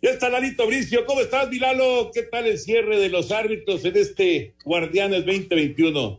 Ya 0.00 0.10
está 0.10 0.28
Lalito 0.28 0.66
Bricio. 0.66 1.04
¿Cómo 1.04 1.20
estás, 1.20 1.50
Milalo? 1.50 2.10
¿Qué 2.14 2.22
tal 2.22 2.46
el 2.46 2.58
cierre 2.58 3.00
de 3.00 3.08
los 3.08 3.32
árbitros 3.32 3.84
en 3.84 3.96
este 3.96 4.54
Guardianes 4.64 5.26
2021? 5.26 6.18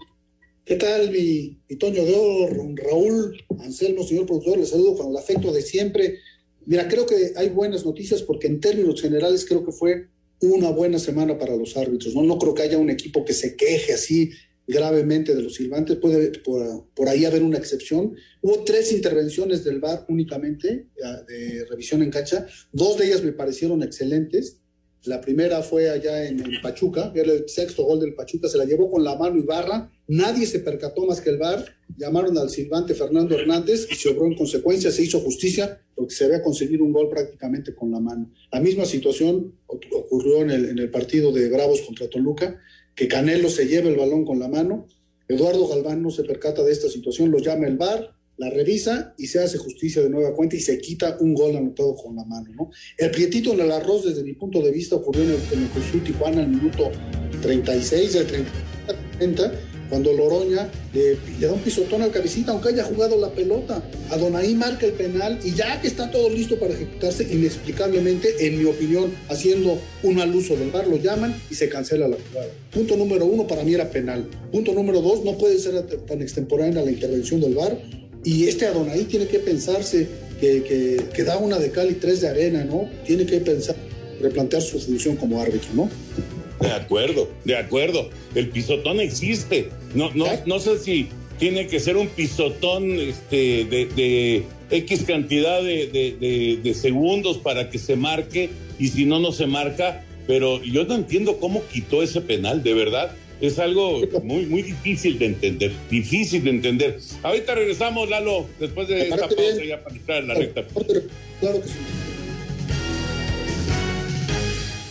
¿Qué 0.69 0.75
tal, 0.75 1.09
mi, 1.09 1.57
mi 1.67 1.75
Toño 1.77 2.05
de 2.05 2.13
Oro, 2.13 2.75
Raúl, 2.75 3.43
Anselmo, 3.59 4.03
señor 4.03 4.27
productor? 4.27 4.59
Les 4.59 4.69
saludo 4.69 4.97
con 4.97 5.09
el 5.09 5.17
afecto 5.17 5.51
de 5.51 5.63
siempre 5.63 6.19
Mira, 6.67 6.87
creo 6.87 7.07
que 7.07 7.33
hay 7.35 7.49
buenas 7.49 7.83
noticias 7.83 8.21
porque 8.21 8.45
en 8.45 8.59
términos 8.59 9.01
generales 9.01 9.43
creo 9.45 9.65
que 9.65 9.71
fue 9.71 10.09
una 10.41 10.69
buena 10.69 10.99
semana 10.99 11.39
para 11.39 11.55
los 11.55 11.75
árbitros. 11.75 12.13
No, 12.13 12.21
no 12.21 12.37
creo 12.37 12.53
que 12.53 12.61
haya 12.61 12.77
un 12.77 12.91
equipo 12.91 13.25
que 13.25 13.33
se 13.33 13.55
queje 13.55 13.93
así 13.93 14.29
gravemente 14.67 15.33
de 15.33 15.41
los 15.41 15.55
silbantes. 15.55 15.97
Puede 15.97 16.37
por, 16.41 16.87
por 16.93 17.09
ahí 17.09 17.25
haber 17.25 17.41
una 17.41 17.57
excepción. 17.57 18.15
Hubo 18.43 18.63
tres 18.63 18.91
intervenciones 18.91 19.63
del 19.63 19.79
VAR 19.79 20.05
únicamente 20.09 20.85
de 21.27 21.65
revisión 21.67 22.03
en 22.03 22.11
cancha. 22.11 22.45
Dos 22.71 22.99
de 22.99 23.07
ellas 23.07 23.23
me 23.23 23.31
parecieron 23.31 23.81
excelentes. 23.81 24.58
La 25.05 25.21
primera 25.21 25.61
fue 25.61 25.89
allá 25.89 26.27
en, 26.27 26.39
en 26.39 26.61
Pachuca, 26.61 27.11
era 27.15 27.31
el 27.31 27.47
sexto 27.47 27.83
gol 27.83 28.01
del 28.01 28.13
Pachuca, 28.13 28.49
se 28.49 28.57
la 28.57 28.65
llevó 28.65 28.91
con 28.91 29.03
la 29.03 29.15
mano 29.15 29.37
y 29.37 29.43
barra. 29.43 29.89
Nadie 30.07 30.45
se 30.45 30.59
percató 30.59 31.05
más 31.05 31.21
que 31.21 31.29
el 31.29 31.37
VAR. 31.37 31.65
Llamaron 31.97 32.37
al 32.37 32.49
silbante 32.49 32.93
Fernando 32.93 33.37
Hernández 33.37 33.87
y 33.89 33.95
se 33.95 34.09
obró 34.09 34.25
en 34.25 34.35
consecuencia, 34.35 34.91
se 34.91 35.03
hizo 35.03 35.19
justicia 35.21 35.81
porque 35.95 36.13
se 36.13 36.25
había 36.25 36.41
conseguido 36.41 36.83
un 36.83 36.93
gol 36.93 37.09
prácticamente 37.09 37.73
con 37.73 37.91
la 37.91 37.99
mano. 37.99 38.31
La 38.51 38.59
misma 38.59 38.85
situación 38.85 39.53
ocurrió 39.67 40.41
en 40.41 40.49
el, 40.49 40.65
en 40.69 40.79
el 40.79 40.89
partido 40.89 41.31
de 41.31 41.49
Bravos 41.49 41.81
contra 41.81 42.09
Toluca, 42.09 42.59
que 42.95 43.07
Canelo 43.07 43.49
se 43.49 43.67
lleva 43.67 43.89
el 43.89 43.95
balón 43.95 44.25
con 44.25 44.39
la 44.39 44.47
mano. 44.47 44.87
Eduardo 45.27 45.67
Galván 45.67 46.01
no 46.01 46.09
se 46.09 46.23
percata 46.23 46.63
de 46.63 46.71
esta 46.71 46.89
situación, 46.89 47.31
lo 47.31 47.39
llama 47.39 47.67
el 47.67 47.77
VAR, 47.77 48.15
la 48.39 48.49
revisa 48.49 49.13
y 49.17 49.27
se 49.27 49.39
hace 49.39 49.57
justicia 49.57 50.01
de 50.01 50.09
nueva 50.09 50.33
cuenta 50.33 50.55
y 50.55 50.61
se 50.61 50.79
quita 50.79 51.17
un 51.19 51.33
gol 51.33 51.55
anotado 51.57 51.93
con 51.95 52.15
la 52.15 52.23
mano. 52.23 52.49
¿no? 52.57 52.71
El 52.97 53.11
prietito 53.11 53.51
en 53.53 53.59
el 53.59 53.71
arroz, 53.71 54.05
desde 54.05 54.23
mi 54.23 54.33
punto 54.33 54.61
de 54.61 54.71
vista, 54.71 54.95
ocurrió 54.95 55.23
en 55.23 55.31
el, 55.31 55.41
en 55.51 55.69
el 55.93 56.03
Tijuana 56.03 56.41
al 56.41 56.47
minuto 56.47 56.89
36, 57.41 58.13
del 58.13 58.27
30, 59.17 59.51
cuando 59.89 60.13
Loroña 60.13 60.69
le, 60.93 61.17
da 61.45 61.51
un 61.51 61.59
pisotón 61.59 62.01
al 62.01 62.11
cabecita, 62.11 62.51
aunque 62.51 62.69
haya 62.69 62.83
jugado 62.83 63.19
la 63.19 63.29
pelota. 63.29 63.83
Adonai 64.09 64.53
marca 64.55 64.85
el 64.85 64.93
penal 64.93 65.39
y 65.43 65.53
ya 65.53 65.81
que 65.81 65.87
está 65.87 66.09
todo 66.09 66.29
listo 66.29 66.57
para 66.57 66.73
ejecutarse, 66.73 67.23
inexplicablemente, 67.23 68.47
en 68.47 68.57
mi 68.57 68.65
opinión, 68.65 69.11
haciendo 69.27 69.79
un 70.03 70.15
mal 70.15 70.33
uso 70.33 70.55
del 70.55 70.69
bar, 70.71 70.87
lo 70.87 70.97
llaman 70.97 71.35
y 71.49 71.55
se 71.55 71.67
cancela 71.67 72.07
la 72.07 72.15
jugada. 72.29 72.51
Punto 72.71 72.95
número 72.95 73.25
uno, 73.25 73.47
para 73.47 73.63
mí 73.63 73.73
era 73.73 73.89
penal. 73.89 74.29
Punto 74.51 74.73
número 74.73 75.01
dos, 75.01 75.25
no 75.25 75.37
puede 75.37 75.57
ser 75.57 75.81
tan 76.05 76.21
extemporánea 76.21 76.83
la 76.83 76.91
intervención 76.91 77.41
del 77.41 77.55
bar 77.55 77.77
y 78.29 78.47
este 78.47 78.67
Adonai 78.67 79.05
tiene 79.05 79.27
que 79.27 79.39
pensarse 79.39 80.07
que, 80.39 80.61
que, 80.61 80.97
que, 81.11 81.23
da 81.23 81.39
una 81.39 81.57
de 81.57 81.71
cal 81.71 81.89
y 81.89 81.95
tres 81.95 82.21
de 82.21 82.27
arena, 82.27 82.63
¿no? 82.63 82.87
Tiene 83.03 83.25
que 83.25 83.39
pensar, 83.39 83.75
replantear 84.21 84.61
su 84.61 84.79
función 84.79 85.15
como 85.15 85.41
árbitro, 85.41 85.69
¿no? 85.73 85.89
De 86.61 86.71
acuerdo, 86.71 87.27
de 87.43 87.57
acuerdo. 87.57 88.11
El 88.35 88.49
pisotón 88.49 88.99
existe. 88.99 89.69
No, 89.95 90.13
no, 90.13 90.25
no 90.45 90.59
sé 90.59 90.77
si 90.77 91.09
tiene 91.39 91.65
que 91.65 91.79
ser 91.79 91.97
un 91.97 92.07
pisotón 92.07 92.99
este, 92.99 93.65
de, 93.65 93.89
de 93.95 94.43
X 94.77 95.05
cantidad 95.07 95.63
de, 95.63 95.87
de, 95.87 96.59
de, 96.61 96.73
segundos 96.75 97.39
para 97.39 97.71
que 97.71 97.79
se 97.79 97.95
marque 97.95 98.51
y 98.77 98.89
si 98.89 99.05
no, 99.05 99.19
no 99.19 99.31
se 99.31 99.47
marca. 99.47 100.03
Pero 100.27 100.63
yo 100.63 100.85
no 100.85 100.93
entiendo 100.93 101.39
cómo 101.39 101.63
quitó 101.73 102.03
ese 102.03 102.21
penal, 102.21 102.61
de 102.61 102.75
verdad 102.75 103.15
es 103.41 103.59
algo 103.59 104.01
muy, 104.23 104.45
muy 104.45 104.61
difícil 104.61 105.17
de 105.17 105.27
entender, 105.27 105.71
difícil 105.89 106.43
de 106.43 106.49
entender. 106.49 106.99
Ahorita 107.23 107.55
regresamos, 107.55 108.09
Lalo, 108.09 108.47
después 108.59 108.87
de 108.87 109.09
esta 109.09 109.27
pausa 109.27 109.63
ya 109.67 109.83
para 109.83 109.95
entrar 109.95 110.17
en 110.19 110.27
la 110.27 110.33
recta. 110.33 110.65
Claro 111.39 111.61
que 111.61 111.67
sí. 111.67 111.73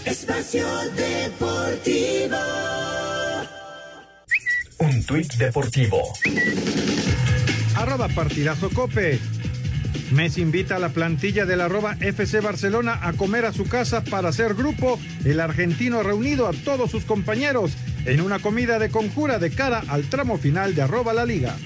Espacio 0.05 0.67
Deportivo. 0.97 2.37
Un 4.79 5.05
tuit 5.05 5.35
deportivo. 5.35 6.13
Arroba 7.77 8.09
partidazo 8.09 8.71
cope. 8.71 9.19
Messi 10.13 10.41
invita 10.41 10.77
a 10.77 10.79
la 10.79 10.89
plantilla 10.89 11.45
del 11.45 11.61
arroba 11.61 11.97
FC 12.01 12.41
Barcelona 12.41 12.99
a 13.03 13.13
comer 13.13 13.45
a 13.45 13.53
su 13.53 13.69
casa 13.69 14.03
para 14.03 14.31
hacer 14.31 14.55
grupo. 14.55 14.99
El 15.25 15.41
argentino 15.41 16.03
reunido 16.03 16.47
a 16.47 16.53
todos 16.53 16.91
sus 16.91 17.05
compañeros 17.05 17.77
en 18.07 18.21
una 18.21 18.39
comida 18.39 18.79
de 18.79 18.91
conjura 18.91 19.39
de 19.39 19.51
cara 19.51 19.83
al 19.89 20.05
tramo 20.05 20.39
final 20.39 20.75
de 20.75 20.83
arroba 20.83 21.13
la 21.13 21.25
liga. 21.25 21.57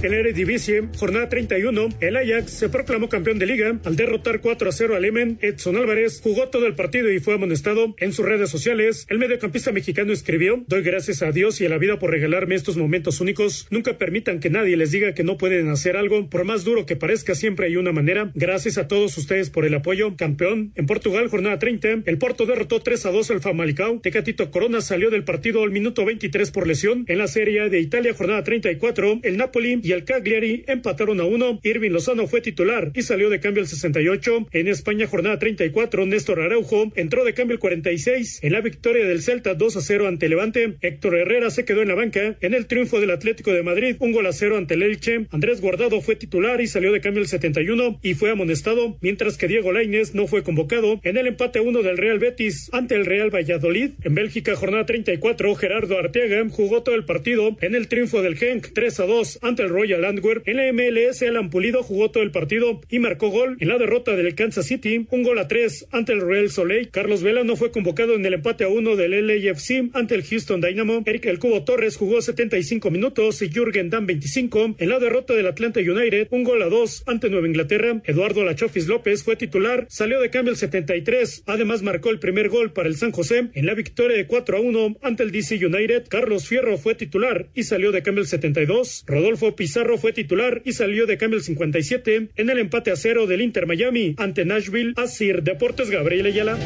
En 0.00 0.12
la 0.12 0.18
Eredivisie, 0.18 0.84
jornada 0.96 1.28
31, 1.28 1.88
el 1.98 2.16
Ajax 2.16 2.52
se 2.52 2.68
proclamó 2.68 3.08
campeón 3.08 3.40
de 3.40 3.46
liga 3.46 3.80
al 3.82 3.96
derrotar 3.96 4.40
4 4.40 4.68
a 4.68 4.72
0 4.72 4.94
al 4.94 5.04
Emen. 5.04 5.38
Edson 5.42 5.76
Álvarez 5.76 6.20
jugó 6.22 6.50
todo 6.50 6.68
el 6.68 6.76
partido 6.76 7.10
y 7.10 7.18
fue 7.18 7.34
amonestado. 7.34 7.96
En 7.98 8.12
sus 8.12 8.24
redes 8.24 8.48
sociales, 8.48 9.06
el 9.08 9.18
mediocampista 9.18 9.72
mexicano 9.72 10.12
escribió: 10.12 10.62
Doy 10.68 10.82
gracias 10.82 11.22
a 11.22 11.32
Dios 11.32 11.60
y 11.60 11.66
a 11.66 11.68
la 11.68 11.78
vida 11.78 11.98
por 11.98 12.12
regalarme 12.12 12.54
estos 12.54 12.76
momentos 12.76 13.20
únicos. 13.20 13.66
Nunca 13.70 13.98
permitan 13.98 14.38
que 14.38 14.50
nadie 14.50 14.76
les 14.76 14.92
diga 14.92 15.14
que 15.14 15.24
no 15.24 15.36
pueden 15.36 15.68
hacer 15.68 15.96
algo. 15.96 16.30
Por 16.30 16.44
más 16.44 16.62
duro 16.62 16.86
que 16.86 16.94
parezca, 16.94 17.34
siempre 17.34 17.66
hay 17.66 17.76
una 17.76 17.90
manera. 17.90 18.30
Gracias 18.36 18.78
a 18.78 18.86
todos 18.86 19.18
ustedes 19.18 19.50
por 19.50 19.64
el 19.64 19.74
apoyo. 19.74 20.14
Campeón. 20.16 20.70
En 20.76 20.86
Portugal, 20.86 21.28
jornada 21.28 21.58
30, 21.58 22.04
el 22.06 22.18
Porto 22.18 22.46
derrotó 22.46 22.78
3 22.78 23.04
a 23.04 23.10
2 23.10 23.32
al 23.32 23.40
Famalicão. 23.40 23.98
Tecatito 24.00 24.52
Corona 24.52 24.80
salió 24.80 25.10
del 25.10 25.24
partido 25.24 25.64
al 25.64 25.72
minuto 25.72 26.04
23 26.04 26.52
por 26.52 26.68
lesión. 26.68 27.04
En 27.08 27.18
la 27.18 27.26
Serie 27.26 27.68
de 27.68 27.80
Italia, 27.80 28.14
jornada 28.14 28.44
34, 28.44 29.20
el 29.24 29.36
Napoli 29.36 29.87
y 29.88 29.92
el 29.92 30.04
Cagliari 30.04 30.64
empataron 30.66 31.18
a 31.18 31.24
uno. 31.24 31.60
Irving 31.62 31.92
Lozano 31.92 32.26
fue 32.26 32.42
titular 32.42 32.92
y 32.94 33.00
salió 33.00 33.30
de 33.30 33.40
cambio 33.40 33.62
el 33.62 33.68
68. 33.68 34.48
En 34.52 34.68
España, 34.68 35.06
jornada 35.06 35.38
34, 35.38 36.04
Néstor 36.04 36.40
Araujo 36.40 36.92
entró 36.94 37.24
de 37.24 37.32
cambio 37.32 37.54
el 37.54 37.58
46. 37.58 38.40
En 38.42 38.52
la 38.52 38.60
victoria 38.60 39.06
del 39.06 39.22
Celta 39.22 39.54
2 39.54 39.76
a 39.78 39.80
0 39.80 40.06
ante 40.06 40.28
Levante, 40.28 40.76
Héctor 40.82 41.16
Herrera 41.16 41.48
se 41.48 41.64
quedó 41.64 41.80
en 41.80 41.88
la 41.88 41.94
banca. 41.94 42.36
En 42.42 42.52
el 42.52 42.66
triunfo 42.66 43.00
del 43.00 43.12
Atlético 43.12 43.50
de 43.54 43.62
Madrid, 43.62 43.96
un 44.00 44.12
gol 44.12 44.26
a 44.26 44.34
0 44.34 44.58
ante 44.58 44.74
el 44.74 44.82
Elche. 44.82 45.26
Andrés 45.30 45.62
Guardado 45.62 46.02
fue 46.02 46.16
titular 46.16 46.60
y 46.60 46.66
salió 46.66 46.92
de 46.92 47.00
cambio 47.00 47.22
el 47.22 47.28
71 47.28 48.00
y 48.02 48.12
fue 48.12 48.30
amonestado, 48.30 48.98
mientras 49.00 49.38
que 49.38 49.48
Diego 49.48 49.72
Lainez 49.72 50.14
no 50.14 50.26
fue 50.26 50.42
convocado. 50.42 51.00
En 51.02 51.16
el 51.16 51.28
empate 51.28 51.60
1 51.60 51.82
del 51.82 51.96
Real 51.96 52.18
Betis 52.18 52.68
ante 52.74 52.94
el 52.94 53.06
Real 53.06 53.34
Valladolid. 53.34 53.92
En 54.04 54.14
Bélgica, 54.14 54.54
jornada 54.54 54.84
34, 54.84 55.54
Gerardo 55.54 55.98
Arteaga 55.98 56.46
jugó 56.50 56.82
todo 56.82 56.94
el 56.94 57.06
partido. 57.06 57.56
En 57.62 57.74
el 57.74 57.88
triunfo 57.88 58.20
del 58.20 58.36
Genk 58.36 58.74
3 58.74 59.00
a 59.00 59.06
2 59.06 59.38
ante 59.40 59.62
el 59.62 59.77
Royal 59.78 60.04
Antwerp. 60.04 60.42
En 60.48 60.56
la 60.56 60.72
MLS, 60.72 61.22
Alan 61.22 61.50
Pulido 61.50 61.84
jugó 61.84 62.10
todo 62.10 62.24
el 62.24 62.32
partido 62.32 62.80
y 62.90 62.98
marcó 62.98 63.28
gol 63.28 63.56
en 63.60 63.68
la 63.68 63.78
derrota 63.78 64.16
del 64.16 64.34
Kansas 64.34 64.66
City, 64.66 65.06
un 65.10 65.22
gol 65.22 65.38
a 65.38 65.46
tres 65.46 65.86
ante 65.92 66.12
el 66.12 66.20
Real 66.20 66.50
Soleil. 66.50 66.90
Carlos 66.90 67.22
Vela 67.22 67.44
no 67.44 67.54
fue 67.54 67.70
convocado 67.70 68.14
en 68.14 68.26
el 68.26 68.34
empate 68.34 68.64
a 68.64 68.68
uno 68.68 68.96
del 68.96 69.12
LAFC 69.24 69.90
ante 69.92 70.16
el 70.16 70.24
Houston 70.24 70.60
Dynamo. 70.60 71.04
Eric 71.06 71.26
El 71.26 71.38
Cubo 71.38 71.62
Torres 71.62 71.96
jugó 71.96 72.20
75 72.20 72.90
minutos 72.90 73.40
y 73.40 73.50
Jürgen 73.50 73.88
Dan 73.88 74.06
25 74.06 74.74
en 74.78 74.88
la 74.88 74.98
derrota 74.98 75.34
del 75.34 75.46
Atlanta 75.46 75.78
United, 75.78 76.26
un 76.32 76.42
gol 76.42 76.60
a 76.62 76.68
dos 76.68 77.04
ante 77.06 77.30
Nueva 77.30 77.46
Inglaterra. 77.46 78.02
Eduardo 78.04 78.44
Lachofis 78.44 78.88
López 78.88 79.22
fue 79.22 79.36
titular, 79.36 79.86
salió 79.88 80.20
de 80.20 80.30
cambio 80.30 80.50
el 80.50 80.58
73, 80.58 81.44
además 81.46 81.82
marcó 81.82 82.10
el 82.10 82.18
primer 82.18 82.48
gol 82.48 82.72
para 82.72 82.88
el 82.88 82.96
San 82.96 83.12
José 83.12 83.50
en 83.54 83.66
la 83.66 83.74
victoria 83.74 84.16
de 84.16 84.26
4 84.26 84.56
a 84.56 84.60
1 84.60 84.96
ante 85.02 85.22
el 85.22 85.30
DC 85.30 85.64
United. 85.64 86.08
Carlos 86.08 86.48
Fierro 86.48 86.78
fue 86.78 86.96
titular 86.96 87.46
y 87.54 87.62
salió 87.62 87.92
de 87.92 88.02
cambio 88.02 88.22
el 88.22 88.28
72. 88.28 89.04
Rodolfo 89.06 89.54
Pizarro 89.54 89.67
fue 89.98 90.12
titular 90.12 90.62
y 90.64 90.72
salió 90.72 91.06
de 91.06 91.18
cambio 91.18 91.38
el 91.38 91.44
57 91.44 92.30
en 92.34 92.50
el 92.50 92.58
empate 92.58 92.90
a 92.90 92.96
cero 92.96 93.26
del 93.26 93.40
Inter 93.40 93.66
Miami 93.66 94.14
ante 94.18 94.44
Nashville. 94.44 94.94
Asir 94.96 95.42
Deportes 95.42 95.90
Gabriel 95.90 96.26
Ayala. 96.26 96.58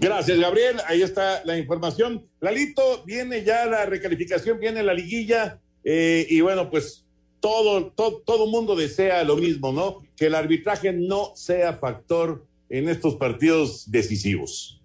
Gracias, 0.00 0.38
Gabriel. 0.38 0.76
Ahí 0.86 1.02
está 1.02 1.42
la 1.44 1.56
información. 1.56 2.26
Lalito, 2.40 3.04
viene 3.04 3.42
ya 3.42 3.66
la 3.66 3.86
recalificación, 3.86 4.60
viene 4.60 4.82
la 4.82 4.94
liguilla. 4.94 5.60
Eh, 5.82 6.26
y 6.28 6.40
bueno, 6.40 6.70
pues 6.70 7.04
todo, 7.40 7.92
todo, 7.92 8.22
todo 8.24 8.46
mundo 8.46 8.76
desea 8.76 9.24
lo 9.24 9.36
mismo, 9.36 9.72
¿no? 9.72 10.02
Que 10.16 10.26
el 10.26 10.34
arbitraje 10.34 10.92
no 10.92 11.32
sea 11.34 11.74
factor 11.74 12.46
en 12.68 12.88
estos 12.88 13.16
partidos 13.16 13.90
decisivos. 13.90 14.80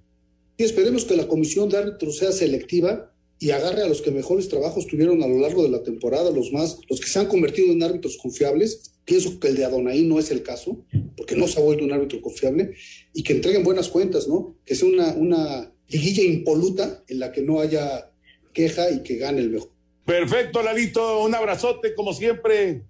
Y 0.57 0.63
esperemos 0.63 1.05
que 1.05 1.15
la 1.15 1.27
comisión 1.27 1.69
de 1.69 1.77
árbitros 1.77 2.17
sea 2.17 2.31
selectiva 2.31 3.08
y 3.39 3.51
agarre 3.51 3.83
a 3.83 3.87
los 3.87 4.01
que 4.01 4.11
mejores 4.11 4.49
trabajos 4.49 4.85
tuvieron 4.85 5.23
a 5.23 5.27
lo 5.27 5.39
largo 5.39 5.63
de 5.63 5.69
la 5.69 5.81
temporada, 5.81 6.29
los 6.29 6.51
más, 6.51 6.77
los 6.89 6.99
que 6.99 7.07
se 7.07 7.19
han 7.19 7.27
convertido 7.27 7.71
en 7.71 7.81
árbitros 7.81 8.17
confiables. 8.17 8.91
Pienso 9.05 9.39
que 9.39 9.47
el 9.47 9.55
de 9.55 9.65
Adonai 9.65 10.01
no 10.03 10.19
es 10.19 10.29
el 10.29 10.43
caso, 10.43 10.85
porque 11.15 11.35
no 11.35 11.47
se 11.47 11.59
ha 11.59 11.63
vuelto 11.63 11.85
un 11.85 11.93
árbitro 11.93 12.21
confiable, 12.21 12.73
y 13.13 13.23
que 13.23 13.33
entreguen 13.33 13.63
buenas 13.63 13.87
cuentas, 13.87 14.27
¿no? 14.27 14.57
Que 14.65 14.75
sea 14.75 14.89
una, 14.89 15.13
una 15.13 15.73
liguilla 15.87 16.23
impoluta 16.23 17.03
en 17.07 17.19
la 17.19 17.31
que 17.31 17.41
no 17.41 17.61
haya 17.61 18.11
queja 18.53 18.91
y 18.91 19.03
que 19.03 19.17
gane 19.17 19.39
el 19.39 19.49
mejor. 19.49 19.71
Perfecto, 20.05 20.61
Lalito, 20.61 21.23
un 21.23 21.33
abrazote 21.33 21.95
como 21.95 22.13
siempre. 22.13 22.83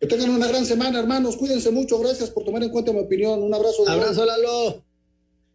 Que 0.00 0.06
tengan 0.06 0.30
una 0.30 0.48
gran 0.48 0.66
semana, 0.66 0.98
hermanos. 0.98 1.36
Cuídense 1.36 1.70
mucho. 1.70 1.98
Gracias 1.98 2.30
por 2.30 2.44
tomar 2.44 2.62
en 2.62 2.70
cuenta 2.70 2.92
mi 2.92 3.00
opinión. 3.00 3.40
Un 3.42 3.54
abrazo. 3.54 3.88
Abrazo, 3.88 4.26
Lalo. 4.26 4.82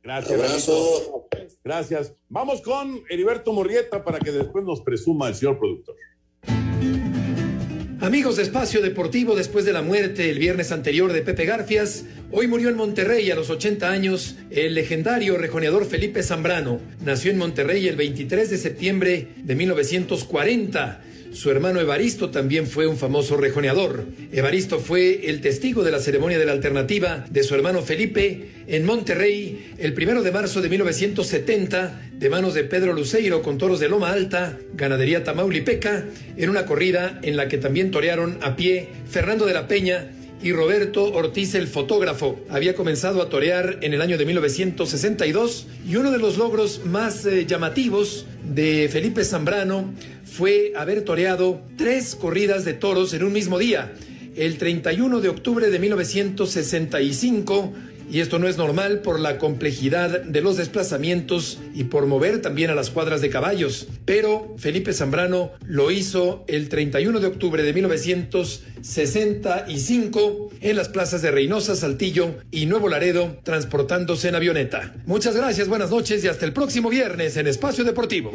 Gracias. 0.04 0.40
Abrazo. 0.40 1.27
Gracias. 1.64 2.14
Vamos 2.30 2.62
con 2.62 3.04
Heriberto 3.10 3.54
Murrieta 3.54 4.04
para 4.04 4.20
que 4.20 4.32
después 4.32 4.66
nos 4.66 4.82
presuma 4.82 5.28
el 5.28 5.36
señor 5.36 5.58
productor. 5.60 5.96
Amigos 8.00 8.38
de 8.38 8.44
Espacio 8.44 8.82
Deportivo, 8.82 9.36
después 9.36 9.66
de 9.66 9.74
la 9.74 9.82
muerte 9.82 10.30
el 10.30 10.38
viernes 10.38 10.72
anterior 10.72 11.12
de 11.12 11.24
Pepe 11.24 11.46
Garfias, 11.46 12.06
hoy 12.32 12.48
murió 12.48 12.70
en 12.70 12.78
Monterrey 12.78 13.30
a 13.32 13.36
los 13.36 13.50
80 13.50 13.90
años 13.90 14.36
el 14.52 14.76
legendario 14.76 15.36
rejoneador 15.38 15.84
Felipe 15.84 16.22
Zambrano. 16.22 16.80
Nació 17.04 17.32
en 17.32 17.40
Monterrey 17.40 17.88
el 17.88 17.96
23 17.96 18.52
de 18.52 18.58
septiembre 18.58 19.30
de 19.38 19.56
1940. 19.56 21.02
Su 21.38 21.52
hermano 21.52 21.80
Evaristo 21.80 22.32
también 22.32 22.66
fue 22.66 22.88
un 22.88 22.98
famoso 22.98 23.38
rejoneador. 23.38 24.06
Evaristo 24.32 24.80
fue 24.80 25.30
el 25.30 25.40
testigo 25.40 25.84
de 25.84 25.92
la 25.92 26.00
ceremonia 26.00 26.40
de 26.40 26.48
la 26.48 26.52
alternativa 26.52 27.28
de 27.30 27.44
su 27.44 27.54
hermano 27.54 27.84
Felipe 27.84 28.48
en 28.66 28.84
Monterrey 28.88 29.76
el 29.78 29.94
primero 29.94 30.24
de 30.24 30.32
marzo 30.32 30.64
de 30.64 30.70
1970 30.70 32.10
de 32.14 32.30
manos 32.32 32.56
de 32.56 32.64
Pedro 32.64 32.92
Luceiro 32.94 33.44
con 33.44 33.60
toros 33.60 33.80
de 33.80 33.88
Loma 33.88 34.14
Alta, 34.14 34.58
ganadería 34.74 35.24
Tamaulipeca, 35.24 36.06
en 36.38 36.50
una 36.50 36.66
corrida 36.66 37.20
en 37.22 37.38
la 37.38 37.48
que 37.48 37.60
también 37.60 37.92
torearon 37.92 38.40
a 38.42 38.56
pie 38.56 38.90
Fernando 39.08 39.46
de 39.46 39.54
la 39.54 39.68
Peña 39.68 40.08
y 40.42 40.54
Roberto 40.54 41.14
Ortiz 41.14 41.56
el 41.56 41.68
fotógrafo. 41.68 42.40
Había 42.50 42.76
comenzado 42.76 43.22
a 43.22 43.30
torear 43.30 43.80
en 43.82 43.94
el 43.94 44.02
año 44.02 44.18
de 44.18 44.26
1962 44.26 45.68
y 45.88 45.96
uno 45.96 46.12
de 46.12 46.20
los 46.20 46.38
logros 46.38 46.82
más 46.86 47.26
eh, 47.26 47.46
llamativos 47.46 48.26
de 48.44 48.90
Felipe 48.92 49.24
Zambrano 49.24 49.94
fue 50.32 50.74
haber 50.76 51.04
toreado 51.04 51.62
tres 51.78 52.16
corridas 52.16 52.66
de 52.66 52.74
toros 52.74 53.14
en 53.14 53.24
un 53.24 53.34
mismo 53.34 53.58
día. 53.58 53.94
El 54.36 54.58
31 54.58 55.22
de 55.22 55.30
octubre 55.30 55.70
de 55.70 55.80
1965 55.80 57.74
y 58.10 58.22
esto 58.22 58.40
no 58.40 58.48
es 58.48 58.56
normal 58.58 59.02
por 59.02 59.20
la 59.20 59.38
complejidad 59.38 60.22
de 60.22 60.42
los 60.42 60.56
desplazamientos 60.58 61.60
y 61.74 61.84
por 61.86 62.06
mover 62.06 62.42
también 62.42 62.70
a 62.70 62.76
las 62.76 62.90
cuadras 62.90 63.20
de 63.22 63.30
caballos. 63.30 63.88
Pero 64.06 64.56
Felipe 64.58 64.94
Zambrano 64.94 65.52
lo 65.66 65.92
hizo 65.92 66.46
el 66.48 66.70
31 66.70 67.20
de 67.20 67.28
octubre 67.28 67.64
de 67.64 67.74
1965 67.74 70.52
en 70.62 70.78
las 70.78 70.88
plazas 70.88 71.22
de 71.22 71.32
Reynosa, 71.32 71.76
Saltillo 71.76 72.36
y 72.50 72.66
Nuevo 72.66 72.88
Laredo, 72.88 73.40
transportándose 73.44 74.30
en 74.30 74.36
avioneta. 74.36 74.94
Muchas 75.06 75.36
gracias, 75.36 75.68
buenas 75.68 75.92
noches 75.92 76.24
y 76.24 76.30
hasta 76.30 76.46
el 76.46 76.54
próximo 76.54 76.90
viernes 76.90 77.36
en 77.36 77.48
Espacio 77.48 77.84
Deportivo. 77.84 78.32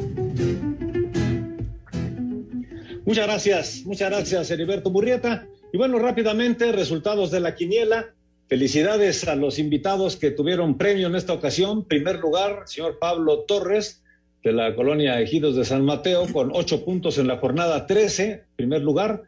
Muchas 3.04 3.26
gracias, 3.26 3.82
muchas 3.84 4.10
gracias, 4.10 4.50
Heriberto 4.52 4.88
Murrieta. 4.88 5.48
Y 5.72 5.76
bueno, 5.76 5.98
rápidamente, 5.98 6.70
resultados 6.70 7.32
de 7.32 7.40
la 7.40 7.56
quiniela. 7.56 8.14
Felicidades 8.48 9.26
a 9.26 9.34
los 9.34 9.58
invitados 9.58 10.16
que 10.16 10.30
tuvieron 10.30 10.78
premio 10.78 11.08
en 11.08 11.16
esta 11.16 11.32
ocasión. 11.32 11.84
Primer 11.84 12.20
lugar, 12.20 12.62
señor 12.66 13.00
Pablo 13.00 13.40
Torres, 13.40 14.04
de 14.44 14.52
la 14.52 14.76
colonia 14.76 15.20
Ejidos 15.20 15.56
de 15.56 15.64
San 15.64 15.84
Mateo, 15.84 16.28
con 16.32 16.52
ocho 16.54 16.84
puntos 16.84 17.18
en 17.18 17.26
la 17.26 17.38
jornada 17.38 17.88
13, 17.88 18.44
primer 18.54 18.82
lugar. 18.82 19.24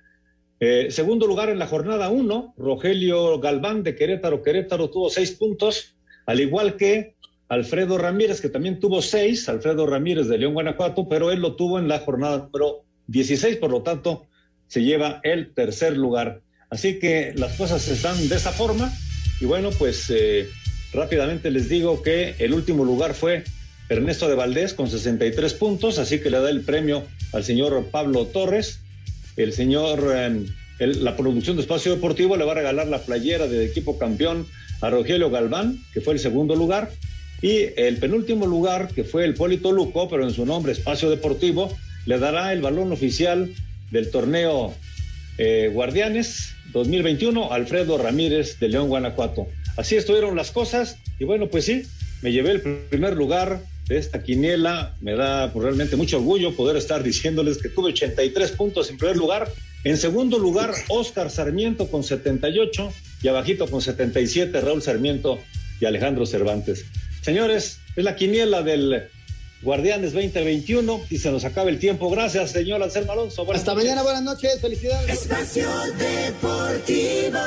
Eh, 0.61 0.87
segundo 0.91 1.27
lugar 1.27 1.49
en 1.49 1.59
la 1.59 1.67
jornada 1.67 2.11
1, 2.11 2.55
Rogelio 2.57 3.41
Galván 3.41 3.83
de 3.83 3.97
Querétaro. 3.97 4.41
Querétaro 4.41 4.89
tuvo 4.89 5.11
seis 5.11 5.33
puntos, 5.33 5.97
al 6.27 6.39
igual 6.39 6.77
que 6.77 7.17
Alfredo 7.49 7.99
Ramírez, 7.99 8.41
que 8.41 8.51
también 8.51 8.79
tuvo 8.79 9.03
seis. 9.03 9.49
Alfredo 9.49 9.85
Ramírez 9.85 10.29
de 10.29 10.39
León, 10.39 10.55
Guanajuato, 10.55 11.09
pero 11.09 11.33
él 11.33 11.41
lo 11.41 11.57
tuvo 11.57 11.81
en 11.81 11.89
la 11.89 11.99
jornada 11.99 12.49
número 12.53 12.84
16, 13.07 13.57
por 13.57 13.71
lo 13.71 13.83
tanto, 13.83 14.27
se 14.69 14.83
lleva 14.83 15.21
el 15.25 15.53
tercer 15.53 15.97
lugar. 15.97 16.41
Así 16.71 16.99
que 16.99 17.33
las 17.37 17.53
cosas 17.57 17.87
están 17.89 18.29
de 18.29 18.37
esa 18.37 18.53
forma. 18.53 18.93
Y 19.41 19.45
bueno, 19.45 19.71
pues 19.79 20.07
eh, 20.11 20.49
rápidamente 20.93 21.51
les 21.51 21.69
digo 21.69 22.03
que 22.03 22.35
el 22.39 22.55
último 22.55 22.85
lugar 22.85 23.15
fue 23.15 23.45
Ernesto 23.89 24.29
de 24.29 24.35
Valdés 24.35 24.75
con 24.75 24.91
63 24.91 25.55
puntos, 25.55 25.99
así 25.99 26.21
que 26.21 26.31
le 26.31 26.41
da 26.41 26.49
el 26.51 26.63
premio 26.63 27.05
al 27.33 27.45
señor 27.45 27.87
Pablo 27.91 28.27
Torres. 28.27 28.81
El 29.37 29.53
señor, 29.53 30.15
el- 30.79 31.05
la 31.05 31.17
producción 31.17 31.57
de 31.57 31.63
Espacio 31.63 31.95
Deportivo 31.95 32.37
le 32.37 32.45
va 32.45 32.53
a 32.53 32.57
regalar 32.57 32.87
la 32.87 33.03
playera 33.03 33.47
del 33.47 33.63
equipo 33.63 33.99
campeón 33.99 34.47
a 34.81 34.91
Rogelio 34.91 35.31
Galván, 35.31 35.79
que 35.93 36.01
fue 36.01 36.15
el 36.15 36.21
segundo 36.21 36.57
lugar. 36.57 36.91
Y 37.43 37.67
el 37.77 37.99
penúltimo 37.99 38.47
lugar, 38.47 38.89
que 38.95 39.05
fue 39.05 39.25
el 39.25 39.35
Polito 39.35 39.71
Luco, 39.71 40.09
pero 40.09 40.25
en 40.25 40.33
su 40.33 40.47
nombre 40.47 40.73
Espacio 40.73 41.11
Deportivo, 41.11 41.77
le 42.07 42.19
dará 42.19 42.53
el 42.53 42.61
balón 42.61 42.93
oficial 42.93 43.53
del 43.91 44.11
torneo 44.11 44.75
eh, 45.39 45.71
Guardianes 45.73 46.55
2021, 46.73 47.53
Alfredo 47.53 47.99
Ramírez 47.99 48.59
de 48.59 48.69
León, 48.69 48.89
Guanajuato. 48.89 49.47
Así 49.77 49.97
estuvieron 49.97 50.37
las 50.37 50.51
cosas 50.51 50.99
y 51.19 51.25
bueno, 51.25 51.49
pues 51.49 51.65
sí, 51.65 51.83
me 52.23 52.33
llevé 52.33 52.53
el 52.53 52.61
primer 52.61 53.15
lugar 53.15 53.61
de 53.89 53.99
esta 53.99 54.23
quiniela. 54.23 54.95
Me 55.01 55.15
da 55.15 55.53
pues, 55.53 55.65
realmente 55.65 55.97
mucho 55.97 56.19
orgullo 56.19 56.55
poder 56.55 56.77
estar 56.77 57.03
diciéndoles 57.03 57.59
que 57.59 57.69
tuve 57.69 57.91
83 57.91 58.53
puntos 58.53 58.91
en 58.91 58.99
primer 58.99 59.17
lugar. 59.17 59.51
En 59.85 59.97
segundo 59.99 60.39
lugar, 60.39 60.73
Oscar 60.89 61.31
Sarmiento 61.31 61.89
con 61.89 62.03
78 62.03 62.93
y 63.23 63.29
abajito 63.29 63.67
con 63.69 63.83
77, 63.83 64.61
Raúl 64.61 64.83
Sarmiento 64.83 65.39
y 65.81 65.85
Alejandro 65.85 66.25
Cervantes. 66.25 66.87
Señores, 67.21 67.81
es 67.97 68.05
la 68.05 68.17
quiniela 68.17 68.63
del 68.63 69.09
Guardianes 69.65 70.13
2021 70.13 71.01
y 71.11 71.19
se 71.19 71.31
nos 71.33 71.45
acaba 71.45 71.71
el 71.71 71.79
tiempo. 71.79 72.11
Gracias, 72.11 72.51
señor 72.53 72.83
Anselmo 72.83 73.13
Alonso. 73.13 73.45
Buenas 73.45 73.63
Hasta 73.63 73.73
noches. 73.73 73.85
mañana, 73.89 74.03
buenas 74.03 74.23
noches, 74.23 74.61
felicidades. 74.61 75.11
Espacio 75.11 75.69
Deportivo. 75.99 77.39